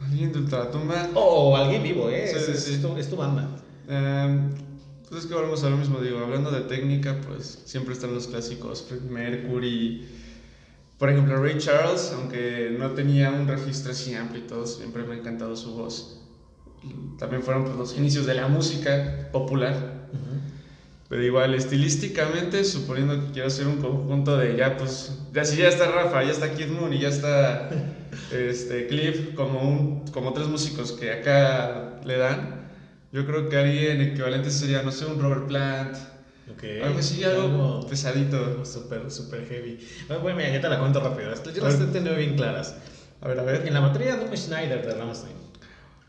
¿Alguien 0.00 0.32
de 0.32 0.38
Ultratumba? 0.38 1.08
O 1.14 1.56
alguien 1.56 1.82
vivo, 1.82 2.08
¿eh? 2.08 2.28
Sí, 2.28 2.36
es, 2.36 2.64
sí, 2.64 2.82
Es, 2.98 3.10
tu, 3.10 3.16
banda. 3.16 3.48
Em, 3.88 4.54
pues 5.08 5.22
es 5.22 5.26
que 5.26 5.34
volvemos 5.34 5.64
a 5.64 5.70
lo 5.70 5.76
mismo, 5.76 6.00
digo, 6.00 6.18
hablando 6.18 6.50
de 6.50 6.62
técnica, 6.62 7.20
pues 7.26 7.62
siempre 7.64 7.94
están 7.94 8.14
los 8.14 8.26
clásicos, 8.26 8.86
Mercury, 9.08 10.06
por 10.98 11.10
ejemplo, 11.10 11.40
Ray 11.40 11.58
Charles, 11.58 12.12
aunque 12.14 12.74
no 12.76 12.90
tenía 12.90 13.30
un 13.30 13.46
registro 13.46 13.92
así 13.92 14.14
amplio 14.14 14.42
y 14.42 14.46
todo, 14.48 14.66
siempre 14.66 15.04
me 15.04 15.14
ha 15.14 15.18
encantado 15.18 15.54
su 15.54 15.74
voz. 15.74 16.20
También 17.18 17.42
fueron 17.42 17.64
pues, 17.64 17.76
los 17.76 17.96
inicios 17.96 18.26
de 18.26 18.34
la 18.34 18.48
música 18.48 19.28
popular. 19.32 20.08
Pero 21.08 21.22
igual, 21.22 21.54
estilísticamente, 21.54 22.64
suponiendo 22.64 23.18
que 23.18 23.32
quiero 23.32 23.48
hacer 23.48 23.66
un 23.66 23.78
conjunto 23.78 24.36
de 24.36 24.56
ya, 24.56 24.76
pues, 24.76 25.18
ya 25.32 25.44
si 25.44 25.56
ya 25.58 25.68
está 25.68 25.90
Rafa, 25.90 26.22
ya 26.22 26.32
está 26.32 26.52
Kid 26.52 26.66
Moon 26.66 26.92
y 26.92 26.98
ya 26.98 27.08
está 27.08 27.70
este, 28.32 28.88
Cliff, 28.88 29.34
como, 29.34 29.60
un, 29.60 30.04
como 30.08 30.32
tres 30.34 30.48
músicos 30.48 30.92
que 30.92 31.12
acá 31.12 32.00
le 32.04 32.18
dan, 32.18 32.57
yo 33.12 33.26
creo 33.26 33.48
que 33.48 33.56
alguien 33.56 34.00
equivalente 34.00 34.50
sería, 34.50 34.82
no 34.82 34.92
sé, 34.92 35.06
un 35.06 35.20
Robert 35.20 35.46
Plant. 35.46 35.96
Okay. 36.54 36.80
Algo 36.80 36.98
así, 36.98 37.22
algo, 37.24 37.86
pesadito. 37.88 38.64
Súper, 38.64 39.10
súper 39.10 39.46
heavy. 39.46 39.78
Bueno, 40.22 40.36
mira, 40.36 40.50
ya 40.50 40.60
te 40.60 40.68
la 40.68 40.78
cuento 40.78 41.00
rápido. 41.00 41.32
Yo 41.52 41.64
las 41.64 41.80
he 41.80 41.86
tenido 41.86 42.16
bien 42.16 42.36
claras. 42.36 42.74
A 43.20 43.28
ver, 43.28 43.38
a 43.38 43.42
ver. 43.42 43.66
En 43.66 43.74
la 43.74 43.80
materia 43.80 44.16
de 44.16 44.36
Schneider 44.36 44.84
de 44.84 44.94
Rammstein. 44.94 45.34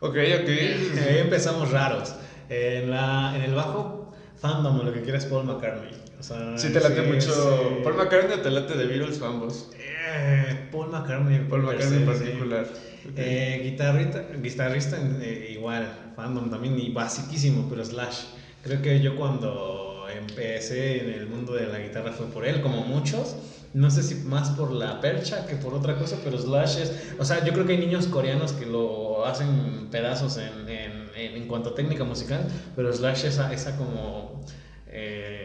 Ok, 0.00 0.16
ok. 0.16 0.48
Ahí 1.08 1.18
empezamos 1.18 1.70
raros. 1.70 2.14
En, 2.48 2.90
la, 2.90 3.34
en 3.36 3.42
el 3.42 3.54
bajo, 3.54 4.12
fandom, 4.40 4.84
lo 4.84 4.92
que 4.92 5.02
quieras, 5.02 5.26
Paul 5.26 5.44
McCartney. 5.44 5.92
O 6.20 6.22
sea, 6.22 6.58
sí, 6.58 6.68
te 6.70 6.80
late 6.80 7.00
mucho. 7.02 7.80
¿Paul 7.82 7.96
McCartney 7.96 8.38
o 8.38 8.42
te 8.42 8.50
late 8.50 8.76
de 8.76 8.86
Beatles 8.86 9.20
o 9.22 9.26
ambos? 9.26 9.70
Eh, 9.78 10.68
Paul 10.70 10.90
McCartney. 10.90 11.48
Paul 11.48 11.62
McCartney 11.62 12.00
en 12.00 12.06
particular. 12.06 12.66
Eh, 13.16 13.60
guitarrista, 13.64 14.26
guitarrista 14.40 14.98
eh, 15.22 15.52
igual, 15.52 16.12
fandom 16.14 16.50
también, 16.50 16.78
y 16.78 16.90
basiquísimo, 16.90 17.66
pero 17.70 17.82
Slash. 17.82 18.24
Creo 18.62 18.82
que 18.82 19.00
yo 19.00 19.16
cuando 19.16 20.06
empecé 20.14 21.04
en 21.04 21.14
el 21.14 21.26
mundo 21.26 21.54
de 21.54 21.66
la 21.66 21.78
guitarra 21.78 22.12
fue 22.12 22.26
por 22.26 22.46
él, 22.46 22.60
como 22.60 22.82
muchos. 22.82 23.36
No 23.72 23.90
sé 23.90 24.02
si 24.02 24.16
más 24.16 24.50
por 24.50 24.72
la 24.72 25.00
percha 25.00 25.46
que 25.46 25.54
por 25.56 25.72
otra 25.72 25.96
cosa, 25.96 26.18
pero 26.22 26.36
Slash 26.36 26.76
es... 26.80 27.12
O 27.18 27.24
sea, 27.24 27.42
yo 27.44 27.54
creo 27.54 27.64
que 27.64 27.72
hay 27.72 27.78
niños 27.78 28.08
coreanos 28.08 28.52
que 28.52 28.66
lo 28.66 29.24
hacen 29.24 29.88
pedazos 29.90 30.36
en, 30.36 30.68
en, 30.68 31.08
en, 31.14 31.48
cuanto 31.48 31.70
a 31.70 31.74
técnica 31.74 32.04
musical, 32.04 32.46
pero 32.76 32.92
Slash 32.92 33.24
esa, 33.24 33.50
esa 33.54 33.78
como... 33.78 34.44
Eh, 34.88 35.39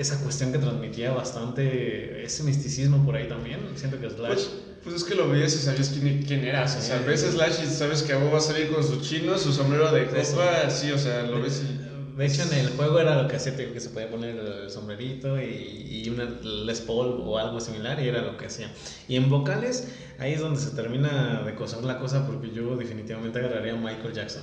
esa 0.00 0.18
cuestión 0.22 0.52
que 0.52 0.58
transmitía 0.58 1.12
bastante 1.12 2.24
ese 2.24 2.42
misticismo 2.44 3.04
por 3.04 3.16
ahí 3.16 3.28
también. 3.28 3.60
Siento 3.74 4.00
que 4.00 4.08
Slash... 4.08 4.32
Pues, 4.32 4.50
pues 4.82 4.96
es 4.96 5.04
que 5.04 5.14
lo 5.14 5.28
veías 5.28 5.54
y 5.54 5.58
sabías 5.58 5.88
quién, 5.88 6.22
quién 6.22 6.44
era. 6.44 6.64
O 6.64 6.68
sea, 6.68 6.98
ves 7.00 7.22
Slash 7.22 7.62
y 7.64 7.66
sabes 7.66 8.02
que 8.02 8.14
vos 8.14 8.32
va 8.32 8.38
a 8.38 8.40
salir 8.40 8.70
con 8.70 8.82
su 8.82 9.00
chino, 9.00 9.36
su 9.36 9.52
sombrero 9.52 9.90
de 9.92 10.06
copa, 10.06 10.62
así, 10.66 10.90
o 10.92 10.98
sea, 10.98 11.24
lo 11.24 11.42
ves 11.42 11.62
y... 11.62 11.88
De 12.18 12.26
hecho, 12.26 12.42
en 12.42 12.52
el 12.52 12.70
juego 12.70 12.98
era 12.98 13.22
lo 13.22 13.28
que 13.28 13.36
hacía, 13.36 13.54
que 13.54 13.78
se 13.78 13.90
podía 13.90 14.10
poner 14.10 14.36
el 14.36 14.68
sombrerito 14.70 15.40
y, 15.40 16.02
y 16.04 16.10
una 16.10 16.24
Les 16.64 16.80
Paul 16.80 17.20
o 17.24 17.38
algo 17.38 17.60
similar, 17.60 18.02
y 18.02 18.08
era 18.08 18.22
lo 18.22 18.36
que 18.36 18.46
hacía. 18.46 18.72
Y 19.06 19.14
en 19.14 19.28
vocales, 19.28 19.86
ahí 20.18 20.32
es 20.32 20.40
donde 20.40 20.60
se 20.60 20.70
termina 20.70 21.42
de 21.42 21.54
cosar 21.54 21.84
la 21.84 22.00
cosa, 22.00 22.26
porque 22.26 22.50
yo 22.50 22.76
definitivamente 22.76 23.38
agarraría 23.38 23.74
a 23.74 23.76
Michael 23.76 24.12
Jackson. 24.12 24.42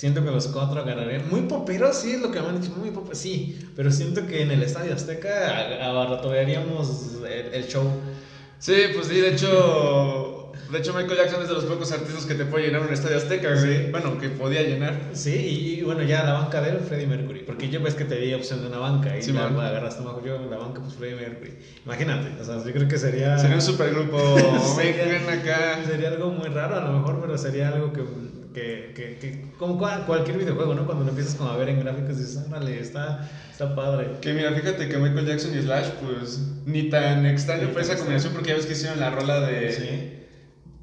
Siento 0.00 0.24
que 0.24 0.30
los 0.30 0.46
cuatro 0.46 0.80
agarrarían. 0.80 1.28
Muy 1.28 1.42
poperos, 1.42 1.94
sí, 1.94 2.12
es 2.12 2.22
lo 2.22 2.30
que 2.30 2.40
me 2.40 2.48
han 2.48 2.58
dicho, 2.58 2.72
muy 2.74 2.90
poperos, 2.90 3.18
sí. 3.18 3.58
Pero 3.76 3.90
siento 3.90 4.26
que 4.26 4.40
en 4.40 4.50
el 4.50 4.62
Estadio 4.62 4.94
Azteca 4.94 5.86
abaratorearíamos 5.86 7.16
el, 7.16 7.52
el 7.52 7.68
show. 7.68 7.84
Sí, 8.58 8.76
pues 8.94 9.08
sí, 9.08 9.20
de 9.20 9.32
hecho 9.32 10.40
de 10.70 10.78
hecho, 10.78 10.94
Michael 10.94 11.16
Jackson 11.16 11.42
es 11.42 11.48
de 11.48 11.54
los 11.54 11.64
pocos 11.64 11.90
artistas 11.90 12.26
que 12.26 12.34
te 12.34 12.44
puede 12.44 12.66
llenar 12.66 12.82
un 12.82 12.92
estadio 12.92 13.16
azteca, 13.16 13.54
güey. 13.54 13.90
Bueno, 13.90 14.18
que 14.18 14.28
podía 14.28 14.62
llenar. 14.62 14.94
Sí, 15.14 15.78
y, 15.78 15.82
bueno, 15.82 16.02
ya 16.04 16.22
la 16.22 16.34
banca 16.34 16.60
de 16.60 16.70
él, 16.70 16.78
Freddie 16.78 17.08
Mercury. 17.08 17.40
Porque 17.40 17.68
yo 17.68 17.82
ves 17.82 17.94
que 17.94 18.04
te 18.04 18.16
di 18.16 18.32
opción 18.34 18.60
de 18.60 18.68
una 18.68 18.78
banca 18.78 19.18
y 19.18 19.22
sí, 19.22 19.32
la, 19.32 19.46
agarraste 19.46 20.02
más 20.02 20.14
yo 20.24 20.38
la 20.48 20.58
banca, 20.58 20.80
pues 20.80 20.94
Freddie 20.94 21.16
Mercury. 21.16 21.54
Imagínate, 21.84 22.40
o 22.40 22.44
sea, 22.44 22.64
yo 22.64 22.72
creo 22.72 22.86
que 22.86 22.98
sería. 22.98 23.36
Sería 23.38 23.56
un 23.56 23.62
supergrupo. 23.62 24.18
sería, 24.76 25.32
acá. 25.32 25.80
Sería 25.84 26.08
algo 26.08 26.30
muy 26.30 26.48
raro 26.48 26.76
a 26.76 26.84
lo 26.84 26.98
mejor, 26.98 27.20
pero 27.20 27.36
sería 27.36 27.68
algo 27.68 27.92
que 27.92 28.02
que, 28.52 28.92
que, 28.94 29.18
que, 29.18 29.52
como 29.58 29.78
cualquier 29.78 30.38
videojuego, 30.38 30.74
¿no? 30.74 30.86
Cuando 30.86 31.04
lo 31.04 31.10
empiezas 31.10 31.34
como 31.34 31.50
a 31.50 31.56
ver 31.56 31.68
en 31.68 31.80
gráficos 31.80 32.18
dices, 32.18 32.44
órale, 32.48 32.80
está, 32.80 33.28
está 33.50 33.74
padre. 33.74 34.12
Que 34.20 34.32
mira, 34.32 34.52
fíjate 34.52 34.88
que 34.88 34.96
Michael 34.96 35.26
Jackson 35.26 35.56
y 35.56 35.62
Slash, 35.62 35.88
pues 36.04 36.40
ni 36.66 36.90
tan 36.90 37.26
extraño 37.26 37.68
fue 37.68 37.82
esa 37.82 37.96
combinación 37.96 38.32
porque 38.32 38.50
ya 38.50 38.56
ves 38.56 38.66
que 38.66 38.72
hicieron 38.72 39.00
la 39.00 39.10
rola 39.10 39.40
de... 39.40 39.72
Sí. 39.72 40.16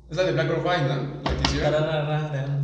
Es 0.10 0.15
la 0.15 0.23
de 0.23 0.32
Black 0.32 0.49
or 0.49 0.63
White, 0.65 0.84
¿no? 0.88 1.21
La 1.23 1.38
que 1.38 1.43
hicieron. 1.49 1.84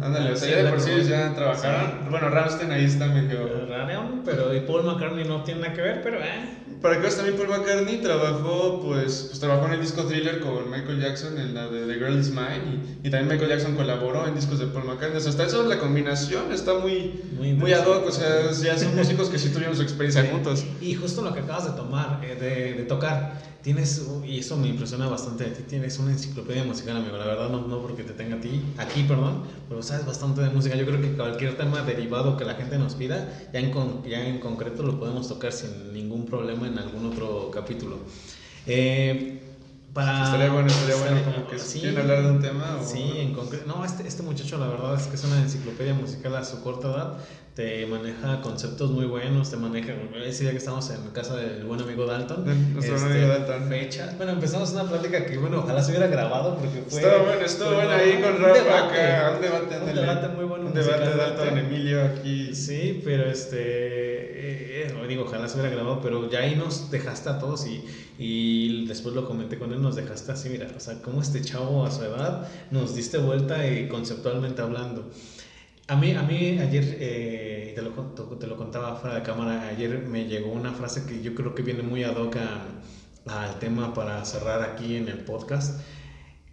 Ándale, 0.01 0.31
o 0.31 0.35
sea, 0.35 0.49
ya 0.49 0.63
de 0.63 0.69
por 0.69 0.79
sí 0.79 0.91
ya 1.03 1.33
trabajaron. 1.33 2.09
Bueno, 2.09 2.29
Ramstein 2.29 2.71
ahí 2.71 2.85
está 2.85 3.07
medio. 3.07 3.65
Rareon, 3.67 4.21
pero 4.23 4.53
y 4.55 4.61
Paul 4.61 4.83
McCartney 4.83 5.25
no 5.25 5.43
tiene 5.43 5.61
nada 5.61 5.73
que 5.73 5.81
ver, 5.81 6.01
pero 6.01 6.19
eh. 6.23 6.72
Para 6.83 6.95
que 6.95 7.03
veas 7.03 7.15
también 7.15 7.37
Paul 7.37 7.47
McCartney 7.47 8.01
trabajó, 8.01 8.81
pues, 8.81 9.27
pues 9.29 9.39
trabajó 9.39 9.67
en 9.67 9.75
el 9.75 9.79
disco 9.79 10.03
Thriller 10.03 10.41
con 10.41 10.69
Michael 10.69 10.99
Jackson, 10.99 11.37
en 11.37 11.53
la 11.53 11.69
de 11.69 11.85
The 11.85 11.93
Girl 11.93 12.19
Is 12.19 12.31
Mine, 12.31 12.97
y, 13.01 13.07
y 13.07 13.09
también 13.09 13.29
Michael 13.29 13.51
Jackson 13.51 13.77
colaboró 13.77 14.27
en 14.27 14.35
discos 14.35 14.59
de 14.59 14.67
Paul 14.67 14.83
McCartney. 14.87 15.15
O 15.15 15.21
sea, 15.21 15.31
hasta 15.31 15.45
eso 15.45 15.63
la 15.63 15.79
combinación 15.79 16.51
está 16.51 16.73
muy, 16.73 17.23
muy, 17.37 17.53
muy 17.53 17.71
ad 17.71 17.87
hoc, 17.87 18.05
o 18.05 18.11
sea, 18.11 18.51
ya 18.51 18.77
son 18.77 18.93
músicos 18.97 19.29
que 19.29 19.39
sí 19.39 19.47
tuvieron 19.47 19.77
su 19.77 19.81
experiencia 19.81 20.29
juntos. 20.29 20.65
Y 20.81 20.93
justo 20.95 21.21
lo 21.21 21.33
que 21.33 21.39
acabas 21.39 21.71
de 21.71 21.71
tomar, 21.71 22.19
eh, 22.21 22.35
de, 22.35 22.73
de 22.73 22.83
tocar 22.83 23.41
Tienes, 23.63 24.05
y 24.25 24.39
eso 24.39 24.57
me 24.57 24.67
impresiona 24.67 25.07
bastante 25.07 25.45
de 25.45 25.51
ti, 25.51 25.63
tienes 25.63 25.97
una 25.97 26.11
enciclopedia 26.11 26.65
musical, 26.65 26.97
amigo. 26.97 27.15
La 27.15 27.25
verdad, 27.25 27.47
no, 27.47 27.65
no 27.65 27.81
porque 27.81 28.03
te 28.03 28.11
tenga 28.11 28.35
a 28.35 28.41
ti, 28.41 28.61
aquí, 28.77 29.03
perdón, 29.03 29.43
pero 29.69 29.81
sabes 29.81 30.05
bastante 30.05 30.41
de 30.41 30.49
música. 30.49 30.75
Yo 30.75 30.85
creo 30.85 30.99
que 30.99 31.13
cualquier 31.13 31.55
tema 31.55 31.81
derivado 31.81 32.35
que 32.35 32.43
la 32.43 32.55
gente 32.55 32.77
nos 32.77 32.95
pida, 32.95 33.49
ya 33.53 33.61
en, 33.61 33.71
ya 34.03 34.27
en 34.27 34.41
concreto 34.41 34.83
lo 34.83 34.99
podemos 34.99 35.29
tocar 35.29 35.53
sin 35.53 35.93
ningún 35.93 36.25
problema 36.25 36.67
en 36.67 36.72
algún 36.77 37.05
otro 37.05 37.51
capítulo. 37.51 37.97
Eh, 38.65 39.39
para, 39.93 40.23
estaría 40.23 40.49
bueno, 40.49 40.67
estaría 40.67 40.95
bueno 40.95 41.23
como 41.23 41.47
que 41.47 41.59
sí, 41.59 41.81
quieren 41.81 41.99
hablar 41.99 42.23
de 42.23 42.31
un 42.31 42.41
tema. 42.41 42.79
O... 42.81 42.85
Sí, 42.85 43.13
en 43.17 43.33
concreto. 43.33 43.65
No, 43.67 43.85
este, 43.85 44.07
este 44.07 44.23
muchacho 44.23 44.57
la 44.57 44.67
verdad 44.67 44.95
es 44.99 45.07
que 45.07 45.15
es 45.15 45.23
una 45.23 45.39
enciclopedia 45.39 45.93
musical 45.93 46.35
a 46.35 46.43
su 46.43 46.61
corta 46.61 46.87
edad 46.87 47.17
te 47.55 47.85
maneja 47.85 48.41
conceptos 48.41 48.89
muy 48.89 49.05
buenos, 49.05 49.51
te 49.51 49.57
maneja, 49.57 49.93
ese 50.25 50.43
día 50.43 50.51
que 50.51 50.57
estamos 50.57 50.89
en 50.89 51.07
casa 51.11 51.35
del 51.35 51.65
buen 51.65 51.79
amigo 51.81 52.05
Dalton, 52.05 52.45
nuestro 52.73 52.95
este, 52.95 53.11
amigo 53.11 53.27
Dalton. 53.27 53.69
Fecha. 53.69 54.13
Bueno, 54.17 54.31
empezamos 54.31 54.71
una 54.71 54.85
plática 54.85 55.23
que, 55.25 55.37
bueno, 55.37 55.59
ojalá 55.59 55.83
se 55.83 55.91
hubiera 55.91 56.07
grabado 56.07 56.57
porque 56.57 56.81
fue... 56.87 56.99
Estuvo 56.99 57.25
bueno, 57.25 57.45
estuvo 57.45 57.73
bueno 57.75 57.91
ahí 57.91 58.19
con 58.21 58.41
Rafa 58.41 58.87
acá, 58.87 59.33
un 59.35 59.41
debate. 59.41 59.77
Un 59.77 59.95
debate 59.95 60.27
muy 60.29 60.45
bueno. 60.45 60.65
Un 60.65 60.73
debate 60.73 61.15
Dalton, 61.15 61.57
Emilio 61.59 62.03
aquí. 62.03 62.55
Sí, 62.55 63.01
pero 63.03 63.29
este, 63.29 64.12
eh, 64.87 65.07
digo, 65.07 65.23
ojalá 65.23 65.47
se 65.47 65.59
hubiera 65.59 65.73
grabado, 65.73 66.01
pero 66.01 66.29
ya 66.29 66.39
ahí 66.39 66.55
nos 66.55 66.91
dejaste 66.91 67.29
a 67.29 67.39
todos 67.39 67.65
y, 67.67 67.83
y 68.17 68.85
después 68.85 69.15
lo 69.15 69.25
comenté 69.25 69.57
con 69.57 69.71
él, 69.73 69.81
nos 69.81 69.95
dejaste 69.95 70.31
así, 70.31 70.49
mira, 70.49 70.67
o 70.75 70.79
sea, 70.79 71.01
como 71.01 71.21
este 71.21 71.41
chavo 71.41 71.85
a 71.85 71.91
su 71.91 72.03
edad 72.03 72.47
nos 72.71 72.95
diste 72.95 73.17
vuelta 73.17 73.67
y 73.67 73.87
conceptualmente 73.87 74.61
hablando. 74.61 75.09
A 75.87 75.97
mí, 75.97 76.11
a 76.11 76.23
mí 76.23 76.59
ayer, 76.59 76.97
eh, 76.99 77.73
te, 77.75 77.81
lo, 77.81 77.91
te 77.91 78.47
lo 78.47 78.55
contaba 78.55 78.95
fuera 78.95 79.17
de 79.17 79.23
cámara, 79.23 79.67
ayer 79.67 80.07
me 80.07 80.25
llegó 80.25 80.51
una 80.51 80.71
frase 80.71 81.05
que 81.05 81.21
yo 81.21 81.35
creo 81.35 81.53
que 81.53 81.61
viene 81.61 81.83
muy 81.83 82.03
ad 82.03 82.15
hoc 82.15 82.37
al 83.25 83.59
tema 83.59 83.93
para 83.93 84.23
cerrar 84.23 84.61
aquí 84.61 84.95
en 84.95 85.09
el 85.09 85.19
podcast, 85.19 85.81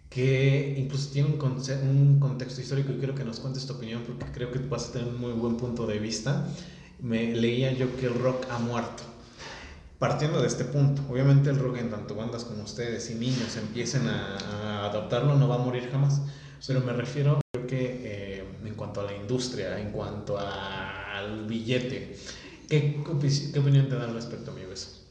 que 0.09 0.75
incluso 0.77 1.11
tiene 1.11 1.29
un, 1.29 1.39
un, 1.41 2.19
contexto 2.19 2.59
histórico 2.59 2.91
y 2.91 2.97
quiero 2.97 3.15
que 3.15 3.23
nos 3.23 3.39
cuentes 3.39 3.65
tu 3.65 3.73
opinión 3.73 4.03
porque 4.05 4.25
creo 4.33 4.51
que 4.51 4.59
vas 4.59 4.89
a 4.89 4.93
tener 4.93 5.07
un 5.07 5.21
muy 5.21 5.31
buen 5.31 5.55
punto 5.55 5.87
de 5.87 5.99
vista. 5.99 6.45
Me 7.01 7.33
leía 7.35 7.71
yo 7.73 7.95
que 7.97 8.05
el 8.05 8.13
rock 8.13 8.45
ha 8.49 8.59
muerto. 8.59 9.03
Partiendo 9.99 10.41
de 10.41 10.47
este 10.47 10.63
punto, 10.63 11.01
obviamente 11.09 11.49
el 11.49 11.59
rock 11.59 11.77
en 11.77 11.89
tanto 11.91 12.15
bandas 12.15 12.43
como 12.45 12.63
ustedes 12.63 13.09
y 13.11 13.15
niños 13.15 13.55
empiecen 13.57 14.07
a, 14.07 14.37
a 14.37 14.85
adoptarlo 14.85 15.35
no 15.35 15.47
va 15.47 15.55
a 15.55 15.59
morir 15.59 15.89
jamás, 15.91 16.21
pero 16.65 16.81
me 16.81 16.93
refiero, 16.93 17.39
creo 17.53 17.67
que... 17.67 18.01
Eh, 18.03 18.31
en 18.65 18.75
cuanto 18.75 19.01
a 19.01 19.03
la 19.05 19.15
industria, 19.15 19.79
en 19.79 19.91
cuanto 19.91 20.37
al 20.39 21.45
billete. 21.45 22.15
¿Qué, 22.69 23.03
¿Qué, 23.53 23.59
opinión 23.59 23.89
te 23.89 23.95
da 23.95 24.05
al 24.05 24.13
respecto, 24.13 24.51
amigo? 24.51 24.71
Eso? 24.71 25.01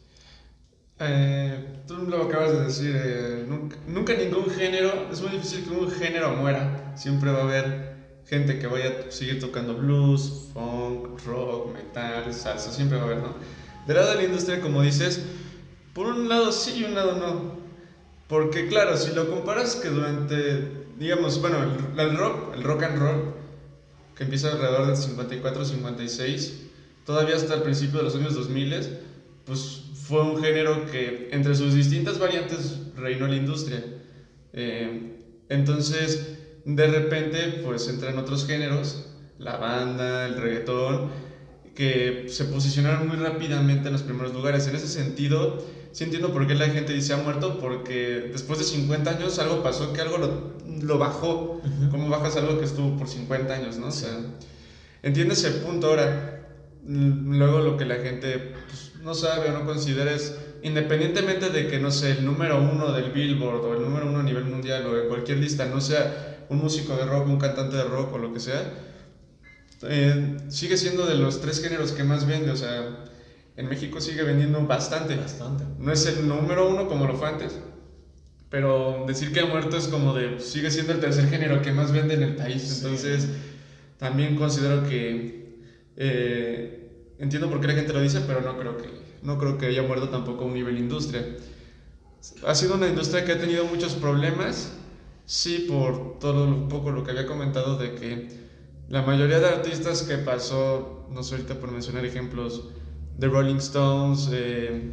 Eh, 0.98 1.82
tú 1.86 1.96
lo 2.08 2.24
acabas 2.24 2.52
de 2.52 2.64
decir, 2.64 2.94
eh, 2.96 3.44
nunca, 3.46 3.76
nunca, 3.86 4.14
ningún 4.14 4.50
género, 4.50 5.08
es 5.10 5.20
muy 5.20 5.30
difícil 5.30 5.64
que 5.64 5.70
un 5.70 5.90
género 5.90 6.36
muera, 6.36 6.94
siempre 6.96 7.30
va 7.30 7.40
a 7.40 7.42
haber 7.42 7.89
gente 8.26 8.58
que 8.58 8.66
vaya 8.66 9.06
a 9.08 9.10
seguir 9.10 9.40
tocando 9.40 9.74
blues, 9.76 10.48
funk, 10.52 11.20
rock, 11.26 11.74
metal, 11.74 12.32
salsa, 12.32 12.72
siempre 12.72 12.98
va 12.98 13.04
a 13.04 13.06
haber, 13.06 13.18
¿no? 13.18 13.34
Del 13.86 13.96
lado 13.96 14.10
de 14.10 14.16
la 14.16 14.24
industria, 14.24 14.60
como 14.60 14.82
dices, 14.82 15.22
Por 15.94 16.06
un 16.06 16.28
lado 16.28 16.52
sí 16.52 16.78
y 16.78 16.84
un 16.84 16.94
lado 16.94 17.16
no. 17.16 17.60
Porque 18.28 18.68
claro, 18.68 18.96
si 18.96 19.12
lo 19.12 19.28
comparas 19.28 19.74
que 19.76 19.88
durante, 19.88 20.86
digamos, 20.98 21.40
bueno, 21.40 21.58
el, 21.62 22.00
el 22.00 22.16
rock, 22.16 22.54
el 22.54 22.62
rock 22.62 22.82
and 22.84 22.98
roll, 22.98 23.34
que 24.16 24.24
empieza 24.24 24.52
alrededor 24.52 24.86
del 24.86 24.96
54-56, 24.96 26.52
todavía 27.04 27.34
hasta 27.34 27.54
el 27.54 27.62
principio 27.62 27.98
de 27.98 28.04
los 28.04 28.14
años 28.14 28.34
2000, 28.34 28.98
pues 29.44 29.82
fue 29.94 30.22
un 30.22 30.42
género 30.42 30.86
que 30.90 31.28
entre 31.32 31.54
sus 31.54 31.74
distintas 31.74 32.18
variantes 32.18 32.76
reinó 32.96 33.26
la 33.26 33.36
industria. 33.36 33.82
Eh, 34.52 35.16
entonces, 35.48 36.39
de 36.64 36.86
repente, 36.86 37.62
pues 37.64 37.88
entran 37.88 38.18
otros 38.18 38.46
géneros, 38.46 39.06
la 39.38 39.56
banda, 39.56 40.26
el 40.26 40.36
reggaetón, 40.36 41.10
que 41.74 42.26
se 42.28 42.44
posicionaron 42.44 43.08
muy 43.08 43.16
rápidamente 43.16 43.88
en 43.88 43.92
los 43.92 44.02
primeros 44.02 44.34
lugares. 44.34 44.66
En 44.66 44.74
ese 44.74 44.88
sentido, 44.88 45.64
sí 45.92 46.04
entiendo 46.04 46.32
por 46.32 46.46
qué 46.46 46.54
la 46.54 46.68
gente 46.68 46.92
dice 46.92 47.14
ha 47.14 47.18
muerto, 47.18 47.58
porque 47.58 48.28
después 48.32 48.58
de 48.58 48.64
50 48.64 49.10
años 49.10 49.38
algo 49.38 49.62
pasó 49.62 49.92
que 49.92 50.00
algo 50.00 50.18
lo, 50.18 50.54
lo 50.82 50.98
bajó. 50.98 51.60
¿Cómo 51.90 52.08
bajas 52.08 52.36
algo 52.36 52.58
que 52.58 52.64
estuvo 52.64 52.96
por 52.96 53.08
50 53.08 53.54
años, 53.54 53.78
no? 53.78 53.88
O 53.88 53.92
sea, 53.92 54.10
entiende 55.02 55.34
ese 55.34 55.50
punto 55.52 55.88
ahora. 55.88 56.36
Luego 56.82 57.60
lo 57.60 57.76
que 57.76 57.84
la 57.84 57.96
gente 57.96 58.54
pues, 58.66 58.92
no 59.02 59.14
sabe 59.14 59.50
o 59.50 59.52
no 59.52 59.64
considera 59.64 60.12
es, 60.12 60.36
independientemente 60.62 61.50
de 61.50 61.68
que, 61.68 61.78
no 61.78 61.90
sé, 61.90 62.12
el 62.12 62.24
número 62.24 62.60
uno 62.60 62.92
del 62.92 63.10
Billboard 63.12 63.64
o 63.64 63.74
el 63.74 63.82
número 63.82 64.06
uno 64.06 64.20
a 64.20 64.22
nivel 64.22 64.44
mundial 64.44 64.86
o 64.86 64.98
en 64.98 65.08
cualquier 65.08 65.38
lista 65.38 65.66
no 65.66 65.80
sea 65.80 66.39
un 66.50 66.58
músico 66.58 66.96
de 66.96 67.06
rock, 67.06 67.26
un 67.28 67.38
cantante 67.38 67.76
de 67.76 67.84
rock 67.84 68.12
o 68.12 68.18
lo 68.18 68.32
que 68.34 68.40
sea, 68.40 68.62
eh, 69.82 70.36
sigue 70.48 70.76
siendo 70.76 71.06
de 71.06 71.14
los 71.14 71.40
tres 71.40 71.62
géneros 71.62 71.92
que 71.92 72.04
más 72.04 72.26
vende, 72.26 72.50
o 72.50 72.56
sea, 72.56 73.06
en 73.56 73.68
México 73.68 74.00
sigue 74.00 74.22
vendiendo 74.24 74.66
bastante. 74.66 75.16
Bastante. 75.16 75.64
No 75.78 75.92
es 75.92 76.04
el 76.06 76.28
número 76.28 76.68
uno 76.68 76.88
como 76.88 77.06
lo 77.06 77.16
fue 77.16 77.28
antes, 77.28 77.58
pero 78.50 79.04
decir 79.06 79.32
que 79.32 79.40
ha 79.40 79.46
muerto 79.46 79.76
es 79.76 79.86
como 79.86 80.12
de, 80.12 80.40
sigue 80.40 80.70
siendo 80.70 80.92
el 80.92 81.00
tercer 81.00 81.28
género 81.28 81.62
que 81.62 81.72
más 81.72 81.92
vende 81.92 82.14
en 82.14 82.22
el 82.22 82.36
país, 82.36 82.76
entonces 82.76 83.28
también 83.98 84.34
considero 84.34 84.82
que, 84.82 85.60
eh, 85.96 87.14
entiendo 87.18 87.48
por 87.48 87.60
qué 87.60 87.68
la 87.68 87.74
gente 87.74 87.92
lo 87.92 88.00
dice, 88.00 88.22
pero 88.26 88.40
no 88.40 88.58
creo 88.58 88.76
que, 88.76 88.90
no 89.22 89.38
creo 89.38 89.56
que 89.56 89.66
haya 89.66 89.82
muerto 89.82 90.08
tampoco 90.08 90.44
a 90.44 90.46
un 90.48 90.54
nivel 90.54 90.78
industria. 90.78 91.24
Ha 92.44 92.54
sido 92.54 92.74
una 92.74 92.88
industria 92.88 93.24
que 93.24 93.32
ha 93.32 93.38
tenido 93.38 93.64
muchos 93.66 93.94
problemas, 93.94 94.72
sí, 95.30 95.66
por 95.68 96.18
todo 96.18 96.44
un 96.44 96.68
poco 96.68 96.90
lo 96.90 97.04
que 97.04 97.12
había 97.12 97.24
comentado 97.24 97.76
de 97.78 97.94
que 97.94 98.28
la 98.88 99.02
mayoría 99.02 99.38
de 99.38 99.46
artistas 99.46 100.02
que 100.02 100.18
pasó, 100.18 101.06
no 101.08 101.22
sé 101.22 101.36
ahorita 101.36 101.60
por 101.60 101.70
mencionar 101.70 102.04
ejemplos, 102.04 102.64
The 103.16 103.28
Rolling 103.28 103.58
Stones, 103.58 104.28
eh, 104.32 104.92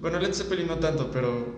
bueno, 0.00 0.20
Led 0.20 0.32
Zeppelin 0.32 0.68
no 0.68 0.76
tanto, 0.76 1.10
pero 1.12 1.54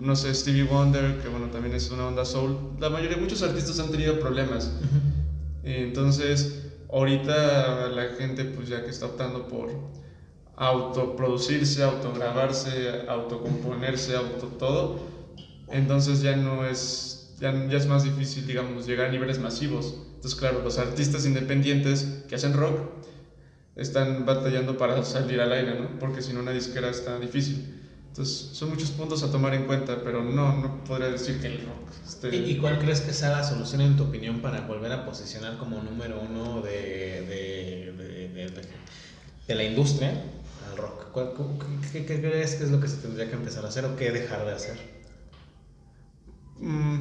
no 0.00 0.14
sé, 0.14 0.32
Stevie 0.32 0.62
Wonder, 0.62 1.20
que 1.20 1.28
bueno, 1.28 1.46
también 1.46 1.74
es 1.74 1.90
una 1.90 2.06
onda 2.06 2.24
soul. 2.24 2.56
La 2.78 2.88
mayoría, 2.88 3.16
muchos 3.16 3.42
artistas 3.42 3.80
han 3.80 3.90
tenido 3.90 4.20
problemas. 4.20 4.72
Entonces, 5.64 6.68
ahorita 6.88 7.88
la 7.88 8.14
gente 8.16 8.44
pues 8.44 8.68
ya 8.68 8.84
que 8.84 8.90
está 8.90 9.06
optando 9.06 9.48
por 9.48 9.70
autoproducirse, 10.54 11.82
autograbarse, 11.82 13.08
autocomponerse, 13.08 14.14
auto 14.14 14.46
todo, 14.56 15.00
entonces 15.68 16.22
ya 16.22 16.36
no 16.36 16.64
es, 16.64 17.19
ya, 17.40 17.68
ya 17.68 17.78
es 17.78 17.86
más 17.86 18.04
difícil, 18.04 18.46
digamos, 18.46 18.86
llegar 18.86 19.06
a 19.06 19.10
niveles 19.10 19.38
masivos. 19.38 19.94
Entonces, 20.14 20.38
claro, 20.38 20.62
los 20.62 20.78
artistas 20.78 21.24
independientes 21.26 22.24
que 22.28 22.34
hacen 22.34 22.52
rock 22.52 22.78
están 23.76 24.26
batallando 24.26 24.76
para 24.76 25.02
salir 25.04 25.40
al 25.40 25.52
aire, 25.52 25.80
¿no? 25.80 25.98
Porque 25.98 26.22
si 26.22 26.32
no, 26.32 26.40
una 26.40 26.52
disquera 26.52 26.90
está 26.90 27.18
difícil. 27.18 27.80
Entonces, 28.08 28.50
son 28.52 28.70
muchos 28.70 28.90
puntos 28.90 29.22
a 29.22 29.30
tomar 29.30 29.54
en 29.54 29.64
cuenta, 29.64 30.02
pero 30.02 30.22
no, 30.22 30.60
no 30.60 30.84
podría 30.84 31.08
decir 31.08 31.40
que 31.40 31.46
el 31.46 31.60
rock. 31.64 31.90
Esté... 32.04 32.36
¿Y, 32.36 32.58
cuál 32.58 32.78
crees 32.80 33.00
que 33.00 33.12
sea 33.12 33.30
la 33.30 33.44
solución, 33.44 33.80
en 33.82 33.96
tu 33.96 34.02
opinión, 34.02 34.40
para 34.40 34.62
volver 34.62 34.92
a 34.92 35.06
posicionar 35.06 35.56
como 35.58 35.80
número 35.80 36.20
uno 36.20 36.60
de, 36.60 36.72
de, 37.22 37.94
de, 37.96 38.50
de 39.46 39.54
la 39.54 39.64
industria 39.64 40.24
al 40.70 40.76
rock? 40.76 41.12
¿Cuál, 41.12 41.32
qué, 41.92 42.04
qué, 42.04 42.20
crees 42.20 42.56
que 42.56 42.64
es 42.64 42.70
lo 42.70 42.80
que 42.80 42.88
se 42.88 42.96
tendría 42.96 43.28
que 43.28 43.36
empezar 43.36 43.64
a 43.64 43.68
hacer 43.68 43.84
o 43.84 43.96
qué 43.96 44.10
dejar 44.10 44.44
de 44.44 44.52
hacer? 44.52 44.76
Mm, 46.58 46.98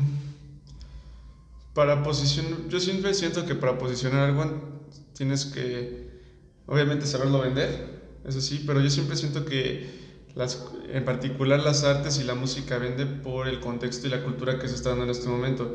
para 1.80 2.04
posicionar, 2.04 2.68
yo 2.68 2.78
siempre 2.78 3.14
siento 3.14 3.46
que 3.46 3.56
para 3.56 3.78
posicionar 3.78 4.28
algo 4.28 4.84
tienes 5.14 5.46
que, 5.46 6.10
obviamente, 6.66 7.06
saberlo 7.06 7.40
vender, 7.40 8.20
eso 8.28 8.42
sí, 8.42 8.66
pero 8.68 8.82
yo 8.82 8.90
siempre 8.90 9.16
siento 9.16 9.46
que 9.46 9.90
las, 10.36 10.62
en 10.92 11.06
particular 11.06 11.62
las 11.62 11.86
artes 11.86 12.20
y 12.20 12.26
la 12.26 12.36
música 12.36 12.78
vende 12.80 13.06
por 13.06 13.48
el 13.48 13.62
contexto 13.62 14.08
y 14.08 14.10
la 14.10 14.26
cultura 14.26 14.60
que 14.60 14.68
se 14.68 14.76
está 14.76 14.90
dando 14.90 15.06
en 15.06 15.12
este 15.12 15.30
momento. 15.30 15.74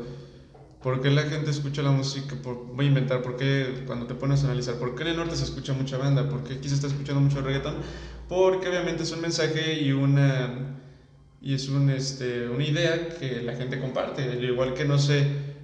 ¿Por 0.83 1.01
qué 1.01 1.09
la 1.09 1.23
gente 1.23 1.49
escucha 1.49 1.81
la 1.81 1.89
música? 1.89 2.35
Voy 2.43 2.85
a 2.85 2.87
inventar, 2.87 3.23
¿por 3.23 3.35
qué 3.35 3.81
cuando 3.87 4.05
te 4.05 4.13
pones 4.13 4.43
a 4.43 4.45
analizar? 4.45 4.75
¿Por 4.75 4.93
qué 4.93 5.01
en 5.01 5.09
el 5.09 5.17
norte 5.17 5.35
se 5.35 5.45
escucha 5.45 5.73
mucha 5.73 5.97
banda? 5.97 6.29
¿Por 6.29 6.43
qué 6.43 6.53
aquí 6.53 6.69
se 6.69 6.75
está 6.75 6.85
escuchando 6.85 7.19
mucho 7.19 7.41
reggaetón? 7.41 7.77
Porque 8.29 8.69
obviamente 8.69 9.01
es 9.01 9.11
un 9.11 9.21
mensaje 9.21 9.81
y 9.81 9.91
una, 9.91 10.77
y 11.41 11.55
es 11.55 11.67
un, 11.67 11.89
este, 11.89 12.47
una 12.47 12.63
idea 12.63 13.09
que 13.09 13.41
la 13.41 13.55
gente 13.55 13.79
comparte. 13.79 14.39
Igual 14.39 14.75
que 14.75 14.85
no 14.85 14.99
sé, 14.99 15.54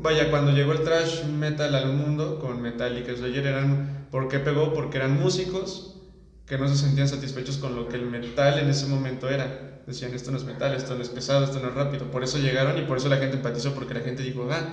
vaya, 0.00 0.30
cuando 0.30 0.52
llegó 0.52 0.72
el 0.72 0.82
trash 0.82 1.24
metal 1.24 1.74
al 1.74 1.92
mundo 1.92 2.38
con 2.38 2.60
Metallica, 2.60 3.14
Slayer, 3.14 3.46
eran, 3.46 4.06
¿por 4.10 4.28
qué 4.28 4.38
pegó? 4.38 4.72
Porque 4.72 4.98
eran 4.98 5.18
músicos 5.20 6.00
que 6.46 6.58
no 6.58 6.68
se 6.68 6.76
sentían 6.76 7.08
satisfechos 7.08 7.56
con 7.58 7.74
lo 7.76 7.88
que 7.88 7.96
el 7.96 8.06
metal 8.06 8.58
en 8.58 8.68
ese 8.68 8.86
momento 8.86 9.28
era. 9.28 9.80
Decían, 9.86 10.14
esto 10.14 10.30
no 10.30 10.36
es 10.36 10.44
metal, 10.44 10.74
esto 10.74 10.94
no 10.94 11.02
es 11.02 11.08
pesado, 11.08 11.44
esto 11.44 11.60
no 11.60 11.68
es 11.68 11.74
rápido. 11.74 12.10
Por 12.10 12.22
eso 12.22 12.38
llegaron 12.38 12.78
y 12.78 12.82
por 12.82 12.98
eso 12.98 13.08
la 13.08 13.16
gente 13.16 13.36
empatizó, 13.36 13.74
porque 13.74 13.94
la 13.94 14.00
gente 14.00 14.22
dijo, 14.22 14.48
ah, 14.50 14.68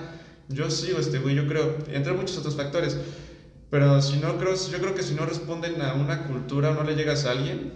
yo 0.48 0.70
sigo 0.70 0.98
este 0.98 1.18
güey, 1.18 1.34
yo 1.34 1.46
creo, 1.46 1.78
entre 1.88 2.12
muchos 2.12 2.38
otros 2.38 2.56
factores. 2.56 2.96
Pero 3.70 4.02
si 4.02 4.18
no 4.18 4.36
creo, 4.36 4.54
yo 4.54 4.78
creo 4.78 4.94
que 4.94 5.02
si 5.02 5.14
no 5.14 5.24
responden 5.24 5.80
a 5.80 5.94
una 5.94 6.26
cultura 6.26 6.70
o 6.70 6.74
no 6.74 6.82
le 6.82 6.96
llegas 6.96 7.24
a 7.24 7.32
alguien, 7.32 7.72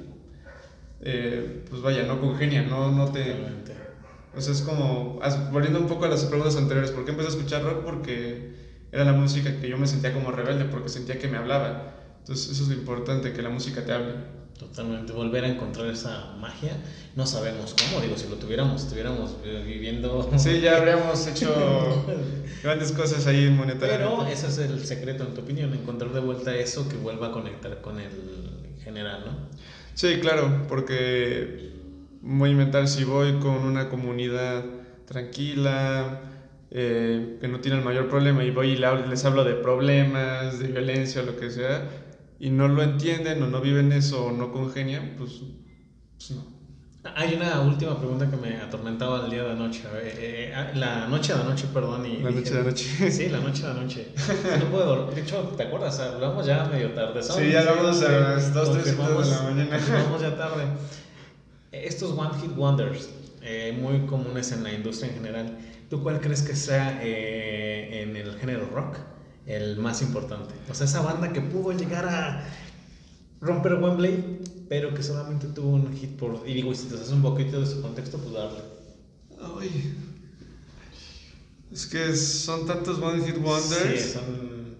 eh, 1.00 1.64
pues 1.68 1.82
vaya, 1.82 2.04
no 2.04 2.20
congenia, 2.20 2.62
no, 2.62 2.90
no 2.90 3.12
te... 3.12 3.36
O 4.36 4.40
sea, 4.40 4.52
es 4.52 4.62
como, 4.62 5.20
volviendo 5.52 5.78
un 5.78 5.86
poco 5.86 6.04
a 6.04 6.08
las 6.08 6.24
preguntas 6.24 6.56
anteriores, 6.56 6.90
¿por 6.90 7.04
qué 7.04 7.12
empecé 7.12 7.28
a 7.28 7.32
escuchar 7.32 7.62
rock? 7.62 7.84
Porque 7.84 8.54
era 8.90 9.04
la 9.04 9.12
música 9.12 9.60
que 9.60 9.68
yo 9.68 9.78
me 9.78 9.86
sentía 9.86 10.12
como 10.12 10.30
rebelde, 10.30 10.64
porque 10.64 10.88
sentía 10.88 11.18
que 11.18 11.28
me 11.28 11.36
hablaba. 11.36 11.94
Entonces 12.20 12.50
eso 12.50 12.62
es 12.62 12.68
lo 12.68 12.74
importante, 12.74 13.32
que 13.32 13.42
la 13.42 13.50
música 13.50 13.84
te 13.84 13.92
hable. 13.92 14.14
Totalmente, 14.58 15.12
volver 15.12 15.44
a 15.44 15.48
encontrar 15.48 15.88
esa 15.88 16.36
magia. 16.38 16.76
No 17.16 17.26
sabemos 17.26 17.74
cómo, 17.74 18.00
digo, 18.00 18.16
si 18.16 18.28
lo 18.28 18.36
tuviéramos, 18.36 18.82
estuviéramos 18.82 19.36
eh, 19.44 19.62
viviendo... 19.66 20.30
Sí, 20.36 20.60
ya 20.60 20.76
habríamos 20.78 21.26
hecho 21.26 22.06
grandes 22.62 22.92
cosas 22.92 23.26
ahí 23.26 23.50
monetariamente. 23.50 24.14
Pero 24.16 24.26
ese 24.28 24.46
es 24.46 24.58
el 24.58 24.84
secreto, 24.84 25.24
en 25.24 25.34
tu 25.34 25.40
opinión, 25.40 25.74
encontrar 25.74 26.12
de 26.12 26.20
vuelta 26.20 26.54
eso 26.54 26.88
que 26.88 26.96
vuelva 26.96 27.28
a 27.28 27.32
conectar 27.32 27.80
con 27.80 27.98
el 27.98 28.12
general, 28.82 29.24
¿no? 29.26 29.32
Sí, 29.94 30.18
claro, 30.20 30.66
porque 30.68 31.73
voy 32.24 32.48
a 32.48 32.52
inventar 32.52 32.88
si 32.88 33.04
voy 33.04 33.34
con 33.34 33.64
una 33.64 33.88
comunidad 33.88 34.64
tranquila, 35.06 36.20
eh, 36.70 37.36
que 37.40 37.48
no 37.48 37.60
tiene 37.60 37.78
el 37.78 37.84
mayor 37.84 38.08
problema 38.08 38.42
y 38.42 38.50
voy 38.50 38.70
y 38.70 38.76
les 38.76 39.24
hablo 39.24 39.44
de 39.44 39.54
problemas, 39.54 40.58
de 40.58 40.68
violencia 40.68 41.22
lo 41.22 41.36
que 41.36 41.50
sea, 41.50 41.88
y 42.40 42.50
no 42.50 42.68
lo 42.68 42.82
entienden 42.82 43.42
o 43.42 43.46
no 43.46 43.60
viven 43.60 43.92
eso 43.92 44.26
o 44.26 44.32
no 44.32 44.52
congenian, 44.52 45.14
pues, 45.18 45.42
pues 46.16 46.30
no. 46.32 46.54
Hay 47.16 47.34
una 47.34 47.60
última 47.60 47.98
pregunta 47.98 48.30
que 48.30 48.36
me 48.38 48.56
atormentaba 48.56 49.26
el 49.26 49.30
día 49.30 49.42
de 49.42 49.52
anoche. 49.52 49.82
Eh, 49.94 50.14
eh, 50.18 50.54
ah, 50.56 50.70
la 50.74 51.06
noche 51.06 51.34
de 51.34 51.40
anoche, 51.42 51.66
perdón. 51.66 52.06
Y, 52.06 52.22
la 52.22 52.30
noche 52.30 52.54
de 52.54 52.60
anoche. 52.60 53.10
Sí, 53.10 53.28
la 53.28 53.40
noche 53.40 53.62
de 53.62 53.70
anoche. 53.70 54.08
No 54.58 54.64
puedo 54.70 54.86
dormir. 54.86 55.14
De 55.14 55.20
hecho, 55.20 55.42
¿te 55.54 55.64
acuerdas? 55.64 56.00
Hablamos 56.00 56.46
ya 56.46 56.64
medio 56.64 56.92
tarde. 56.92 57.22
Sí, 57.22 57.52
ya 57.52 57.60
hablamos 57.60 58.02
a 58.02 58.08
las 58.10 58.54
2, 58.54 58.72
3 58.72 58.84
de 58.84 59.02
la 59.02 59.42
mañana. 59.42 59.78
Vamos 60.02 60.22
ya 60.22 60.34
tarde. 60.34 60.64
Estos 61.82 62.16
One 62.16 62.30
Hit 62.40 62.56
Wonders, 62.56 63.08
eh, 63.42 63.76
muy 63.78 64.06
comunes 64.06 64.52
en 64.52 64.62
la 64.62 64.72
industria 64.72 65.10
en 65.10 65.16
general, 65.16 65.58
¿tú 65.90 66.02
cuál 66.02 66.20
crees 66.20 66.42
que 66.42 66.54
sea 66.54 67.00
en 67.02 68.16
el 68.16 68.38
género 68.38 68.66
rock? 68.70 68.98
el 69.46 69.76
más 69.76 70.02
importante. 70.02 70.54
O 70.70 70.74
sea, 70.74 70.86
esa 70.86 71.02
banda 71.02 71.32
que 71.32 71.40
pudo 71.40 71.72
llegar 71.72 72.06
a 72.06 72.44
romper 73.40 73.74
Wembley, 73.74 74.40
pero 74.68 74.94
que 74.94 75.02
solamente 75.02 75.46
tuvo 75.48 75.70
un 75.70 75.94
hit 75.94 76.16
por... 76.16 76.42
Y 76.46 76.54
digo, 76.54 76.74
si 76.74 76.86
te 76.86 76.94
haces 76.94 77.10
un 77.10 77.22
poquito 77.22 77.60
de 77.60 77.66
su 77.66 77.82
contexto, 77.82 78.18
pues 78.18 78.32
darle. 78.32 78.60
Ay. 79.40 79.94
Es 81.70 81.86
que 81.86 82.14
son 82.16 82.66
tantos 82.66 82.98
One 82.98 83.24
Hit 83.24 83.36
Wonders. 83.36 84.00
Sí, 84.00 84.12
son 84.12 84.76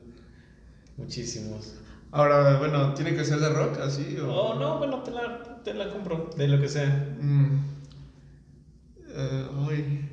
muchísimos. 0.96 1.74
Ahora, 2.10 2.58
bueno, 2.58 2.94
¿tiene 2.94 3.14
que 3.14 3.24
ser 3.24 3.40
de 3.40 3.48
rock 3.48 3.78
así? 3.80 4.16
O 4.18 4.32
oh, 4.32 4.54
no, 4.54 4.78
bueno, 4.78 5.02
te 5.02 5.10
la, 5.10 5.53
te 5.64 5.74
la 5.74 5.90
compro, 5.90 6.30
de 6.36 6.48
lo 6.48 6.60
que 6.60 6.68
sea. 6.68 7.14
Mm. 7.20 7.64
Eh, 9.08 10.08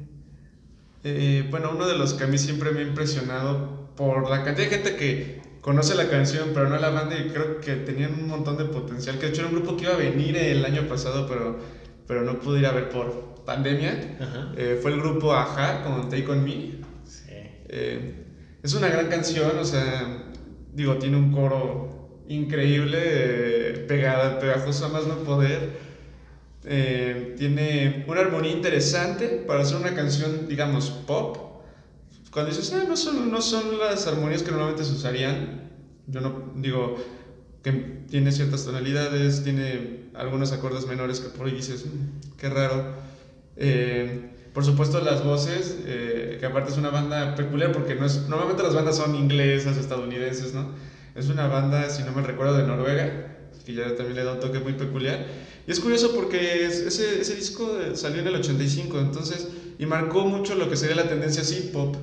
eh, 1.03 1.47
bueno, 1.49 1.71
uno 1.75 1.87
de 1.87 1.97
los 1.97 2.13
que 2.13 2.23
a 2.23 2.27
mí 2.27 2.37
siempre 2.37 2.71
me 2.71 2.79
ha 2.79 2.83
impresionado 2.83 3.89
por 3.95 4.29
la 4.29 4.43
cantidad 4.43 4.69
de 4.69 4.75
gente 4.75 4.95
que 4.95 5.41
conoce 5.61 5.95
la 5.95 6.09
canción, 6.09 6.49
pero 6.53 6.69
no 6.69 6.77
la 6.77 6.89
banda, 6.89 7.17
y 7.17 7.29
creo 7.29 7.59
que 7.59 7.75
tenían 7.75 8.13
un 8.13 8.27
montón 8.27 8.57
de 8.57 8.65
potencial. 8.65 9.17
Que 9.17 9.27
de 9.27 9.31
hecho 9.31 9.41
era 9.41 9.49
un 9.49 9.55
grupo 9.55 9.75
que 9.75 9.83
iba 9.83 9.93
a 9.93 9.97
venir 9.97 10.37
el 10.37 10.63
año 10.63 10.87
pasado, 10.87 11.27
pero, 11.27 11.59
pero 12.07 12.23
no 12.23 12.39
pude 12.39 12.59
ir 12.59 12.65
a 12.65 12.71
ver 12.71 12.89
por 12.89 13.43
pandemia. 13.45 14.17
Eh, 14.55 14.79
fue 14.81 14.91
el 14.91 14.99
grupo 14.99 15.33
Aja 15.33 15.83
con 15.83 16.09
Take 16.09 16.29
On 16.29 16.43
Me. 16.43 16.81
Sí. 17.03 17.29
Eh, 17.69 18.25
es 18.63 18.73
una 18.73 18.87
gran 18.87 19.07
canción, 19.07 19.51
o 19.59 19.65
sea, 19.65 20.31
digo, 20.73 20.95
tiene 20.95 21.17
un 21.17 21.31
coro 21.31 22.00
increíble, 22.27 22.99
eh, 23.01 23.85
pegada, 23.87 24.39
pegajoso 24.39 24.85
a 24.85 24.89
más 24.89 25.07
no 25.07 25.17
poder. 25.17 25.91
tiene 27.37 28.05
una 28.07 28.21
armonía 28.21 28.51
interesante 28.51 29.43
para 29.47 29.61
hacer 29.61 29.77
una 29.77 29.95
canción, 29.95 30.47
digamos, 30.47 30.91
pop 30.91 31.51
cuando 32.31 32.49
dices, 32.49 32.71
ah, 32.73 32.85
no, 32.87 32.95
son, 32.95 33.29
no 33.29 33.41
son 33.41 33.77
las 33.77 34.07
armonías 34.07 34.41
que 34.41 34.51
normalmente 34.51 34.85
se 34.85 34.93
usarían, 34.93 35.69
yo 36.07 36.21
no 36.21 36.53
digo 36.55 36.95
que 37.61 37.71
tiene 38.09 38.31
ciertas 38.31 38.63
tonalidades, 38.63 39.43
tiene 39.43 40.05
algunos 40.13 40.53
acordes 40.53 40.87
menores 40.87 41.19
que 41.19 41.27
por 41.29 41.47
ahí 41.47 41.53
dices, 41.53 41.85
mm, 41.85 42.37
qué 42.37 42.49
raro. 42.49 42.95
Eh, 43.57 44.29
por 44.53 44.63
supuesto 44.63 45.01
las 45.01 45.25
voces, 45.25 45.77
eh, 45.85 46.37
que 46.39 46.45
aparte 46.45 46.71
es 46.71 46.77
una 46.77 46.89
banda 46.89 47.35
peculiar 47.35 47.73
porque 47.73 47.95
no 47.95 48.05
es, 48.05 48.27
normalmente 48.29 48.63
las 48.63 48.73
bandas 48.73 48.95
son 48.95 49.13
inglesas, 49.15 49.77
estadounidenses, 49.77 50.53
¿no? 50.53 50.69
Es 51.15 51.29
una 51.29 51.47
banda, 51.47 51.89
si 51.89 52.03
no 52.03 52.11
me 52.11 52.21
recuerdo, 52.21 52.57
de 52.57 52.63
Noruega, 52.63 53.49
que 53.65 53.73
ya 53.73 53.95
también 53.95 54.15
le 54.15 54.23
da 54.23 54.33
un 54.33 54.39
toque 54.39 54.59
muy 54.59 54.73
peculiar. 54.73 55.25
Y 55.67 55.71
es 55.71 55.79
curioso 55.79 56.13
porque 56.15 56.65
ese, 56.65 57.21
ese 57.21 57.35
disco 57.35 57.69
salió 57.93 58.21
en 58.21 58.27
el 58.27 58.35
85, 58.35 58.99
entonces, 58.99 59.47
y 59.77 59.85
marcó 59.85 60.25
mucho 60.25 60.55
lo 60.55 60.69
que 60.69 60.75
sería 60.77 60.95
la 60.95 61.09
tendencia 61.09 61.41
así 61.41 61.69
pop. 61.73 61.95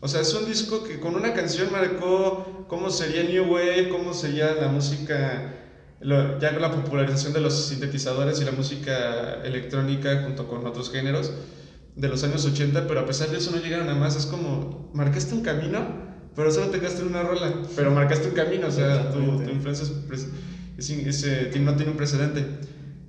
O 0.00 0.08
sea, 0.08 0.20
es 0.20 0.34
un 0.34 0.46
disco 0.46 0.82
que 0.82 0.98
con 0.98 1.14
una 1.14 1.32
canción 1.32 1.70
marcó 1.70 2.66
cómo 2.68 2.90
sería 2.90 3.22
New 3.22 3.52
Wave, 3.52 3.88
cómo 3.88 4.12
sería 4.12 4.52
la 4.54 4.66
música, 4.66 5.54
ya 6.00 6.52
con 6.52 6.60
la 6.60 6.72
popularización 6.72 7.32
de 7.32 7.40
los 7.40 7.66
sintetizadores 7.66 8.40
y 8.40 8.44
la 8.44 8.50
música 8.50 9.42
electrónica 9.44 10.22
junto 10.24 10.48
con 10.48 10.66
otros 10.66 10.90
géneros 10.90 11.32
de 11.94 12.08
los 12.08 12.24
años 12.24 12.44
80, 12.44 12.86
pero 12.88 13.00
a 13.00 13.06
pesar 13.06 13.28
de 13.28 13.38
eso 13.38 13.52
no 13.52 13.62
llegaron 13.62 13.88
a 13.88 13.94
más. 13.94 14.16
Es 14.16 14.26
como, 14.26 14.90
marcaste 14.92 15.34
un 15.34 15.42
camino, 15.42 16.11
pero 16.34 16.50
solo 16.50 16.68
te 16.68 16.78
quedaste 16.78 17.02
una 17.02 17.22
rola, 17.22 17.52
pero 17.76 17.90
marcaste 17.90 18.28
un 18.28 18.34
camino, 18.34 18.68
o 18.68 18.70
sea, 18.70 19.10
tu, 19.10 19.18
influencia 19.50 19.86
es, 20.78 21.24
eh, 21.24 21.52
no 21.60 21.76
tiene 21.76 21.92
un 21.92 21.96
precedente. 21.96 22.44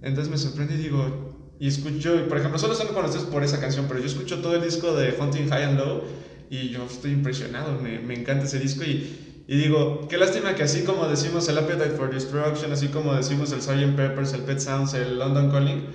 Entonces 0.01 0.29
me 0.29 0.37
sorprende 0.37 0.75
y 0.75 0.77
digo, 0.77 1.33
y 1.59 1.67
escucho, 1.67 2.27
por 2.27 2.37
ejemplo, 2.37 2.59
solo 2.59 2.75
solo 2.75 2.93
conoces 2.93 3.21
por 3.23 3.43
esa 3.43 3.59
canción, 3.61 3.85
pero 3.87 3.99
yo 3.99 4.07
escucho 4.07 4.39
todo 4.41 4.55
el 4.55 4.61
disco 4.61 4.93
de 4.93 5.15
Hunting 5.17 5.47
High 5.47 5.63
and 5.63 5.79
Low 5.79 6.03
y 6.49 6.69
yo 6.69 6.85
estoy 6.85 7.11
impresionado, 7.11 7.79
me, 7.79 7.99
me 7.99 8.13
encanta 8.13 8.43
ese 8.45 8.59
disco 8.59 8.83
y, 8.83 9.43
y, 9.47 9.55
digo, 9.55 10.07
qué 10.09 10.17
lástima 10.17 10.55
que 10.55 10.63
así 10.63 10.81
como 10.81 11.07
decimos 11.07 11.47
el 11.47 11.57
Appetite 11.57 11.91
for 11.91 12.13
Destruction, 12.13 12.71
así 12.71 12.89
como 12.89 13.13
decimos 13.13 13.53
el 13.53 13.61
Sgt. 13.61 13.95
Peppers, 13.95 14.33
el 14.33 14.41
Pet 14.41 14.59
Sounds, 14.59 14.93
el 14.93 15.17
London 15.17 15.49
Calling, 15.49 15.85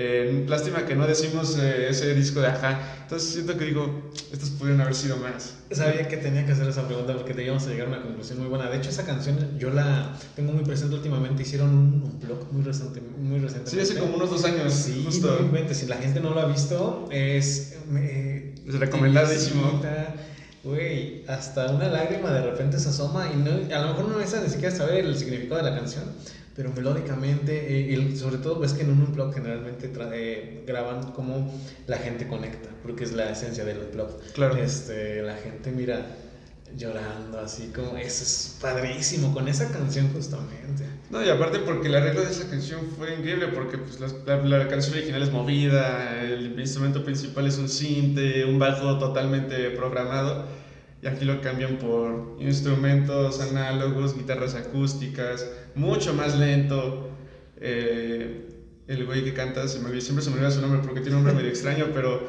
eh, 0.00 0.44
lástima 0.46 0.86
que 0.86 0.94
no 0.94 1.06
decimos 1.06 1.58
eh, 1.58 1.88
ese 1.90 2.14
disco 2.14 2.40
de 2.40 2.46
Aja. 2.46 2.78
Entonces 3.02 3.30
siento 3.30 3.58
que 3.58 3.64
digo, 3.64 4.10
estos 4.32 4.50
pudieron 4.50 4.80
haber 4.80 4.94
sido 4.94 5.16
más. 5.16 5.56
Sabía 5.72 6.06
que 6.06 6.16
tenía 6.18 6.46
que 6.46 6.52
hacer 6.52 6.68
esa 6.68 6.86
pregunta 6.86 7.14
porque 7.16 7.34
te 7.34 7.42
íbamos 7.44 7.66
a 7.66 7.70
llegar 7.70 7.86
a 7.86 7.90
una 7.90 8.02
conclusión 8.02 8.38
muy 8.38 8.48
buena. 8.48 8.70
De 8.70 8.76
hecho, 8.76 8.90
esa 8.90 9.04
canción 9.04 9.58
yo 9.58 9.70
la 9.70 10.16
tengo 10.36 10.52
muy 10.52 10.64
presente 10.64 10.94
últimamente. 10.94 11.42
Hicieron 11.42 11.70
un, 11.70 12.20
blog 12.20 12.52
muy 12.52 12.62
reciente, 12.62 13.00
muy 13.00 13.40
reciente. 13.40 13.70
Sí, 13.70 13.80
hace 13.80 13.98
como 13.98 14.14
unos 14.14 14.30
dos 14.30 14.44
años. 14.44 14.72
Sí, 14.72 15.02
justo. 15.04 15.36
Si 15.72 15.86
la 15.86 15.96
gente 15.96 16.20
no 16.20 16.30
lo 16.30 16.40
ha 16.40 16.46
visto, 16.46 17.08
es 17.10 17.76
es 18.68 18.78
recomendadísimo. 18.78 19.80
Güey, 20.64 21.24
hasta 21.28 21.70
una 21.70 21.88
lágrima 21.88 22.30
de 22.30 22.42
repente 22.42 22.78
se 22.78 22.88
asoma 22.88 23.30
y 23.32 23.36
no, 23.36 23.50
a 23.74 23.80
lo 23.80 23.88
mejor 23.88 24.08
no 24.08 24.18
necesitas 24.18 24.44
ni 24.44 24.50
siquiera 24.50 24.74
saber 24.74 25.04
el 25.04 25.16
significado 25.16 25.62
de 25.62 25.70
la 25.70 25.76
canción, 25.76 26.04
pero 26.58 26.72
melódicamente, 26.72 27.52
eh, 27.72 27.92
y 27.92 28.16
sobre 28.16 28.38
todo 28.38 28.58
ves 28.58 28.72
que 28.72 28.82
en 28.82 28.90
un 28.90 29.14
blog 29.14 29.32
generalmente 29.32 29.92
eh, 30.12 30.64
graban 30.66 31.12
cómo 31.12 31.54
la 31.86 31.98
gente 31.98 32.26
conecta, 32.26 32.68
porque 32.82 33.04
es 33.04 33.12
la 33.12 33.30
esencia 33.30 33.64
del 33.64 33.78
blog. 33.92 34.08
Claro. 34.32 34.56
Este, 34.56 35.22
la 35.22 35.36
gente 35.36 35.70
mira 35.70 36.04
llorando 36.76 37.38
así 37.38 37.68
como, 37.68 37.96
eso 37.96 38.24
es 38.24 38.58
padrísimo 38.60 39.32
con 39.32 39.46
esa 39.46 39.70
canción 39.70 40.12
justamente. 40.12 40.82
No, 41.10 41.24
y 41.24 41.28
aparte 41.28 41.60
porque 41.60 41.88
la 41.88 42.00
regla 42.00 42.22
de 42.22 42.32
esa 42.32 42.50
canción 42.50 42.80
fue 42.98 43.14
increíble, 43.14 43.46
porque 43.54 43.78
pues, 43.78 44.00
la, 44.00 44.36
la, 44.38 44.66
canción 44.66 44.96
original 44.96 45.22
es 45.22 45.30
movida, 45.30 46.24
el 46.24 46.58
instrumento 46.58 47.04
principal 47.04 47.46
es 47.46 47.56
un 47.58 47.68
cinte, 47.68 48.44
un 48.44 48.58
bajo 48.58 48.98
totalmente 48.98 49.70
programado, 49.70 50.46
y 51.02 51.06
aquí 51.06 51.24
lo 51.24 51.40
cambian 51.40 51.76
por 51.78 52.36
instrumentos 52.40 53.40
análogos, 53.40 54.16
guitarras 54.16 54.54
acústicas, 54.54 55.48
mucho 55.74 56.14
más 56.14 56.38
lento. 56.38 57.10
Eh, 57.60 58.46
el 58.88 59.04
güey 59.04 59.22
que 59.22 59.34
canta, 59.34 59.68
siempre 59.68 60.00
se 60.00 60.12
me 60.30 60.36
olvida 60.36 60.50
su 60.50 60.60
nombre 60.60 60.80
porque 60.82 61.00
tiene 61.00 61.16
un 61.16 61.24
nombre 61.24 61.34
medio 61.34 61.50
extraño, 61.50 61.88
pero 61.92 62.20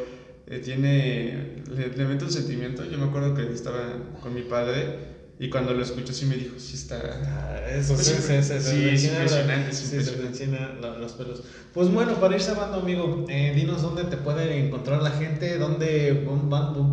eh, 0.47 0.59
tiene, 0.59 1.63
le, 1.74 1.89
le 1.89 2.05
mete 2.05 2.26
un 2.26 2.32
sentimiento. 2.32 2.84
Yo 2.86 2.97
me 2.97 3.05
acuerdo 3.05 3.34
que 3.34 3.51
estaba 3.53 3.80
con 4.22 4.34
mi 4.34 4.41
padre 4.41 5.18
y 5.42 5.50
cuando 5.50 5.74
lo 5.74 5.82
escucho 5.82 6.12
sí 6.12 6.26
me 6.26 6.36
dijo, 6.36 6.60
sí 6.60 6.76
está... 6.76 7.00
Ah, 7.26 7.70
eso 7.72 7.94
pues 7.94 8.08
sí, 8.08 8.16
sí, 8.16 8.44
sí, 8.44 8.60
sí, 8.60 8.90
es 8.90 9.04
impresionante. 9.06 9.74
Sí, 9.74 9.96
los 11.00 11.14
pelos. 11.14 11.44
Pues 11.74 11.90
bueno, 11.90 12.20
para 12.20 12.36
ir 12.36 12.42
cerrando, 12.42 12.80
amigo, 12.80 13.26
eh, 13.30 13.54
dinos 13.56 13.82
dónde 13.82 14.04
te 14.04 14.18
puede 14.18 14.66
encontrar 14.66 15.02
la 15.02 15.12
gente, 15.12 15.58
dónde 15.58 16.28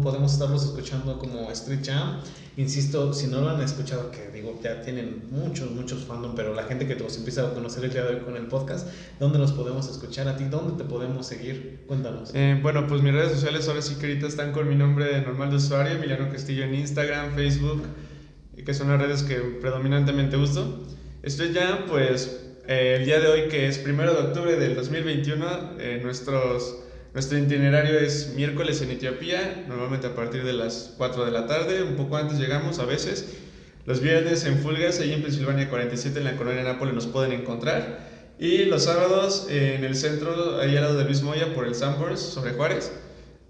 podemos 0.00 0.32
estarlos 0.32 0.64
escuchando 0.64 1.18
como 1.18 1.50
Street 1.50 1.80
Jam. 1.84 2.20
Insisto, 2.56 3.12
si 3.12 3.26
no 3.26 3.40
lo 3.40 3.50
han 3.50 3.60
escuchado, 3.60 4.12
que 4.12 4.30
digo, 4.30 4.58
ya 4.62 4.80
tienen 4.80 5.24
muchos, 5.32 5.72
muchos 5.72 6.04
fandom, 6.04 6.36
pero 6.36 6.54
la 6.54 6.62
gente 6.62 6.86
que 6.86 6.94
los 6.94 7.16
empieza 7.16 7.48
a 7.48 7.52
conocer 7.52 7.84
el 7.84 7.92
día 7.92 8.04
de 8.04 8.14
hoy 8.14 8.20
con 8.20 8.36
el 8.36 8.46
podcast, 8.46 8.86
¿dónde 9.18 9.40
los 9.40 9.50
podemos 9.50 9.90
escuchar 9.90 10.28
a 10.28 10.36
ti? 10.36 10.44
¿Dónde 10.44 10.82
te 10.82 10.88
podemos 10.88 11.26
seguir? 11.26 11.82
Cuéntanos. 11.88 12.30
Eh, 12.32 12.60
bueno, 12.62 12.86
pues 12.86 13.02
mis 13.02 13.12
redes 13.12 13.32
sociales 13.32 13.66
ahora 13.66 13.82
sí 13.82 13.96
que 13.96 14.06
ahorita 14.06 14.28
están 14.28 14.52
con 14.52 14.68
mi 14.68 14.76
nombre 14.76 15.20
normal 15.22 15.50
de 15.50 15.56
usuario, 15.56 15.96
Emiliano 15.96 16.30
Castillo 16.30 16.62
en 16.62 16.76
Instagram, 16.76 17.34
Facebook 17.34 17.82
que 18.64 18.74
son 18.74 18.88
las 18.88 19.00
redes 19.00 19.22
que 19.22 19.36
predominantemente 19.36 20.36
uso. 20.36 20.86
Estoy 21.22 21.52
ya, 21.52 21.84
pues, 21.88 22.46
eh, 22.66 22.96
el 22.98 23.04
día 23.04 23.20
de 23.20 23.28
hoy, 23.28 23.48
que 23.48 23.66
es 23.68 23.78
primero 23.78 24.14
de 24.14 24.20
octubre 24.20 24.56
del 24.56 24.74
2021, 24.74 25.76
eh, 25.78 26.00
nuestros, 26.02 26.78
nuestro 27.14 27.38
itinerario 27.38 27.98
es 27.98 28.32
miércoles 28.34 28.80
en 28.82 28.90
Etiopía, 28.90 29.64
normalmente 29.68 30.06
a 30.06 30.14
partir 30.14 30.44
de 30.44 30.52
las 30.52 30.94
4 30.96 31.24
de 31.24 31.30
la 31.30 31.46
tarde, 31.46 31.82
un 31.82 31.96
poco 31.96 32.16
antes 32.16 32.38
llegamos 32.38 32.78
a 32.78 32.84
veces. 32.84 33.36
Los 33.84 34.00
viernes 34.00 34.44
en 34.46 34.58
Fulgas, 34.58 34.98
ahí 35.00 35.12
en 35.12 35.22
Pensilvania 35.22 35.70
47, 35.70 36.18
en 36.18 36.24
la 36.24 36.36
colonia 36.36 36.64
Nápoles, 36.64 36.94
nos 36.94 37.06
pueden 37.06 37.32
encontrar. 37.32 38.00
Y 38.38 38.64
los 38.64 38.84
sábados 38.84 39.46
en 39.48 39.84
el 39.84 39.94
centro, 39.94 40.60
ahí 40.60 40.76
al 40.76 40.82
lado 40.82 40.98
de 40.98 41.04
Luis 41.04 41.22
Moya, 41.22 41.54
por 41.54 41.66
el 41.66 41.74
Sambors, 41.74 42.20
sobre 42.20 42.52
Juárez. 42.52 42.92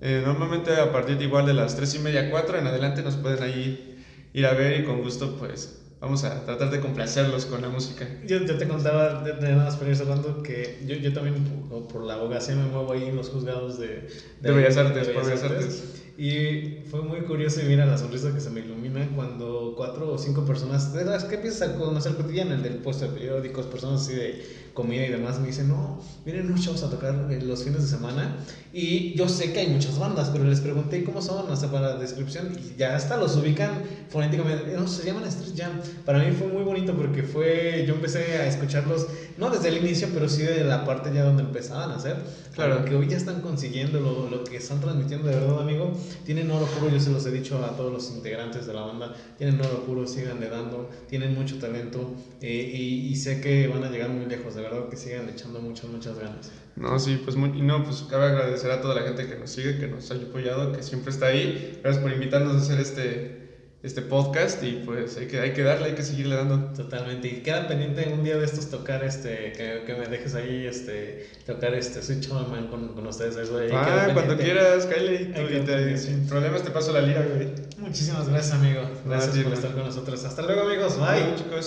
Eh, 0.02 0.22
normalmente 0.24 0.72
a 0.76 0.92
partir 0.92 1.16
de 1.16 1.24
igual 1.24 1.46
de 1.46 1.54
las 1.54 1.74
3 1.74 1.94
y 1.94 1.98
media, 2.00 2.30
4 2.30 2.58
en 2.58 2.66
adelante 2.66 3.02
nos 3.02 3.16
pueden 3.16 3.42
ahí 3.42 3.95
ir 4.36 4.44
a 4.44 4.52
ver 4.52 4.80
y 4.80 4.84
con 4.84 5.00
gusto 5.00 5.34
pues 5.38 5.80
vamos 5.98 6.22
a 6.24 6.44
tratar 6.44 6.70
de 6.70 6.78
complacerlos 6.80 7.46
con 7.46 7.62
la 7.62 7.70
música. 7.70 8.06
Yo, 8.26 8.44
yo 8.44 8.58
te 8.58 8.68
contaba 8.68 9.22
de, 9.22 9.32
de 9.32 9.54
nada 9.54 9.64
más 9.64 10.00
hablando 10.00 10.42
que 10.42 10.78
yo, 10.86 10.94
yo 10.94 11.14
también 11.14 11.42
por, 11.90 12.04
la 12.04 12.14
abogacía 12.14 12.54
me 12.54 12.66
muevo 12.66 12.92
ahí 12.92 13.04
en 13.04 13.16
los 13.16 13.30
juzgados 13.30 13.78
de, 13.78 14.06
de, 14.42 14.52
Bellas 14.52 14.76
Artes, 14.76 15.08
por 15.08 15.24
Bellas 15.24 15.42
Artes. 15.42 16.02
Y 16.18 16.84
fue 16.90 17.02
muy 17.02 17.20
curioso 17.22 17.62
y 17.62 17.64
mira 17.64 17.86
la 17.86 17.96
sonrisa 17.96 18.32
que 18.32 18.40
se 18.40 18.50
me 18.50 18.60
ilumina 18.60 19.08
cuando 19.14 19.74
cuatro 19.74 20.12
o 20.12 20.18
cinco 20.18 20.44
personas, 20.44 20.92
de 20.92 21.04
las 21.06 21.24
que 21.24 21.36
empiezas 21.36 21.70
a 21.70 21.74
conocer 21.74 22.14
cotidiano, 22.14 22.54
el 22.54 22.62
del 22.62 22.76
puesto 22.76 23.06
de 23.06 23.12
periódicos, 23.12 23.66
personas 23.66 24.02
así 24.02 24.14
de 24.14 24.65
comida 24.76 25.04
y 25.04 25.10
demás, 25.10 25.40
me 25.40 25.48
dicen, 25.48 25.68
no, 25.68 25.98
vienen 26.24 26.46
unos 26.46 26.64
chavos 26.64 26.84
a 26.84 26.90
tocar 26.90 27.14
los 27.14 27.64
fines 27.64 27.82
de 27.82 27.88
semana. 27.88 28.36
Y 28.72 29.14
yo 29.16 29.28
sé 29.28 29.52
que 29.52 29.60
hay 29.60 29.68
muchas 29.68 29.98
bandas, 29.98 30.28
pero 30.28 30.44
les 30.44 30.60
pregunté 30.60 31.02
cómo 31.02 31.20
son, 31.22 31.50
hasta 31.50 31.68
para 31.72 31.94
la 31.94 31.96
descripción, 31.96 32.52
y 32.56 32.78
ya 32.78 32.94
hasta 32.94 33.16
los 33.16 33.34
ubican 33.36 33.82
fonéticamente. 34.10 34.72
No, 34.76 34.86
se 34.86 35.04
llaman 35.04 35.24
Street 35.24 35.54
Jam. 35.56 35.80
Para 36.04 36.20
mí 36.20 36.30
fue 36.38 36.46
muy 36.46 36.62
bonito 36.62 36.94
porque 36.94 37.24
fue, 37.24 37.84
yo 37.88 37.94
empecé 37.94 38.36
a 38.36 38.46
escucharlos, 38.46 39.06
no 39.38 39.50
desde 39.50 39.70
el 39.70 39.78
inicio, 39.78 40.08
pero 40.14 40.28
sí 40.28 40.42
de 40.42 40.62
la 40.62 40.84
parte 40.84 41.10
ya 41.12 41.24
donde 41.24 41.42
empezaban 41.42 41.90
a 41.90 41.96
hacer. 41.96 42.16
Claro. 42.54 42.84
Que 42.84 42.94
hoy 42.94 43.08
ya 43.08 43.16
están 43.16 43.40
consiguiendo 43.40 44.00
lo, 44.00 44.28
lo 44.30 44.44
que 44.44 44.58
están 44.58 44.80
transmitiendo, 44.80 45.28
de 45.28 45.34
verdad, 45.34 45.60
amigo 45.60 45.96
tienen 46.24 46.50
oro 46.50 46.66
puro, 46.66 46.90
yo 46.90 47.00
se 47.00 47.10
los 47.10 47.24
he 47.26 47.30
dicho 47.30 47.62
a 47.64 47.76
todos 47.76 47.92
los 47.92 48.10
integrantes 48.10 48.66
de 48.66 48.74
la 48.74 48.82
banda, 48.82 49.14
tienen 49.38 49.60
oro 49.60 49.84
puro, 49.84 50.06
siganle 50.06 50.48
dando, 50.48 50.90
tienen 51.08 51.34
mucho 51.34 51.58
talento 51.58 52.14
eh, 52.40 52.48
y, 52.50 53.14
sé 53.16 53.40
que 53.40 53.68
van 53.68 53.84
a 53.84 53.90
llegar 53.90 54.10
muy 54.10 54.26
lejos, 54.26 54.54
de 54.54 54.62
verdad 54.70 54.88
que 54.88 54.96
sigan 54.96 55.28
echando 55.28 55.60
muchas, 55.60 55.86
muchas 55.90 56.18
ganas. 56.18 56.50
No, 56.76 56.98
sí, 56.98 57.20
pues 57.24 57.36
muy, 57.36 57.50
no, 57.62 57.82
pues 57.84 58.04
cabe 58.10 58.26
agradecer 58.26 58.70
a 58.70 58.80
toda 58.80 58.94
la 58.94 59.02
gente 59.02 59.26
que 59.26 59.36
nos 59.36 59.50
sigue, 59.50 59.78
que 59.78 59.86
nos 59.88 60.10
ha 60.10 60.14
apoyado, 60.14 60.72
que 60.72 60.82
siempre 60.82 61.10
está 61.10 61.26
ahí. 61.26 61.78
Gracias 61.82 62.02
por 62.02 62.12
invitarnos 62.12 62.54
a 62.54 62.58
hacer 62.58 62.78
este, 62.80 63.46
este 63.82 64.02
podcast 64.02 64.62
y 64.62 64.82
pues 64.84 65.16
hay 65.16 65.26
que, 65.26 65.40
hay 65.40 65.52
que 65.52 65.62
darle, 65.62 65.86
hay 65.86 65.94
que 65.94 66.02
seguirle 66.02 66.36
dando. 66.36 66.72
Totalmente. 66.74 67.28
Y 67.28 67.42
queda 67.42 67.66
pendiente 67.66 68.12
un 68.12 68.22
día 68.24 68.36
de 68.36 68.44
estos 68.44 68.68
tocar 68.68 69.02
este, 69.04 69.52
que, 69.52 69.84
que 69.86 69.94
me 69.94 70.06
dejes 70.06 70.34
ahí, 70.34 70.66
este, 70.66 71.30
tocar 71.46 71.74
este 71.74 72.02
Sweet 72.02 72.20
Child 72.20 72.48
Man 72.50 72.66
con, 72.68 72.88
con 72.94 73.06
ustedes, 73.06 73.36
eso. 73.36 73.56
ahí 73.58 73.68
Ah, 73.72 74.10
cuando 74.12 74.36
quieras, 74.36 74.84
Kylie. 74.86 75.30
Y 75.30 75.64
te- 75.64 75.96
sin 75.96 76.26
problemas 76.26 76.62
te 76.62 76.70
paso 76.70 76.92
la 76.92 77.00
lira, 77.00 77.24
güey. 77.34 77.48
Muchísimas 77.78 78.28
gracias, 78.28 78.54
amigo. 78.54 78.80
Gracias 79.06 79.38
por 79.38 79.52
estar 79.54 79.72
con 79.72 79.84
nosotros. 79.84 80.24
Hasta 80.24 80.42
luego, 80.42 80.62
amigos. 80.62 80.98
Bye, 80.98 81.22
Bye. 81.22 81.34
chicos. 81.36 81.64